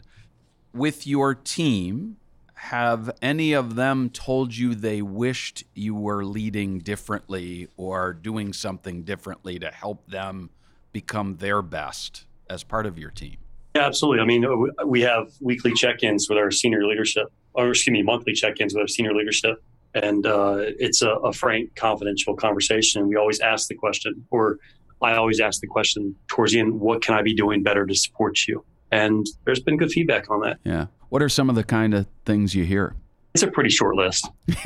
With 0.72 1.06
your 1.06 1.35
team, 1.35 2.16
have 2.54 3.11
any 3.20 3.52
of 3.52 3.74
them 3.74 4.08
told 4.08 4.56
you 4.56 4.74
they 4.74 5.02
wished 5.02 5.64
you 5.74 5.94
were 5.94 6.24
leading 6.24 6.78
differently 6.78 7.68
or 7.76 8.12
doing 8.12 8.52
something 8.52 9.02
differently 9.02 9.58
to 9.58 9.70
help 9.70 10.08
them 10.08 10.50
become 10.92 11.37
their 11.37 11.61
best 11.61 12.24
as 12.48 12.62
part 12.62 12.87
of 12.87 12.98
your 12.98 13.11
team? 13.11 13.37
Yeah, 13.74 13.87
absolutely. 13.87 14.20
I 14.20 14.26
mean, 14.26 14.70
we 14.87 15.00
have 15.02 15.32
weekly 15.40 15.72
check-ins 15.72 16.28
with 16.28 16.38
our 16.38 16.50
senior 16.50 16.87
leadership, 16.87 17.32
or 17.54 17.70
excuse 17.70 17.92
me, 17.92 18.02
monthly 18.02 18.32
check-ins 18.32 18.74
with 18.74 18.82
our 18.82 18.88
senior 18.88 19.14
leadership 19.14 19.62
and 19.94 20.26
uh, 20.26 20.56
it's 20.58 21.02
a, 21.02 21.11
a, 21.11 21.32
frank, 21.32 21.74
confidential 21.76 22.35
conversation. 22.35 23.08
We 23.08 23.16
always 23.16 23.40
ask 23.40 23.68
the 23.68 23.74
question, 23.74 24.26
or 24.30 24.58
I 25.02 25.14
always 25.14 25.40
ask 25.40 25.61
the 25.61 25.66
question 25.66 26.14
towards 26.28 26.52
the 26.52 26.61
end: 26.61 26.80
What 26.80 27.02
can 27.02 27.14
I 27.14 27.22
be 27.22 27.35
doing 27.35 27.62
better 27.62 27.87
to 27.87 27.94
support 27.94 28.38
you? 28.46 28.64
And 28.90 29.26
there's 29.44 29.61
been 29.61 29.76
good 29.76 29.90
feedback 29.90 30.30
on 30.30 30.40
that. 30.40 30.58
Yeah. 30.64 30.87
What 31.08 31.22
are 31.22 31.28
some 31.28 31.50
of 31.50 31.56
the 31.56 31.64
kind 31.64 31.94
of 31.94 32.06
things 32.24 32.54
you 32.54 32.64
hear? 32.64 32.94
It's 33.35 33.42
a 33.42 33.49
pretty 33.49 33.71
short 33.71 33.97
list. 33.97 34.29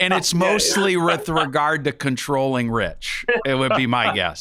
and 0.00 0.12
it's 0.12 0.34
mostly 0.34 0.96
with 0.96 1.28
regard 1.28 1.84
to 1.84 1.92
controlling 1.92 2.68
Rich. 2.68 3.24
It 3.46 3.54
would 3.54 3.74
be 3.76 3.86
my 3.86 4.12
guess. 4.12 4.40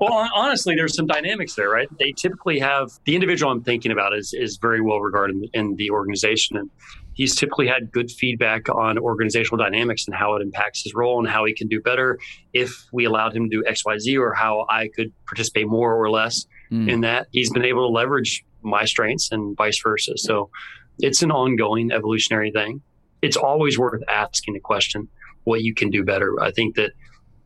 well, 0.00 0.28
honestly, 0.34 0.74
there's 0.74 0.94
some 0.94 1.06
dynamics 1.06 1.54
there, 1.54 1.70
right? 1.70 1.88
They 1.98 2.12
typically 2.12 2.58
have 2.58 2.90
the 3.04 3.14
individual 3.14 3.52
I'm 3.52 3.62
thinking 3.62 3.90
about 3.90 4.14
is 4.14 4.34
is 4.34 4.58
very 4.58 4.82
well 4.82 5.00
regarded 5.00 5.36
in, 5.36 5.48
in 5.54 5.76
the 5.76 5.90
organization, 5.90 6.58
and 6.58 6.70
he's 7.14 7.34
typically 7.34 7.66
had 7.66 7.92
good 7.92 8.10
feedback 8.10 8.68
on 8.68 8.98
organizational 8.98 9.62
dynamics 9.62 10.06
and 10.06 10.14
how 10.14 10.34
it 10.36 10.42
impacts 10.42 10.82
his 10.82 10.94
role 10.94 11.18
and 11.18 11.28
how 11.28 11.44
he 11.44 11.54
can 11.54 11.68
do 11.68 11.80
better 11.80 12.18
if 12.52 12.86
we 12.92 13.04
allowed 13.04 13.34
him 13.34 13.50
to 13.50 13.56
do 13.58 13.66
X, 13.66 13.84
Y, 13.84 13.98
Z, 13.98 14.16
or 14.16 14.32
how 14.32 14.66
I 14.68 14.88
could 14.88 15.12
participate 15.26 15.68
more 15.68 15.94
or 15.94 16.10
less 16.10 16.46
mm. 16.70 16.88
in 16.88 17.00
that. 17.02 17.28
He's 17.32 17.52
been 17.52 17.64
able 17.64 17.88
to 17.88 17.92
leverage 17.92 18.44
my 18.62 18.84
strengths 18.84 19.30
and 19.32 19.56
vice 19.56 19.80
versa. 19.82 20.16
So 20.16 20.50
it's 20.98 21.22
an 21.22 21.30
ongoing 21.30 21.92
evolutionary 21.92 22.50
thing. 22.50 22.82
It's 23.22 23.36
always 23.36 23.78
worth 23.78 24.02
asking 24.08 24.54
the 24.54 24.60
question 24.60 25.08
what 25.44 25.62
you 25.62 25.74
can 25.74 25.90
do 25.90 26.04
better. 26.04 26.40
I 26.40 26.50
think 26.50 26.76
that 26.76 26.92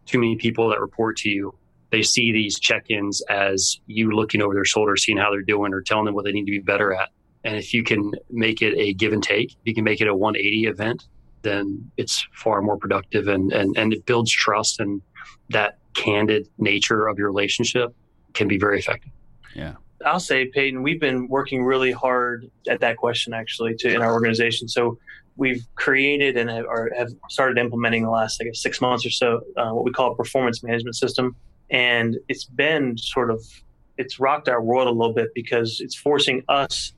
too 0.06 0.18
many 0.18 0.36
people 0.36 0.68
that 0.70 0.80
report 0.80 1.16
to 1.18 1.28
you, 1.28 1.54
they 1.90 2.02
see 2.02 2.32
these 2.32 2.58
check-ins 2.58 3.22
as 3.30 3.80
you 3.86 4.10
looking 4.10 4.42
over 4.42 4.54
their 4.54 4.64
shoulder, 4.64 4.96
seeing 4.96 5.18
how 5.18 5.30
they're 5.30 5.42
doing 5.42 5.72
or 5.72 5.80
telling 5.80 6.04
them 6.04 6.14
what 6.14 6.24
they 6.24 6.32
need 6.32 6.44
to 6.44 6.50
be 6.50 6.58
better 6.58 6.92
at. 6.92 7.10
And 7.44 7.56
if 7.56 7.74
you 7.74 7.84
can 7.84 8.12
make 8.30 8.62
it 8.62 8.76
a 8.78 8.94
give 8.94 9.12
and 9.12 9.22
take, 9.22 9.52
if 9.52 9.58
you 9.64 9.74
can 9.74 9.84
make 9.84 10.00
it 10.00 10.08
a 10.08 10.14
180 10.14 10.66
event, 10.66 11.04
then 11.42 11.90
it's 11.96 12.26
far 12.32 12.62
more 12.62 12.78
productive 12.78 13.28
and, 13.28 13.52
and, 13.52 13.76
and 13.76 13.92
it 13.92 14.06
builds 14.06 14.32
trust 14.32 14.80
and 14.80 15.02
that 15.50 15.78
candid 15.92 16.48
nature 16.58 17.06
of 17.06 17.18
your 17.18 17.28
relationship 17.28 17.94
can 18.32 18.48
be 18.48 18.58
very 18.58 18.78
effective. 18.78 19.12
Yeah. 19.54 19.74
I'll 20.04 20.20
say, 20.20 20.46
Paton, 20.46 20.82
we've 20.82 21.00
been 21.00 21.28
working 21.28 21.64
really 21.64 21.92
hard 21.92 22.50
at 22.68 22.80
that 22.80 22.96
question 22.96 23.32
actually 23.32 23.74
to 23.76 23.94
in 23.94 24.02
our 24.02 24.12
organization. 24.12 24.68
So 24.68 24.98
we've 25.36 25.66
created 25.74 26.36
and 26.36 26.50
have, 26.50 26.66
have 26.96 27.10
started 27.30 27.58
implementing 27.58 28.02
the 28.02 28.10
last 28.10 28.40
I 28.40 28.44
guess 28.44 28.60
six 28.60 28.80
months 28.80 29.06
or 29.06 29.10
so 29.10 29.42
uh, 29.56 29.70
what 29.70 29.84
we 29.84 29.92
call 29.92 30.12
a 30.12 30.16
performance 30.16 30.62
management 30.62 30.96
system, 30.96 31.36
and 31.70 32.16
it's 32.28 32.44
been 32.44 32.96
sort 32.98 33.30
of 33.30 33.44
it's 33.96 34.18
rocked 34.18 34.48
our 34.48 34.60
world 34.62 34.88
a 34.88 34.90
little 34.90 35.14
bit 35.14 35.28
because 35.34 35.80
it's 35.80 35.94
forcing 35.94 36.42
us 36.48 36.92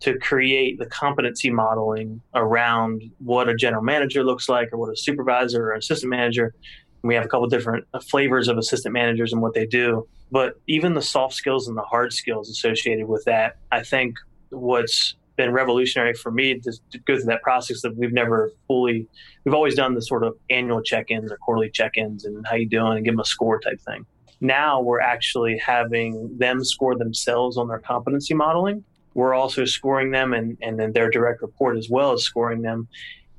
to 0.00 0.18
create 0.18 0.78
the 0.78 0.86
competency 0.86 1.50
modeling 1.50 2.20
around 2.34 3.02
what 3.18 3.48
a 3.48 3.54
general 3.54 3.82
manager 3.82 4.24
looks 4.24 4.48
like 4.48 4.72
or 4.72 4.78
what 4.78 4.90
a 4.90 4.96
supervisor 4.96 5.70
or 5.70 5.74
assistant 5.74 6.10
manager 6.10 6.54
we 7.02 7.14
have 7.14 7.24
a 7.24 7.28
couple 7.28 7.46
different 7.48 7.86
flavors 8.08 8.48
of 8.48 8.58
assistant 8.58 8.92
managers 8.92 9.32
and 9.32 9.40
what 9.40 9.54
they 9.54 9.66
do. 9.66 10.06
But 10.30 10.54
even 10.66 10.94
the 10.94 11.02
soft 11.02 11.34
skills 11.34 11.66
and 11.68 11.76
the 11.76 11.82
hard 11.82 12.12
skills 12.12 12.50
associated 12.50 13.08
with 13.08 13.24
that, 13.24 13.56
I 13.72 13.82
think 13.82 14.16
what's 14.50 15.14
been 15.36 15.52
revolutionary 15.52 16.14
for 16.14 16.30
me 16.30 16.60
to, 16.60 16.72
to 16.90 16.98
go 16.98 17.16
through 17.16 17.24
that 17.24 17.42
process 17.42 17.80
that 17.82 17.96
we've 17.96 18.12
never 18.12 18.52
fully, 18.66 19.06
we've 19.44 19.54
always 19.54 19.74
done 19.74 19.94
the 19.94 20.02
sort 20.02 20.24
of 20.24 20.36
annual 20.50 20.82
check-ins 20.82 21.32
or 21.32 21.38
quarterly 21.38 21.70
check-ins 21.70 22.24
and 22.24 22.46
how 22.46 22.56
you 22.56 22.68
doing 22.68 22.96
and 22.96 23.04
give 23.04 23.14
them 23.14 23.20
a 23.20 23.24
score 23.24 23.58
type 23.58 23.80
thing. 23.80 24.04
Now 24.42 24.80
we're 24.80 25.00
actually 25.00 25.58
having 25.58 26.36
them 26.38 26.64
score 26.64 26.96
themselves 26.96 27.56
on 27.56 27.68
their 27.68 27.78
competency 27.78 28.34
modeling. 28.34 28.84
We're 29.20 29.34
also 29.34 29.66
scoring 29.66 30.12
them 30.12 30.32
and, 30.32 30.56
and 30.62 30.80
then 30.80 30.92
their 30.92 31.10
direct 31.10 31.42
report 31.42 31.76
as 31.76 31.90
well 31.90 32.12
as 32.12 32.22
scoring 32.22 32.62
them. 32.62 32.88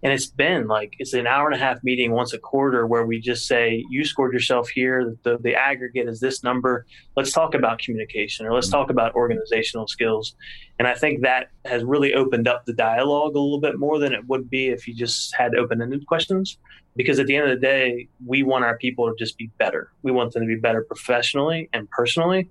And 0.03 0.13
it's 0.13 0.27
been 0.27 0.67
like 0.67 0.93
it's 0.99 1.13
an 1.13 1.25
hour 1.25 1.47
and 1.47 1.55
a 1.55 1.57
half 1.57 1.83
meeting 1.83 2.11
once 2.11 2.33
a 2.33 2.37
quarter 2.37 2.85
where 2.85 3.03
we 3.03 3.19
just 3.19 3.47
say 3.47 3.83
you 3.89 4.05
scored 4.05 4.31
yourself 4.31 4.69
here. 4.69 5.15
The, 5.23 5.39
the 5.39 5.55
aggregate 5.55 6.07
is 6.07 6.19
this 6.19 6.43
number. 6.43 6.85
Let's 7.15 7.31
talk 7.31 7.55
about 7.55 7.79
communication 7.79 8.45
or 8.45 8.53
let's 8.53 8.67
mm-hmm. 8.67 8.77
talk 8.77 8.91
about 8.91 9.15
organizational 9.15 9.87
skills. 9.87 10.35
And 10.77 10.87
i 10.87 10.93
think 10.93 11.21
that 11.21 11.49
has 11.65 11.83
really 11.83 12.13
opened 12.13 12.47
up 12.47 12.65
the 12.65 12.73
dialogue 12.73 13.35
a 13.35 13.39
little 13.39 13.59
bit 13.59 13.79
more 13.79 13.97
than 13.97 14.13
it 14.13 14.27
would 14.27 14.51
be 14.51 14.67
if 14.67 14.87
you 14.87 14.93
just 14.93 15.33
had 15.35 15.55
open-ended 15.55 16.05
questions. 16.05 16.59
Because 16.95 17.19
at 17.19 17.25
the 17.25 17.35
end 17.35 17.49
of 17.49 17.59
the 17.59 17.65
day 17.65 18.07
we 18.23 18.43
want 18.43 18.65
our 18.65 18.77
people 18.77 19.07
to 19.07 19.15
just 19.17 19.35
be 19.35 19.49
better. 19.57 19.91
We 20.03 20.11
want 20.11 20.33
them 20.33 20.43
to 20.43 20.47
be 20.47 20.59
better 20.59 20.83
professionally 20.83 21.69
and 21.73 21.89
personally 21.89 22.49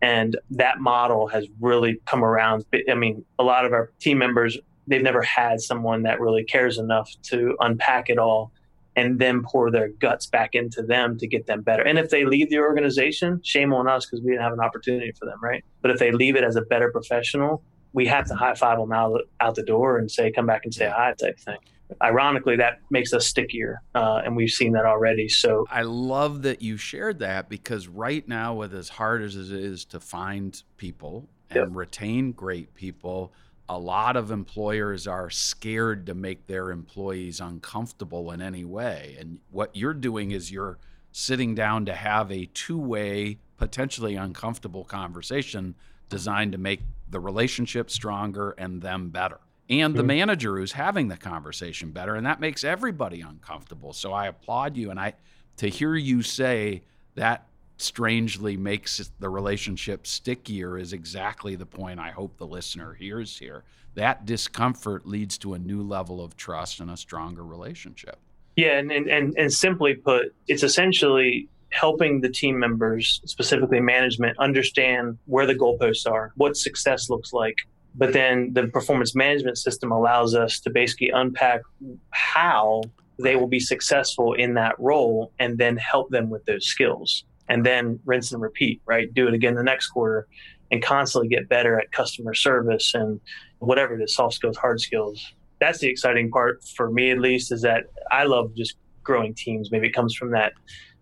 and 0.00 0.36
that 0.50 0.80
model 0.80 1.26
has 1.26 1.46
really 1.60 2.00
come 2.06 2.24
around 2.24 2.64
i 2.90 2.94
mean 2.94 3.24
a 3.38 3.42
lot 3.42 3.64
of 3.64 3.72
our 3.72 3.90
team 4.00 4.18
members 4.18 4.58
they've 4.86 5.02
never 5.02 5.22
had 5.22 5.60
someone 5.60 6.02
that 6.02 6.20
really 6.20 6.44
cares 6.44 6.78
enough 6.78 7.10
to 7.22 7.56
unpack 7.60 8.08
it 8.08 8.18
all 8.18 8.52
and 8.98 9.20
then 9.20 9.44
pour 9.44 9.70
their 9.70 9.88
guts 9.88 10.26
back 10.26 10.56
into 10.56 10.82
them 10.82 11.16
to 11.18 11.28
get 11.28 11.46
them 11.46 11.62
better. 11.62 11.84
And 11.84 12.00
if 12.00 12.10
they 12.10 12.24
leave 12.24 12.50
the 12.50 12.58
organization, 12.58 13.40
shame 13.44 13.72
on 13.72 13.86
us 13.86 14.04
because 14.04 14.24
we 14.24 14.32
didn't 14.32 14.42
have 14.42 14.52
an 14.52 14.60
opportunity 14.60 15.12
for 15.12 15.24
them, 15.24 15.38
right? 15.40 15.64
But 15.82 15.92
if 15.92 16.00
they 16.00 16.10
leave 16.10 16.34
it 16.34 16.42
as 16.42 16.56
a 16.56 16.62
better 16.62 16.90
professional, 16.90 17.62
we 17.92 18.06
have 18.06 18.26
to 18.26 18.34
high 18.34 18.54
five 18.54 18.76
them 18.76 18.90
out, 18.90 19.20
out 19.40 19.54
the 19.54 19.62
door 19.62 19.98
and 19.98 20.10
say, 20.10 20.32
come 20.32 20.46
back 20.46 20.62
and 20.64 20.74
say 20.74 20.88
hi 20.88 21.14
type 21.14 21.38
thing. 21.38 21.58
Ironically, 22.02 22.56
that 22.56 22.80
makes 22.90 23.12
us 23.12 23.26
stickier, 23.26 23.80
uh, 23.94 24.22
and 24.24 24.36
we've 24.36 24.50
seen 24.50 24.72
that 24.72 24.84
already. 24.84 25.28
So 25.28 25.66
I 25.70 25.82
love 25.82 26.42
that 26.42 26.62
you 26.62 26.76
shared 26.76 27.18
that 27.20 27.48
because 27.48 27.88
right 27.88 28.26
now, 28.26 28.54
with 28.54 28.74
as 28.74 28.88
hard 28.88 29.22
as 29.22 29.36
it 29.36 29.50
is 29.50 29.84
to 29.86 30.00
find 30.00 30.60
people 30.76 31.28
and 31.50 31.58
yep. 31.58 31.68
retain 31.70 32.32
great 32.32 32.74
people, 32.74 33.32
a 33.68 33.78
lot 33.78 34.16
of 34.16 34.30
employers 34.30 35.06
are 35.06 35.30
scared 35.30 36.06
to 36.06 36.14
make 36.14 36.46
their 36.46 36.70
employees 36.70 37.40
uncomfortable 37.40 38.30
in 38.30 38.40
any 38.40 38.64
way. 38.64 39.16
And 39.18 39.38
what 39.50 39.74
you're 39.74 39.94
doing 39.94 40.30
is 40.30 40.50
you're 40.50 40.78
sitting 41.12 41.54
down 41.54 41.84
to 41.86 41.94
have 41.94 42.30
a 42.30 42.46
two 42.46 42.78
way, 42.78 43.38
potentially 43.56 44.14
uncomfortable 44.14 44.84
conversation 44.84 45.74
designed 46.08 46.52
to 46.52 46.58
make 46.58 46.80
the 47.10 47.20
relationship 47.20 47.90
stronger 47.90 48.50
and 48.52 48.80
them 48.80 49.10
better 49.10 49.40
and 49.70 49.94
the 49.94 50.02
manager 50.02 50.56
who's 50.56 50.72
having 50.72 51.08
the 51.08 51.16
conversation 51.16 51.90
better 51.90 52.14
and 52.14 52.26
that 52.26 52.40
makes 52.40 52.64
everybody 52.64 53.20
uncomfortable. 53.20 53.92
So 53.92 54.12
i 54.12 54.26
applaud 54.26 54.76
you 54.76 54.90
and 54.90 54.98
i 54.98 55.14
to 55.58 55.68
hear 55.68 55.94
you 55.94 56.22
say 56.22 56.82
that 57.14 57.46
strangely 57.76 58.56
makes 58.56 59.10
the 59.20 59.28
relationship 59.28 60.06
stickier 60.06 60.78
is 60.78 60.92
exactly 60.92 61.54
the 61.54 61.66
point 61.66 62.00
i 62.00 62.10
hope 62.10 62.36
the 62.36 62.46
listener 62.46 62.94
hears 62.94 63.38
here. 63.38 63.64
That 63.94 64.26
discomfort 64.26 65.06
leads 65.06 65.38
to 65.38 65.54
a 65.54 65.58
new 65.58 65.82
level 65.82 66.22
of 66.22 66.36
trust 66.36 66.80
and 66.80 66.90
a 66.90 66.96
stronger 66.96 67.44
relationship. 67.44 68.18
Yeah 68.56 68.78
and 68.78 68.90
and, 68.90 69.08
and, 69.08 69.34
and 69.36 69.52
simply 69.52 69.94
put 69.94 70.34
it's 70.46 70.62
essentially 70.62 71.48
helping 71.70 72.22
the 72.22 72.30
team 72.30 72.58
members 72.58 73.20
specifically 73.26 73.78
management 73.78 74.38
understand 74.38 75.18
where 75.26 75.46
the 75.46 75.54
goalposts 75.54 76.10
are 76.10 76.32
what 76.36 76.56
success 76.56 77.10
looks 77.10 77.34
like 77.34 77.56
but 77.98 78.12
then 78.12 78.52
the 78.52 78.68
performance 78.68 79.14
management 79.14 79.58
system 79.58 79.90
allows 79.90 80.34
us 80.34 80.60
to 80.60 80.70
basically 80.70 81.10
unpack 81.10 81.62
how 82.10 82.80
they 83.18 83.34
will 83.34 83.48
be 83.48 83.58
successful 83.58 84.34
in 84.34 84.54
that 84.54 84.78
role 84.78 85.32
and 85.40 85.58
then 85.58 85.76
help 85.76 86.08
them 86.10 86.30
with 86.30 86.44
those 86.44 86.64
skills 86.64 87.24
and 87.48 87.66
then 87.66 87.98
rinse 88.04 88.30
and 88.30 88.40
repeat, 88.40 88.80
right? 88.86 89.12
Do 89.12 89.26
it 89.26 89.34
again 89.34 89.56
the 89.56 89.64
next 89.64 89.88
quarter 89.88 90.28
and 90.70 90.80
constantly 90.80 91.28
get 91.28 91.48
better 91.48 91.78
at 91.80 91.90
customer 91.90 92.34
service 92.34 92.94
and 92.94 93.20
whatever 93.58 94.00
is, 94.00 94.14
soft 94.14 94.34
skills, 94.34 94.56
hard 94.56 94.80
skills. 94.80 95.34
That's 95.60 95.80
the 95.80 95.88
exciting 95.88 96.30
part 96.30 96.62
for 96.76 96.90
me, 96.90 97.10
at 97.10 97.18
least, 97.18 97.50
is 97.50 97.62
that 97.62 97.86
I 98.12 98.24
love 98.24 98.54
just 98.54 98.76
growing 99.02 99.34
teams. 99.34 99.72
Maybe 99.72 99.88
it 99.88 99.92
comes 99.92 100.14
from 100.14 100.30
that 100.30 100.52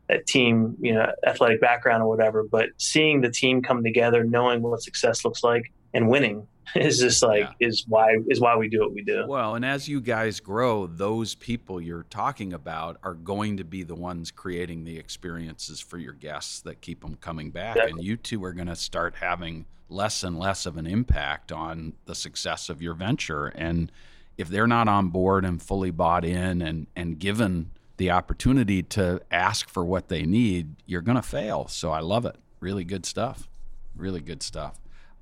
that 0.08 0.24
team, 0.28 0.76
you 0.80 0.94
know, 0.94 1.10
athletic 1.26 1.60
background 1.60 2.00
or 2.00 2.08
whatever, 2.08 2.44
but 2.44 2.68
seeing 2.78 3.20
the 3.20 3.30
team 3.30 3.60
come 3.60 3.82
together, 3.82 4.22
knowing 4.22 4.62
what 4.62 4.80
success 4.80 5.24
looks 5.24 5.42
like 5.42 5.72
and 5.92 6.08
winning 6.08 6.46
is 6.74 6.98
just 6.98 7.22
like 7.22 7.40
yeah. 7.60 7.68
is 7.68 7.84
why 7.88 8.16
is 8.28 8.40
why 8.40 8.56
we 8.56 8.68
do 8.68 8.80
what 8.80 8.92
we 8.92 9.02
do. 9.02 9.24
Well, 9.26 9.54
and 9.54 9.64
as 9.64 9.88
you 9.88 10.00
guys 10.00 10.40
grow, 10.40 10.86
those 10.86 11.34
people 11.34 11.80
you're 11.80 12.06
talking 12.10 12.52
about 12.52 12.98
are 13.02 13.14
going 13.14 13.58
to 13.58 13.64
be 13.64 13.82
the 13.82 13.94
ones 13.94 14.30
creating 14.30 14.84
the 14.84 14.98
experiences 14.98 15.80
for 15.80 15.98
your 15.98 16.12
guests 16.12 16.60
that 16.60 16.80
keep 16.80 17.02
them 17.02 17.16
coming 17.16 17.50
back, 17.50 17.76
exactly. 17.76 17.92
and 17.92 18.04
you 18.04 18.16
two 18.16 18.44
are 18.44 18.52
going 18.52 18.66
to 18.66 18.76
start 18.76 19.16
having 19.20 19.66
less 19.88 20.24
and 20.24 20.38
less 20.38 20.66
of 20.66 20.76
an 20.76 20.86
impact 20.86 21.52
on 21.52 21.92
the 22.06 22.14
success 22.14 22.68
of 22.68 22.82
your 22.82 22.94
venture. 22.94 23.46
And 23.46 23.92
if 24.36 24.48
they're 24.48 24.66
not 24.66 24.88
on 24.88 25.08
board 25.08 25.44
and 25.44 25.62
fully 25.62 25.90
bought 25.90 26.24
in 26.24 26.62
and 26.62 26.86
and 26.96 27.18
given 27.18 27.70
the 27.96 28.10
opportunity 28.10 28.82
to 28.82 29.20
ask 29.30 29.68
for 29.68 29.84
what 29.84 30.08
they 30.08 30.22
need, 30.22 30.74
you're 30.84 31.00
going 31.00 31.16
to 31.16 31.22
fail. 31.22 31.66
So 31.68 31.92
I 31.92 32.00
love 32.00 32.26
it. 32.26 32.36
Really 32.60 32.84
good 32.84 33.06
stuff. 33.06 33.48
Really 33.94 34.20
good 34.20 34.42
stuff. 34.42 34.78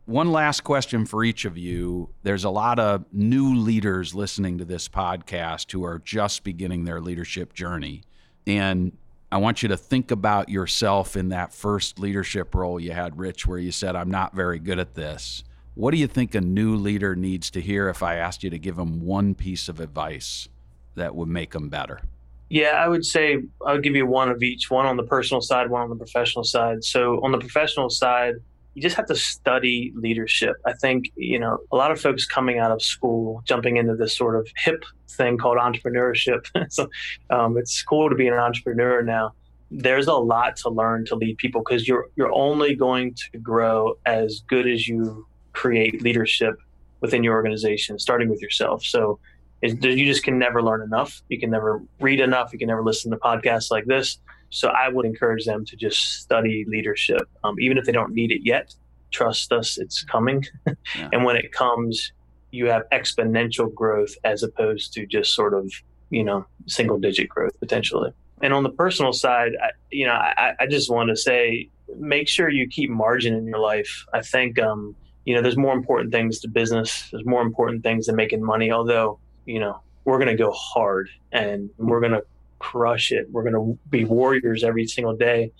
One 0.06 0.32
last 0.32 0.64
question 0.64 1.06
for 1.06 1.24
each 1.24 1.46
of 1.46 1.56
you. 1.56 2.10
There's 2.24 2.44
a 2.44 2.50
lot 2.50 2.78
of 2.78 3.06
new 3.10 3.54
leaders 3.54 4.14
listening 4.14 4.58
to 4.58 4.66
this 4.66 4.86
podcast 4.86 5.72
who 5.72 5.82
are 5.82 5.98
just 5.98 6.44
beginning 6.44 6.84
their 6.84 7.00
leadership 7.00 7.54
journey. 7.54 8.02
And 8.46 8.98
I 9.32 9.38
want 9.38 9.62
you 9.62 9.70
to 9.70 9.78
think 9.78 10.10
about 10.10 10.50
yourself 10.50 11.16
in 11.16 11.30
that 11.30 11.54
first 11.54 11.98
leadership 11.98 12.54
role 12.54 12.78
you 12.78 12.92
had, 12.92 13.18
Rich, 13.18 13.46
where 13.46 13.58
you 13.58 13.72
said, 13.72 13.96
I'm 13.96 14.10
not 14.10 14.34
very 14.34 14.58
good 14.58 14.78
at 14.78 14.94
this. 14.94 15.42
What 15.74 15.92
do 15.92 15.96
you 15.96 16.06
think 16.06 16.34
a 16.34 16.40
new 16.42 16.76
leader 16.76 17.16
needs 17.16 17.50
to 17.52 17.62
hear 17.62 17.88
if 17.88 18.02
I 18.02 18.16
asked 18.16 18.44
you 18.44 18.50
to 18.50 18.58
give 18.58 18.76
them 18.76 19.00
one 19.00 19.34
piece 19.34 19.70
of 19.70 19.80
advice 19.80 20.50
that 20.96 21.14
would 21.14 21.28
make 21.28 21.52
them 21.52 21.70
better? 21.70 22.02
Yeah, 22.50 22.72
I 22.72 22.88
would 22.88 23.06
say 23.06 23.38
I'll 23.66 23.80
give 23.80 23.96
you 23.96 24.06
one 24.06 24.28
of 24.28 24.42
each 24.42 24.70
one 24.70 24.84
on 24.84 24.98
the 24.98 25.02
personal 25.04 25.40
side, 25.40 25.70
one 25.70 25.80
on 25.80 25.88
the 25.88 25.96
professional 25.96 26.44
side. 26.44 26.84
So, 26.84 27.24
on 27.24 27.32
the 27.32 27.38
professional 27.38 27.88
side, 27.88 28.34
you 28.74 28.82
just 28.82 28.96
have 28.96 29.06
to 29.06 29.16
study 29.16 29.92
leadership. 29.94 30.56
I 30.66 30.72
think, 30.72 31.10
you 31.16 31.38
know, 31.38 31.58
a 31.72 31.76
lot 31.76 31.92
of 31.92 32.00
folks 32.00 32.26
coming 32.26 32.58
out 32.58 32.72
of 32.72 32.82
school, 32.82 33.42
jumping 33.46 33.76
into 33.76 33.94
this 33.94 34.16
sort 34.16 34.36
of 34.36 34.48
hip 34.56 34.84
thing 35.08 35.38
called 35.38 35.58
entrepreneurship. 35.58 36.46
so 36.70 36.88
um, 37.30 37.56
it's 37.56 37.82
cool 37.82 38.10
to 38.10 38.16
be 38.16 38.26
an 38.26 38.34
entrepreneur 38.34 39.02
now. 39.02 39.32
There's 39.70 40.08
a 40.08 40.14
lot 40.14 40.56
to 40.58 40.70
learn 40.70 41.04
to 41.06 41.16
lead 41.16 41.38
people 41.38 41.62
because 41.62 41.88
you're 41.88 42.08
you're 42.16 42.32
only 42.32 42.74
going 42.74 43.14
to 43.14 43.38
grow 43.38 43.94
as 44.06 44.42
good 44.46 44.68
as 44.68 44.86
you 44.86 45.26
create 45.52 46.02
leadership 46.02 46.56
within 47.00 47.24
your 47.24 47.34
organization, 47.34 47.98
starting 47.98 48.28
with 48.28 48.42
yourself. 48.42 48.84
So 48.84 49.18
you 49.62 50.04
just 50.04 50.22
can 50.22 50.38
never 50.38 50.62
learn 50.62 50.82
enough. 50.82 51.22
You 51.28 51.40
can 51.40 51.50
never 51.50 51.82
read 52.00 52.20
enough. 52.20 52.52
You 52.52 52.58
can 52.58 52.68
never 52.68 52.82
listen 52.82 53.10
to 53.12 53.16
podcasts 53.16 53.70
like 53.70 53.86
this. 53.86 54.18
So 54.54 54.68
I 54.68 54.88
would 54.88 55.04
encourage 55.04 55.44
them 55.44 55.64
to 55.64 55.76
just 55.76 56.20
study 56.22 56.64
leadership, 56.68 57.28
um, 57.42 57.58
even 57.58 57.76
if 57.76 57.84
they 57.84 57.92
don't 57.92 58.14
need 58.14 58.30
it 58.30 58.42
yet. 58.44 58.74
Trust 59.10 59.52
us, 59.52 59.78
it's 59.78 60.02
coming. 60.04 60.44
Yeah. 60.96 61.08
and 61.12 61.24
when 61.24 61.34
it 61.36 61.50
comes, 61.50 62.12
you 62.52 62.66
have 62.66 62.82
exponential 62.92 63.72
growth 63.72 64.14
as 64.22 64.44
opposed 64.44 64.92
to 64.94 65.06
just 65.06 65.34
sort 65.34 65.54
of, 65.54 65.72
you 66.10 66.22
know, 66.22 66.46
single 66.66 66.98
digit 66.98 67.28
growth 67.28 67.58
potentially. 67.58 68.12
And 68.42 68.52
on 68.52 68.62
the 68.62 68.70
personal 68.70 69.12
side, 69.12 69.52
I, 69.60 69.70
you 69.90 70.06
know, 70.06 70.12
I, 70.12 70.52
I 70.60 70.66
just 70.68 70.88
want 70.90 71.08
to 71.08 71.16
say, 71.16 71.68
make 71.98 72.28
sure 72.28 72.48
you 72.48 72.68
keep 72.68 72.90
margin 72.90 73.34
in 73.34 73.46
your 73.46 73.58
life. 73.58 74.04
I 74.12 74.20
think, 74.20 74.60
um, 74.60 74.94
you 75.24 75.34
know, 75.34 75.42
there's 75.42 75.56
more 75.56 75.74
important 75.74 76.12
things 76.12 76.38
to 76.40 76.48
business. 76.48 77.08
There's 77.10 77.26
more 77.26 77.42
important 77.42 77.82
things 77.82 78.06
than 78.06 78.14
making 78.14 78.44
money. 78.44 78.70
Although, 78.70 79.18
you 79.46 79.58
know, 79.58 79.80
we're 80.04 80.18
going 80.18 80.36
to 80.36 80.40
go 80.40 80.52
hard 80.52 81.08
and 81.32 81.70
we're 81.78 82.00
going 82.00 82.12
to 82.12 82.22
crush 82.64 83.12
it. 83.12 83.30
We're 83.30 83.42
going 83.42 83.54
to 83.54 83.78
be 83.90 84.04
warriors 84.04 84.64
every 84.64 84.86
single 84.86 85.14
day. 85.14 85.52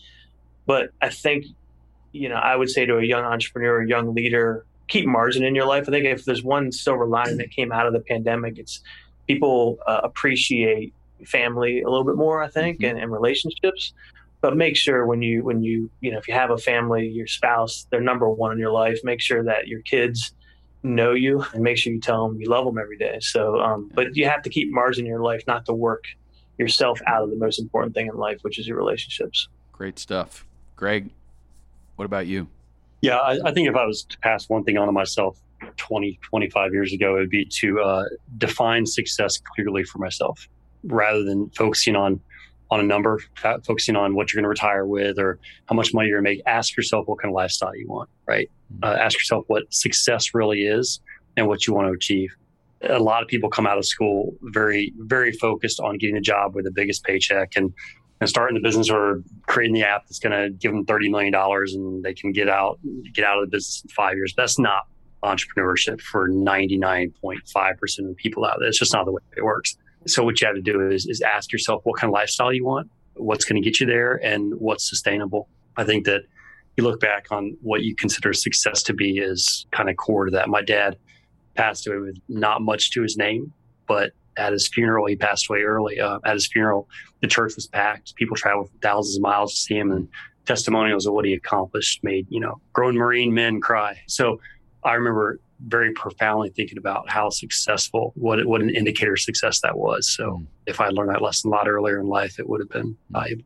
But 0.67 0.91
I 1.03 1.11
think, 1.11 1.45
you 2.13 2.29
know, 2.31 2.37
I 2.37 2.57
would 2.57 2.71
say 2.71 2.87
to 2.87 2.97
a 2.97 3.05
young 3.05 3.25
entrepreneur, 3.25 3.83
a 3.83 3.89
young 3.89 4.15
leader, 4.15 4.65
keep 4.89 5.07
margin 5.07 5.45
in 5.45 5.55
your 5.55 5.67
life. 5.67 5.85
I 5.87 5.91
think 5.93 6.07
if 6.07 6.25
there's 6.25 6.43
one 6.43 6.73
silver 6.73 7.07
lining 7.07 7.37
that 7.39 7.51
came 7.51 7.73
out 7.73 7.87
of 7.87 7.93
the 7.93 8.01
pandemic, 8.01 8.59
it's 8.59 8.81
people 9.27 9.79
uh, 9.87 10.01
appreciate 10.03 10.95
family 11.27 11.83
a 11.83 11.89
little 11.89 12.05
bit 12.05 12.17
more, 12.17 12.43
I 12.43 12.49
think, 12.49 12.79
mm-hmm. 12.79 12.97
and, 12.97 12.99
and 13.03 13.13
relationships. 13.13 13.93
But 14.41 14.57
make 14.57 14.77
sure 14.77 15.07
when 15.07 15.23
you 15.23 15.43
when 15.43 15.63
you 15.63 15.91
you 16.03 16.11
know 16.11 16.19
if 16.19 16.29
you 16.29 16.35
have 16.35 16.51
a 16.51 16.59
family, 16.59 17.09
your 17.09 17.27
spouse, 17.27 17.87
they're 17.91 18.01
number 18.01 18.29
one 18.29 18.53
in 18.53 18.59
your 18.59 18.73
life. 18.73 18.99
Make 19.03 19.21
sure 19.21 19.43
that 19.45 19.69
your 19.69 19.81
kids 19.81 20.35
know 20.83 21.13
you 21.13 21.43
and 21.55 21.63
make 21.63 21.79
sure 21.79 21.93
you 21.93 22.01
tell 22.01 22.29
them 22.29 22.39
you 22.39 22.49
love 22.49 22.67
them 22.67 22.79
every 22.79 22.99
day. 22.99 23.19
So, 23.21 23.59
um, 23.59 23.91
but 23.95 24.17
you 24.17 24.27
have 24.27 24.43
to 24.43 24.51
keep 24.51 24.71
margin 24.71 25.07
in 25.07 25.11
your 25.11 25.23
life, 25.23 25.43
not 25.47 25.65
to 25.67 25.73
work 25.73 26.05
yourself 26.59 27.01
out 27.07 27.23
of 27.23 27.31
the 27.31 27.37
most 27.37 27.59
important 27.59 27.95
thing 27.95 28.07
in 28.07 28.17
life, 28.17 28.39
which 28.43 28.59
is 28.59 28.67
your 28.67 28.77
relationships. 28.77 29.49
Great 29.73 29.99
stuff. 29.99 30.45
Greg, 30.77 31.11
what 31.97 32.05
about 32.05 32.27
you? 32.27 32.49
Yeah, 33.01 33.19
I, 33.19 33.39
I 33.45 33.53
think 33.53 33.69
if 33.69 33.77
I 33.77 33.85
was 33.85 34.05
to 34.05 34.19
pass 34.19 34.49
one 34.49 34.65
thing 34.65 34.79
on 34.79 34.87
to 34.87 34.93
myself 34.93 35.39
20, 35.77 36.19
25 36.23 36.73
years 36.73 36.93
ago, 36.93 37.17
it 37.17 37.21
would 37.21 37.31
be 37.31 37.45
to 37.45 37.81
uh, 37.81 38.05
define 38.39 38.87
success 38.87 39.39
clearly 39.55 39.85
for 39.85 39.99
myself 39.99 40.49
rather 40.85 41.23
than 41.23 41.51
focusing 41.51 41.97
on 41.97 42.21
on 42.71 42.81
a 42.81 42.83
number, 42.83 43.21
focusing 43.63 43.95
on 43.95 44.15
what 44.15 44.33
you're 44.33 44.41
going 44.41 44.45
to 44.45 44.49
retire 44.49 44.87
with 44.87 45.19
or 45.19 45.39
how 45.67 45.77
much 45.77 45.93
money 45.93 46.09
you're 46.09 46.21
going 46.21 46.25
to 46.25 46.39
make. 46.39 46.43
Ask 46.47 46.77
yourself 46.77 47.07
what 47.07 47.21
kind 47.21 47.31
of 47.31 47.35
lifestyle 47.35 47.77
you 47.77 47.87
want, 47.87 48.09
right? 48.27 48.51
Mm-hmm. 48.73 48.85
Uh, 48.85 48.97
ask 48.97 49.17
yourself 49.17 49.45
what 49.49 49.73
success 49.73 50.35
really 50.35 50.63
is 50.63 50.99
and 51.37 51.47
what 51.47 51.67
you 51.67 51.75
want 51.75 51.89
to 51.89 51.93
achieve 51.93 52.35
a 52.89 52.99
lot 52.99 53.23
of 53.23 53.29
people 53.29 53.49
come 53.49 53.67
out 53.67 53.79
of 53.79 53.85
school 53.85 54.35
very, 54.43 54.93
very 54.99 55.33
focused 55.33 55.81
on 55.81 55.99
getting 55.99 56.17
a 56.17 56.21
job 56.21 56.55
with 56.55 56.65
the 56.65 56.71
biggest 56.71 57.05
paycheck 57.05 57.53
and, 57.57 57.73
and 58.21 58.29
starting 58.29 58.55
the 58.55 58.61
business 58.61 58.91
or 58.91 59.23
creating 59.47 59.75
the 59.75 59.83
app 59.83 60.05
that's 60.07 60.19
going 60.19 60.33
to 60.33 60.51
give 60.51 60.73
them 60.73 60.85
$30 60.85 61.11
million 61.11 61.35
and 61.35 62.03
they 62.03 62.15
can 62.15 62.33
get 62.33 62.49
out, 62.49 62.79
get 63.13 63.25
out 63.25 63.39
of 63.39 63.51
the 63.51 63.57
business 63.57 63.83
in 63.83 63.91
five 63.91 64.17
years. 64.17 64.35
That's 64.37 64.59
not 64.59 64.87
entrepreneurship 65.23 66.01
for 66.01 66.29
99.5% 66.29 68.11
of 68.11 68.17
people 68.17 68.45
out 68.45 68.59
there. 68.59 68.69
It's 68.69 68.79
just 68.79 68.93
not 68.93 69.07
the 69.07 69.13
way 69.13 69.23
it 69.37 69.43
works. 69.43 69.77
So 70.07 70.23
what 70.23 70.41
you 70.41 70.47
have 70.47 70.57
to 70.57 70.63
do 70.63 70.89
is, 70.89 71.07
is 71.07 71.23
ask 71.23 71.51
yourself 71.53 71.81
what 71.85 71.99
kind 71.99 72.11
of 72.11 72.15
lifestyle 72.15 72.53
you 72.53 72.65
want, 72.65 72.91
what's 73.15 73.45
going 73.45 73.61
to 73.61 73.65
get 73.65 73.81
you 73.81 73.87
there 73.87 74.21
and 74.23 74.55
what's 74.59 74.89
sustainable. 74.89 75.49
I 75.77 75.85
think 75.85 76.05
that 76.05 76.23
you 76.77 76.85
look 76.85 77.01
back 77.01 77.27
on 77.31 77.57
what 77.63 77.83
you 77.83 77.95
consider 77.95 78.33
success 78.33 78.83
to 78.85 78.95
be 78.95 79.19
is 79.19 79.67
kind 79.71 79.89
of 79.89 79.97
core 79.97 80.27
to 80.27 80.31
that. 80.33 80.49
My 80.49 80.63
dad, 80.63 80.97
passed 81.55 81.87
away 81.87 81.99
with 81.99 82.19
not 82.29 82.63
much 82.63 82.91
to 82.93 83.03
his 83.03 83.17
name, 83.17 83.53
but 83.87 84.13
at 84.37 84.53
his 84.53 84.69
funeral, 84.69 85.07
he 85.07 85.17
passed 85.17 85.49
away 85.49 85.63
early. 85.63 86.01
Uh, 86.01 86.19
at 86.25 86.35
his 86.35 86.47
funeral, 86.47 86.89
the 87.21 87.29
church 87.29 87.55
was 87.55 87.67
packed. 87.67 88.15
People 88.17 88.37
traveled 88.37 88.71
thousands 88.83 89.17
of 89.17 89.23
miles 89.23 89.55
to 89.55 89.61
see 89.61 89.77
him, 89.77 89.93
and 89.93 90.09
testimonials 90.47 91.07
of 91.07 91.15
what 91.15 91.25
he 91.25 91.33
accomplished 91.33 92.05
made 92.05 92.27
you 92.29 92.41
know 92.41 92.61
grown 92.73 92.97
Marine 92.97 93.33
men 93.33 93.61
cry. 93.61 93.99
So 94.07 94.41
I 94.83 94.95
remember 94.95 95.39
very 95.67 95.93
profoundly 95.93 96.51
thinking 96.51 96.79
about 96.79 97.09
how 97.09 97.31
successful, 97.31 98.13
what 98.17 98.45
what 98.47 98.61
an 98.61 98.71
indicator 98.71 99.13
of 99.13 99.21
success 99.21 99.61
that 99.63 99.77
was. 99.77 100.09
So 100.09 100.39
mm. 100.39 100.47
if 100.67 100.81
I 100.81 100.87
had 100.87 100.95
learned 100.95 101.11
that 101.11 101.23
lesson 101.23 101.49
a 101.49 101.55
lot 101.55 101.69
earlier 101.69 102.01
in 102.01 102.07
life, 102.07 102.39
it 102.39 102.49
would 102.49 102.61
have 102.61 102.71
been 102.71 102.97
hmm. 103.09 103.13
valuable. 103.13 103.45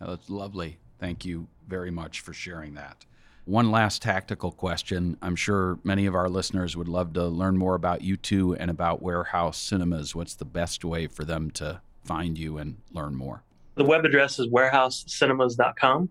Oh, 0.00 0.10
that's 0.10 0.30
lovely. 0.30 0.78
Thank 0.98 1.24
you 1.24 1.46
very 1.68 1.90
much 1.90 2.20
for 2.20 2.32
sharing 2.32 2.74
that. 2.74 3.04
One 3.50 3.72
last 3.72 4.00
tactical 4.00 4.52
question. 4.52 5.16
I'm 5.20 5.34
sure 5.34 5.80
many 5.82 6.06
of 6.06 6.14
our 6.14 6.28
listeners 6.28 6.76
would 6.76 6.86
love 6.86 7.14
to 7.14 7.26
learn 7.26 7.56
more 7.56 7.74
about 7.74 8.00
you 8.00 8.16
two 8.16 8.54
and 8.54 8.70
about 8.70 9.02
Warehouse 9.02 9.58
Cinemas. 9.58 10.14
What's 10.14 10.36
the 10.36 10.44
best 10.44 10.84
way 10.84 11.08
for 11.08 11.24
them 11.24 11.50
to 11.54 11.80
find 12.04 12.38
you 12.38 12.58
and 12.58 12.76
learn 12.92 13.16
more? 13.16 13.42
The 13.74 13.82
web 13.82 14.04
address 14.04 14.38
is 14.38 14.46
warehousecinemas.com. 14.46 16.08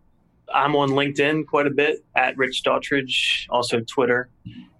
I'm 0.53 0.75
on 0.75 0.89
LinkedIn 0.89 1.47
quite 1.47 1.65
a 1.65 1.69
bit 1.69 2.03
at 2.13 2.35
Rich 2.37 2.63
Daughtridge, 2.65 3.45
also 3.49 3.79
Twitter 3.79 4.29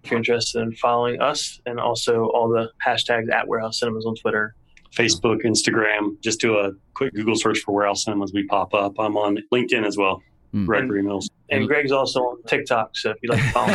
if 0.04 0.12
you're 0.12 0.18
interested 0.18 0.62
in 0.62 0.74
following 0.74 1.22
us, 1.22 1.62
and 1.66 1.80
also 1.80 2.26
all 2.26 2.50
the 2.50 2.70
hashtags 2.86 3.32
at 3.32 3.48
Warehouse 3.48 3.80
Cinemas 3.80 4.06
on 4.06 4.16
Twitter. 4.16 4.54
Facebook, 4.94 5.46
Instagram, 5.46 6.20
just 6.20 6.42
do 6.42 6.58
a 6.58 6.74
quick 6.94 7.14
Google 7.14 7.38
search 7.38 7.60
for 7.60 7.74
Warehouse 7.74 8.04
Cinemas. 8.04 8.34
We 8.34 8.46
pop 8.48 8.74
up. 8.74 9.00
I'm 9.00 9.16
on 9.16 9.38
LinkedIn 9.54 9.86
as 9.86 9.96
well. 9.96 10.22
Mm. 10.54 10.66
Gregory 10.66 11.04
Mills. 11.04 11.30
And 11.50 11.68
Greg's 11.68 11.92
also 11.92 12.22
on 12.22 12.44
TikTok, 12.44 12.98
so 12.98 13.12
if 13.12 13.18
you'd 13.22 13.32
like 13.32 13.42
to 13.42 13.52
follow 13.52 13.68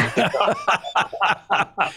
me 1.80 1.90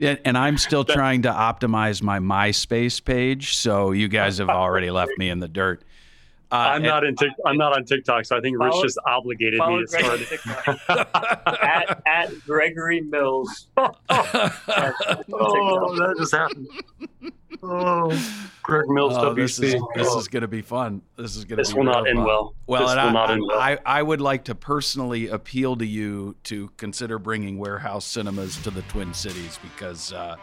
and, 0.08 0.18
and 0.24 0.38
I'm 0.38 0.58
still 0.58 0.84
trying 0.84 1.22
to 1.22 1.30
optimize 1.30 2.02
my 2.02 2.18
MySpace 2.18 3.04
page, 3.04 3.56
so 3.56 3.92
you 3.92 4.08
guys 4.08 4.38
have 4.38 4.48
already 4.50 4.90
left 4.90 5.12
me 5.18 5.30
in 5.30 5.38
the 5.38 5.48
dirt. 5.48 5.84
Uh, 6.52 6.56
I'm 6.56 6.76
and, 6.76 6.84
not 6.84 7.04
in. 7.04 7.16
Tic- 7.16 7.32
I'm 7.44 7.56
not 7.56 7.72
on 7.72 7.84
TikTok, 7.84 8.24
so 8.26 8.36
I 8.36 8.40
think 8.40 8.60
Rich 8.60 8.74
just 8.82 8.98
obligated 9.06 9.58
me 9.58 9.80
to 9.80 9.88
start. 9.88 10.20
at, 11.60 12.02
at 12.06 12.44
Gregory 12.44 13.00
Mills. 13.00 13.66
oh, 13.76 13.90
that 15.98 16.14
just 16.16 16.32
happened. 16.32 16.68
Oh, 17.66 18.10
Greg 18.62 18.88
Mills 18.88 19.14
oh, 19.16 19.34
WC. 19.34 19.36
This 19.36 19.58
is, 19.58 19.82
this 19.94 20.14
is 20.14 20.28
going 20.28 20.42
to 20.42 20.48
be 20.48 20.62
fun. 20.62 21.02
This 21.16 21.36
is 21.36 21.44
going 21.44 21.56
to. 21.56 21.62
This 21.62 21.74
will 21.74 21.84
not 21.84 22.08
end 22.08 22.18
fun. 22.18 22.26
well. 22.26 22.54
Well, 22.66 22.82
this 22.82 22.94
will 22.94 23.00
I, 23.00 23.12
not 23.12 23.30
end 23.30 23.42
well. 23.46 23.58
I, 23.58 23.78
I 23.86 24.02
would 24.02 24.20
like 24.20 24.44
to 24.44 24.54
personally 24.54 25.28
appeal 25.28 25.76
to 25.76 25.86
you 25.86 26.36
to 26.44 26.70
consider 26.76 27.18
bringing 27.18 27.58
warehouse 27.58 28.04
cinemas 28.04 28.56
to 28.62 28.70
the 28.70 28.82
Twin 28.82 29.14
Cities 29.14 29.58
because 29.62 30.12
uh, 30.12 30.36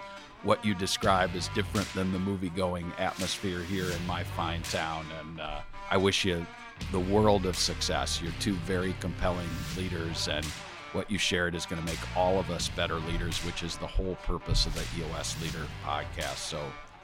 what 0.43 0.63
you 0.65 0.73
describe 0.73 1.35
is 1.35 1.47
different 1.49 1.91
than 1.93 2.11
the 2.11 2.19
movie-going 2.19 2.91
atmosphere 2.97 3.61
here 3.61 3.85
in 3.85 4.07
my 4.07 4.23
fine 4.23 4.61
town, 4.63 5.05
and 5.19 5.41
uh, 5.41 5.61
I 5.89 5.97
wish 5.97 6.25
you 6.25 6.45
the 6.91 6.99
world 6.99 7.45
of 7.45 7.55
success. 7.55 8.21
You're 8.21 8.33
two 8.39 8.55
very 8.65 8.95
compelling 8.99 9.49
leaders 9.77 10.27
and 10.27 10.45
what 10.93 11.09
you 11.09 11.17
shared 11.17 11.55
is 11.55 11.65
going 11.65 11.81
to 11.81 11.85
make 11.85 12.17
all 12.17 12.39
of 12.39 12.49
us 12.49 12.69
better 12.69 12.95
leaders, 12.95 13.37
which 13.45 13.63
is 13.63 13.77
the 13.77 13.87
whole 13.87 14.15
purpose 14.23 14.65
of 14.65 14.73
the 14.73 14.83
EOS 14.99 15.41
Leader 15.41 15.65
podcast. 15.85 16.37
So 16.37 16.61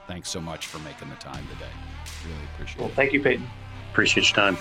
thanks 0.08 0.30
so 0.30 0.41
much 0.41 0.68
for 0.68 0.80
making 0.80 1.10
the 1.10 1.16
time 1.16 1.45
today. 1.47 1.70
Really 2.26 2.39
appreciate 2.53 2.80
well, 2.80 2.88
it. 2.88 2.89
Well, 2.89 2.95
thank 2.95 3.14
you, 3.14 3.22
Paton. 3.22 3.47
Appreciate 3.91 4.30
your 4.30 4.36
time. 4.36 4.58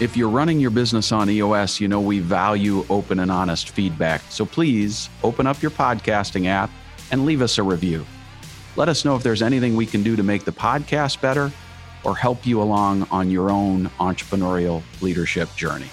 If 0.00 0.16
you're 0.16 0.28
running 0.28 0.60
your 0.60 0.70
business 0.70 1.10
on 1.10 1.28
EOS, 1.28 1.80
you 1.80 1.88
know 1.88 2.00
we 2.00 2.20
value 2.20 2.86
open 2.88 3.18
and 3.18 3.32
honest 3.32 3.70
feedback. 3.70 4.20
So 4.28 4.46
please 4.46 5.10
open 5.24 5.46
up 5.46 5.60
your 5.60 5.72
podcasting 5.72 6.46
app 6.46 6.70
and 7.10 7.26
leave 7.26 7.42
us 7.42 7.58
a 7.58 7.64
review. 7.64 8.06
Let 8.76 8.88
us 8.88 9.04
know 9.04 9.16
if 9.16 9.24
there's 9.24 9.42
anything 9.42 9.74
we 9.74 9.86
can 9.86 10.04
do 10.04 10.14
to 10.14 10.22
make 10.22 10.44
the 10.44 10.52
podcast 10.52 11.20
better 11.20 11.50
or 12.04 12.16
help 12.16 12.46
you 12.46 12.62
along 12.62 13.08
on 13.10 13.28
your 13.28 13.50
own 13.50 13.86
entrepreneurial 13.98 14.84
leadership 15.00 15.52
journey. 15.56 15.90